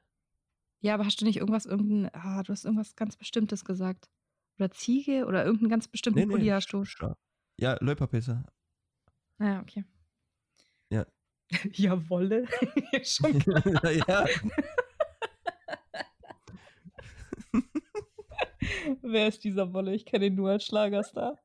Ja, 0.80 0.94
aber 0.94 1.06
hast 1.06 1.20
du 1.20 1.24
nicht 1.24 1.38
irgendwas, 1.38 1.66
irgendein, 1.66 2.10
ah, 2.14 2.42
du 2.42 2.52
hast 2.52 2.64
irgendwas 2.64 2.94
ganz 2.94 3.16
Bestimmtes 3.16 3.64
gesagt. 3.64 4.08
Oder 4.58 4.70
Ziege 4.70 5.24
oder 5.26 5.44
irgendeinen 5.44 5.70
ganz 5.70 5.88
bestimmten 5.88 6.20
nee, 6.20 6.26
Pulli 6.26 6.44
nee, 6.44 6.52
hast 6.52 6.72
du. 6.72 6.84
Ja, 7.58 7.76
Leuperpässe. 7.80 8.44
Ah, 9.38 9.60
okay. 9.60 9.84
Ja. 10.90 11.06
ja, 11.72 12.08
Wolle. 12.08 12.46
Schon 13.02 13.38
klar. 13.38 13.90
ja. 13.90 14.26
Wer 19.02 19.28
ist 19.28 19.44
dieser 19.44 19.72
Wolle? 19.72 19.94
Ich 19.94 20.04
kenne 20.04 20.26
ihn 20.26 20.34
nur 20.34 20.50
als 20.50 20.64
Schlagerstar. 20.64 21.38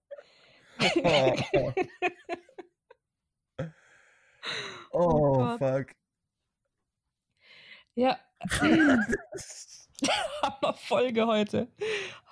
oh, 0.80 1.36
oh, 1.54 1.74
oh 4.94 5.58
fuck. 5.58 5.92
Ja. 7.96 8.18
Hammerfolge 10.44 11.28
heute. 11.28 11.68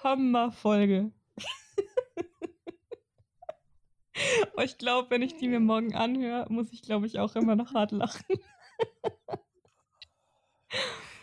Hammerfolge. 0.03 1.12
ich 4.64 4.78
glaube, 4.78 5.09
wenn 5.09 5.22
ich 5.22 5.38
die 5.38 5.47
mir 5.47 5.59
morgen 5.59 5.95
anhöre, 5.95 6.51
muss 6.51 6.74
ich, 6.74 6.82
glaube 6.82 7.07
ich, 7.07 7.20
auch 7.20 7.36
immer 7.36 7.55
noch 7.55 7.74
hart 7.74 7.91
lachen. 7.91 8.26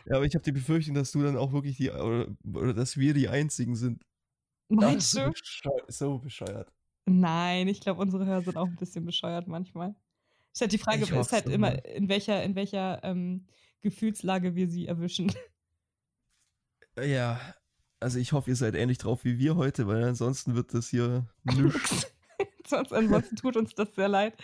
Ja, 0.06 0.16
aber 0.16 0.24
ich 0.24 0.34
habe 0.34 0.44
die 0.44 0.52
Befürchtung, 0.52 0.94
dass 0.94 1.12
du 1.12 1.22
dann 1.22 1.36
auch 1.36 1.52
wirklich 1.52 1.76
die, 1.76 1.90
oder, 1.90 2.28
oder 2.44 2.72
dass 2.72 2.96
wir 2.96 3.12
die 3.12 3.28
Einzigen 3.28 3.76
sind. 3.76 4.02
Meinst 4.68 5.14
du? 5.14 5.32
So 5.88 6.18
bescheuert. 6.18 6.72
Nein, 7.04 7.68
ich 7.68 7.80
glaube, 7.80 8.00
unsere 8.00 8.24
Hörer 8.24 8.42
sind 8.42 8.56
auch 8.56 8.66
ein 8.66 8.76
bisschen 8.76 9.04
bescheuert 9.04 9.48
manchmal. 9.48 9.94
Ist 10.58 10.62
halt 10.62 10.72
die 10.72 10.78
Frage, 10.78 11.20
ist 11.20 11.32
halt 11.32 11.46
immer, 11.46 11.84
in 11.84 12.08
welcher, 12.08 12.42
in 12.42 12.56
welcher 12.56 12.98
ähm, 13.04 13.46
Gefühlslage 13.80 14.56
wir 14.56 14.66
sie 14.68 14.88
erwischen. 14.88 15.32
Ja, 17.00 17.38
also 18.00 18.18
ich 18.18 18.32
hoffe, 18.32 18.50
ihr 18.50 18.56
seid 18.56 18.74
ähnlich 18.74 18.98
drauf 18.98 19.24
wie 19.24 19.38
wir 19.38 19.54
heute, 19.54 19.86
weil 19.86 20.02
ansonsten 20.02 20.56
wird 20.56 20.74
das 20.74 20.88
hier 20.88 21.28
nichts. 21.44 22.10
Sonst 22.66 22.92
ansonsten 22.92 23.36
tut 23.36 23.56
uns 23.56 23.72
das 23.76 23.94
sehr 23.94 24.08
leid. 24.08 24.34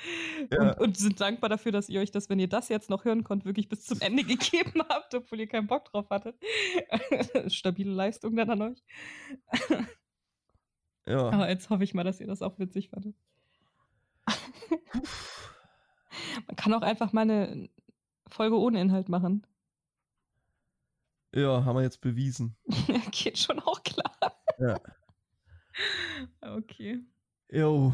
Ja. 0.53 0.71
Und, 0.75 0.79
und, 0.79 0.97
sind 0.97 1.21
dankbar 1.21 1.51
dafür, 1.51 1.73
dass 1.73 1.89
ihr 1.89 2.01
euch 2.01 2.13
das, 2.13 2.31
wenn 2.31 2.39
ihr 2.39 2.49
das 2.49 2.69
jetzt 2.69 2.91
noch 2.91 3.05
hören 3.05 3.25
konnt, 3.25 3.45
wirklich 3.45 3.69
bis 3.69 3.85
zum 3.85 4.01
Ende 4.01 4.23
gegeben 4.25 4.85
habt, 4.89 5.17
obwohl 5.17 5.41
ihr 5.41 5.49
keinen 5.49 5.67
Bock 5.67 5.87
drauf 5.87 6.11
hattet. 6.11 6.37
Stabile 7.53 7.91
Leistung 7.91 8.37
dann 8.37 8.51
an 8.51 8.63
euch. 8.63 8.85
Ja. 11.07 11.29
Aber 11.31 11.51
jetzt 11.51 11.71
hoffe 11.71 11.83
ich 11.83 11.93
mal, 11.93 12.05
dass 12.05 12.21
ihr 12.21 12.29
das 12.29 12.41
auch 12.41 12.57
witzig 12.61 12.91
fandet. 12.91 13.17
Man 16.47 16.57
kann 16.57 16.75
auch 16.75 16.83
einfach 16.83 17.13
mal 17.13 17.23
eine 17.23 17.69
Folge 18.29 18.59
ohne 18.59 18.81
Inhalt 18.81 19.09
machen. 19.09 19.47
Ja, 21.35 21.65
haben 21.65 21.77
wir 21.77 21.83
jetzt 21.83 22.01
bewiesen. 22.01 22.57
Geht 23.11 23.39
schon 23.39 23.59
auch 23.61 23.83
klar. 23.83 24.15
Ja. 24.59 24.81
Okay. 26.41 27.01
Jo. 27.51 27.93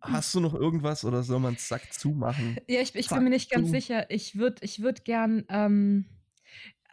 Hast 0.00 0.34
du 0.34 0.40
noch 0.40 0.54
irgendwas 0.54 1.04
oder 1.04 1.22
soll 1.22 1.38
man 1.38 1.56
Sack 1.56 1.92
zumachen? 1.92 2.56
Ja, 2.68 2.80
ich, 2.80 2.94
ich 2.96 3.08
bin 3.08 3.22
mir 3.22 3.30
nicht 3.30 3.50
ganz 3.50 3.68
zu. 3.68 3.74
sicher. 3.74 4.10
Ich 4.10 4.36
würde 4.36 4.64
ich 4.64 4.82
würd 4.82 5.04
gern, 5.04 5.44
ähm, 5.48 6.06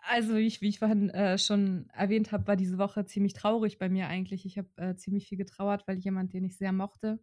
also 0.03 0.35
wie 0.35 0.45
ich, 0.45 0.61
wie 0.61 0.69
ich 0.69 0.79
vorhin 0.79 1.09
äh, 1.09 1.37
schon 1.37 1.89
erwähnt 1.93 2.31
habe, 2.31 2.45
war 2.47 2.55
diese 2.55 2.77
Woche 2.77 3.05
ziemlich 3.05 3.33
traurig 3.33 3.79
bei 3.79 3.89
mir 3.89 4.07
eigentlich. 4.07 4.45
Ich 4.45 4.57
habe 4.57 4.69
äh, 4.75 4.95
ziemlich 4.95 5.27
viel 5.27 5.37
getrauert, 5.37 5.87
weil 5.87 5.97
jemand, 5.97 6.33
den 6.33 6.43
ich 6.43 6.57
sehr 6.57 6.71
mochte 6.71 7.19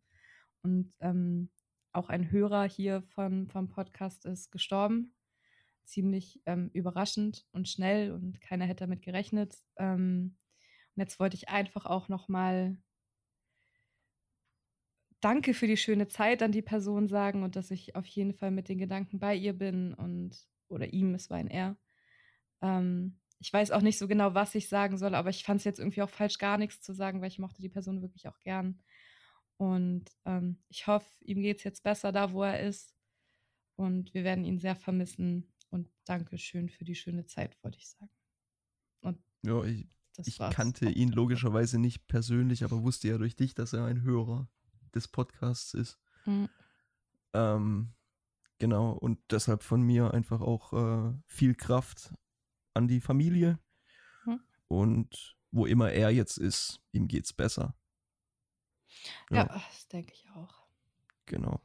und 0.62 0.92
ähm, 1.00 1.50
auch 1.92 2.08
ein 2.08 2.30
Hörer 2.30 2.64
hier 2.64 3.02
von, 3.02 3.48
vom 3.48 3.68
Podcast 3.68 4.24
ist 4.26 4.50
gestorben. 4.50 5.14
Ziemlich 5.84 6.40
ähm, 6.46 6.70
überraschend 6.72 7.46
und 7.52 7.68
schnell 7.68 8.12
und 8.12 8.40
keiner 8.40 8.66
hätte 8.66 8.84
damit 8.84 9.02
gerechnet. 9.02 9.56
Ähm, 9.76 10.36
und 10.94 11.00
jetzt 11.00 11.18
wollte 11.18 11.36
ich 11.36 11.48
einfach 11.48 11.86
auch 11.86 12.08
nochmal 12.08 12.76
Danke 15.20 15.52
für 15.52 15.66
die 15.66 15.76
schöne 15.76 16.08
Zeit 16.08 16.42
an 16.42 16.50
die 16.50 16.62
Person 16.62 17.06
sagen 17.06 17.42
und 17.42 17.54
dass 17.54 17.70
ich 17.70 17.94
auf 17.94 18.06
jeden 18.06 18.32
Fall 18.32 18.50
mit 18.50 18.70
den 18.70 18.78
Gedanken 18.78 19.18
bei 19.18 19.34
ihr 19.34 19.52
bin 19.52 19.92
und 19.92 20.48
oder 20.68 20.92
ihm, 20.94 21.14
es 21.14 21.28
war 21.28 21.36
ein 21.36 21.48
Er. 21.48 21.76
Ähm, 22.62 23.18
ich 23.38 23.52
weiß 23.52 23.70
auch 23.70 23.82
nicht 23.82 23.98
so 23.98 24.08
genau, 24.08 24.34
was 24.34 24.54
ich 24.54 24.68
sagen 24.68 24.96
soll, 24.96 25.14
aber 25.14 25.30
ich 25.30 25.44
fand 25.44 25.58
es 25.58 25.64
jetzt 25.64 25.78
irgendwie 25.78 26.02
auch 26.02 26.10
falsch, 26.10 26.38
gar 26.38 26.56
nichts 26.56 26.80
zu 26.80 26.94
sagen, 26.94 27.20
weil 27.20 27.28
ich 27.28 27.38
mochte 27.38 27.60
die 27.60 27.68
Person 27.68 28.00
wirklich 28.00 28.28
auch 28.28 28.38
gern. 28.40 28.80
Und 29.60 30.06
ähm, 30.24 30.56
ich 30.68 30.86
hoffe, 30.86 31.06
ihm 31.20 31.42
geht 31.42 31.58
es 31.58 31.64
jetzt 31.64 31.82
besser 31.82 32.12
da, 32.12 32.32
wo 32.32 32.42
er 32.42 32.66
ist. 32.66 32.94
Und 33.76 34.14
wir 34.14 34.24
werden 34.24 34.46
ihn 34.46 34.58
sehr 34.58 34.74
vermissen. 34.74 35.52
Und 35.68 35.86
danke 36.06 36.38
schön 36.38 36.70
für 36.70 36.86
die 36.86 36.94
schöne 36.94 37.26
Zeit, 37.26 37.62
wollte 37.62 37.76
ich 37.76 37.90
sagen. 37.90 38.10
Und 39.02 39.18
ja, 39.42 39.62
ich, 39.64 39.86
ich 40.24 40.38
kannte 40.38 40.88
ihn 40.88 41.12
logischerweise 41.12 41.78
nicht 41.78 42.06
persönlich, 42.06 42.64
aber 42.64 42.82
wusste 42.82 43.08
ja 43.08 43.18
durch 43.18 43.36
dich, 43.36 43.52
dass 43.54 43.74
er 43.74 43.84
ein 43.84 44.00
Hörer 44.00 44.48
des 44.94 45.08
Podcasts 45.08 45.74
ist. 45.74 46.00
Mhm. 46.24 46.48
Ähm, 47.34 47.92
genau, 48.58 48.92
und 48.92 49.18
deshalb 49.30 49.62
von 49.62 49.82
mir 49.82 50.14
einfach 50.14 50.40
auch 50.40 50.72
äh, 50.72 51.12
viel 51.26 51.54
Kraft 51.54 52.14
an 52.72 52.88
die 52.88 53.02
Familie. 53.02 53.58
Mhm. 54.24 54.40
Und 54.68 55.36
wo 55.50 55.66
immer 55.66 55.92
er 55.92 56.08
jetzt 56.08 56.38
ist, 56.38 56.80
ihm 56.92 57.08
geht's 57.08 57.34
besser. 57.34 57.74
Ja, 59.30 59.36
ja 59.36 59.44
das 59.44 59.88
denke 59.88 60.12
ich 60.12 60.28
auch. 60.34 60.54
Genau. 61.26 61.60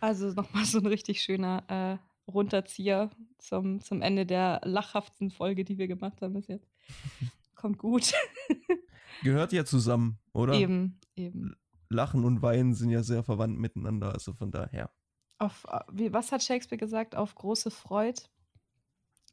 Also 0.00 0.28
nochmal 0.32 0.64
so 0.64 0.78
ein 0.78 0.86
richtig 0.86 1.22
schöner 1.22 1.64
äh, 1.68 2.30
Runterzieher 2.30 3.10
zum, 3.38 3.80
zum 3.80 4.02
Ende 4.02 4.26
der 4.26 4.60
lachhaften 4.64 5.30
Folge, 5.30 5.64
die 5.64 5.78
wir 5.78 5.88
gemacht 5.88 6.22
haben 6.22 6.34
bis 6.34 6.48
jetzt. 6.48 6.68
Kommt 7.54 7.78
gut. 7.78 8.12
Gehört 9.22 9.52
ja 9.52 9.64
zusammen, 9.64 10.18
oder? 10.32 10.54
Eben, 10.54 10.98
eben. 11.14 11.54
Lachen 11.88 12.24
und 12.24 12.42
Weinen 12.42 12.74
sind 12.74 12.90
ja 12.90 13.02
sehr 13.02 13.22
verwandt 13.22 13.58
miteinander, 13.58 14.12
also 14.12 14.32
von 14.32 14.50
daher. 14.50 14.90
Auf, 15.38 15.66
äh, 15.68 15.80
wie, 15.92 16.12
was 16.12 16.32
hat 16.32 16.42
Shakespeare 16.42 16.78
gesagt? 16.78 17.14
Auf 17.14 17.34
große 17.34 17.70
Freude 17.70 18.22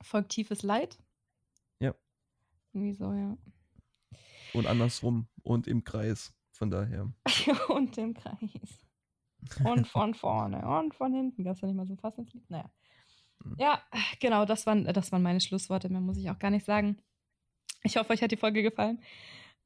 folgt 0.01 0.29
tiefes 0.29 0.63
Leid? 0.63 0.99
Ja. 1.79 1.95
Irgendwie 2.73 2.93
so, 2.93 3.13
ja. 3.13 3.37
Und 4.53 4.67
andersrum 4.67 5.27
und 5.43 5.67
im 5.67 5.83
Kreis, 5.83 6.33
von 6.59 6.69
daher. 6.69 7.09
und 7.69 7.97
im 7.97 8.13
Kreis. 8.13 8.85
Und 9.63 9.87
von 9.87 10.13
vorne 10.13 10.67
und 10.67 10.93
von 10.93 11.13
hinten. 11.13 11.45
Gab 11.45 11.55
es 11.55 11.61
ja 11.61 11.67
nicht 11.69 11.77
mal 11.77 11.87
so 11.87 11.95
fast 11.95 12.19
ins 12.19 12.33
Lied? 12.33 12.49
Naja. 12.49 12.69
Hm. 13.41 13.55
Ja, 13.57 13.81
genau, 14.19 14.43
das 14.43 14.65
waren, 14.65 14.83
das 14.83 15.11
waren 15.13 15.23
meine 15.23 15.39
Schlussworte. 15.39 15.87
Mehr 15.87 16.01
muss 16.01 16.17
ich 16.17 16.29
auch 16.29 16.37
gar 16.37 16.51
nicht 16.51 16.65
sagen. 16.65 17.01
Ich 17.83 17.95
hoffe, 17.95 18.11
euch 18.11 18.21
hat 18.21 18.31
die 18.31 18.37
Folge 18.37 18.61
gefallen. 18.61 19.01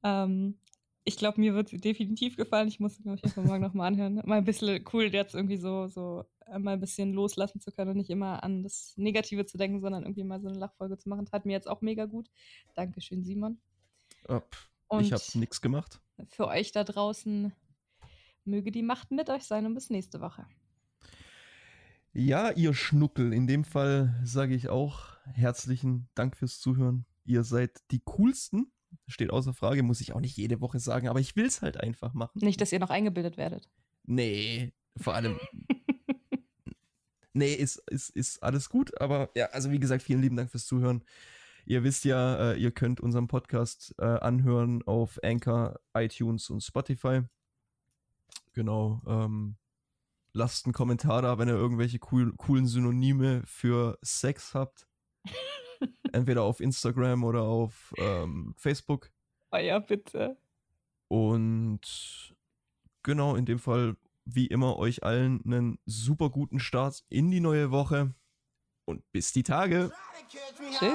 Ähm, 0.03 0.59
ich 1.03 1.17
glaube, 1.17 1.41
mir 1.41 1.55
wird 1.55 1.73
es 1.73 1.81
definitiv 1.81 2.37
gefallen. 2.37 2.67
Ich 2.67 2.79
muss, 2.79 3.01
glaube 3.01 3.17
ich, 3.17 3.23
einfach 3.23 3.43
morgen 3.43 3.63
nochmal 3.63 3.87
anhören. 3.87 4.21
Mal 4.23 4.37
ein 4.37 4.45
bisschen 4.45 4.85
cool, 4.93 5.05
jetzt 5.05 5.33
irgendwie 5.33 5.57
so, 5.57 5.87
so 5.87 6.25
äh, 6.45 6.59
mal 6.59 6.73
ein 6.73 6.79
bisschen 6.79 7.11
loslassen 7.11 7.59
zu 7.59 7.71
können 7.71 7.89
und 7.89 7.97
nicht 7.97 8.11
immer 8.11 8.43
an 8.43 8.61
das 8.61 8.93
Negative 8.97 9.47
zu 9.47 9.57
denken, 9.57 9.81
sondern 9.81 10.03
irgendwie 10.03 10.23
mal 10.23 10.39
so 10.41 10.47
eine 10.47 10.59
Lachfolge 10.59 10.99
zu 10.99 11.09
machen. 11.09 11.25
Tat 11.25 11.47
mir 11.47 11.53
jetzt 11.53 11.67
auch 11.67 11.81
mega 11.81 12.05
gut. 12.05 12.29
Dankeschön, 12.75 13.23
Simon. 13.23 13.59
Oh, 14.29 14.99
ich 14.99 15.11
habe 15.11 15.23
nichts 15.33 15.59
gemacht. 15.59 16.02
Für 16.27 16.47
euch 16.47 16.71
da 16.71 16.83
draußen 16.83 17.53
möge 18.45 18.71
die 18.71 18.83
Macht 18.83 19.11
mit 19.11 19.29
euch 19.29 19.43
sein 19.43 19.65
und 19.65 19.73
bis 19.73 19.89
nächste 19.89 20.21
Woche. 20.21 20.45
Ja, 22.13 22.51
ihr 22.51 22.73
Schnuckel, 22.73 23.33
in 23.33 23.47
dem 23.47 23.63
Fall 23.63 24.19
sage 24.23 24.53
ich 24.53 24.69
auch 24.69 25.17
herzlichen 25.25 26.09
Dank 26.13 26.37
fürs 26.37 26.59
Zuhören. 26.59 27.05
Ihr 27.25 27.43
seid 27.43 27.81
die 27.91 28.01
coolsten 28.05 28.73
steht 29.07 29.31
außer 29.31 29.53
Frage, 29.53 29.83
muss 29.83 30.01
ich 30.01 30.13
auch 30.13 30.19
nicht 30.19 30.37
jede 30.37 30.61
Woche 30.61 30.79
sagen, 30.79 31.07
aber 31.07 31.19
ich 31.19 31.35
will 31.35 31.45
es 31.45 31.61
halt 31.61 31.79
einfach 31.79 32.13
machen. 32.13 32.39
Nicht, 32.39 32.61
dass 32.61 32.71
ihr 32.71 32.79
noch 32.79 32.89
eingebildet 32.89 33.37
werdet. 33.37 33.69
Nee, 34.05 34.73
vor 34.97 35.15
allem. 35.15 35.39
nee, 37.33 37.53
ist, 37.53 37.77
ist, 37.89 38.09
ist 38.09 38.43
alles 38.43 38.69
gut, 38.69 38.99
aber 39.01 39.29
ja, 39.35 39.47
also 39.47 39.71
wie 39.71 39.79
gesagt, 39.79 40.03
vielen 40.03 40.21
lieben 40.21 40.35
Dank 40.35 40.51
fürs 40.51 40.65
Zuhören. 40.65 41.03
Ihr 41.65 41.83
wisst 41.83 42.03
ja, 42.03 42.51
äh, 42.51 42.57
ihr 42.57 42.71
könnt 42.71 42.99
unseren 42.99 43.27
Podcast 43.27 43.95
äh, 43.97 44.03
anhören 44.05 44.83
auf 44.83 45.17
Anchor, 45.23 45.79
iTunes 45.93 46.49
und 46.49 46.61
Spotify. 46.61 47.21
Genau. 48.53 49.01
Ähm, 49.07 49.55
lasst 50.33 50.65
einen 50.65 50.73
Kommentar 50.73 51.21
da, 51.21 51.37
wenn 51.37 51.47
ihr 51.47 51.55
irgendwelche 51.55 51.99
cool, 52.11 52.33
coolen 52.35 52.67
Synonyme 52.67 53.43
für 53.45 53.97
Sex 54.01 54.53
habt. 54.53 54.87
Entweder 56.11 56.43
auf 56.43 56.59
Instagram 56.59 57.23
oder 57.23 57.43
auf 57.43 57.93
ähm, 57.97 58.53
Facebook. 58.57 59.11
Oh 59.51 59.57
ja, 59.57 59.79
bitte. 59.79 60.37
Und 61.07 62.35
genau, 63.03 63.35
in 63.35 63.45
dem 63.45 63.59
Fall, 63.59 63.95
wie 64.25 64.47
immer, 64.47 64.77
euch 64.77 65.03
allen 65.03 65.41
einen 65.45 65.79
super 65.85 66.29
guten 66.29 66.59
Start 66.59 67.03
in 67.09 67.31
die 67.31 67.39
neue 67.39 67.71
Woche. 67.71 68.13
Und 68.85 69.03
bis 69.11 69.31
die 69.31 69.43
Tage. 69.43 69.91
Tschüss. 70.79 70.89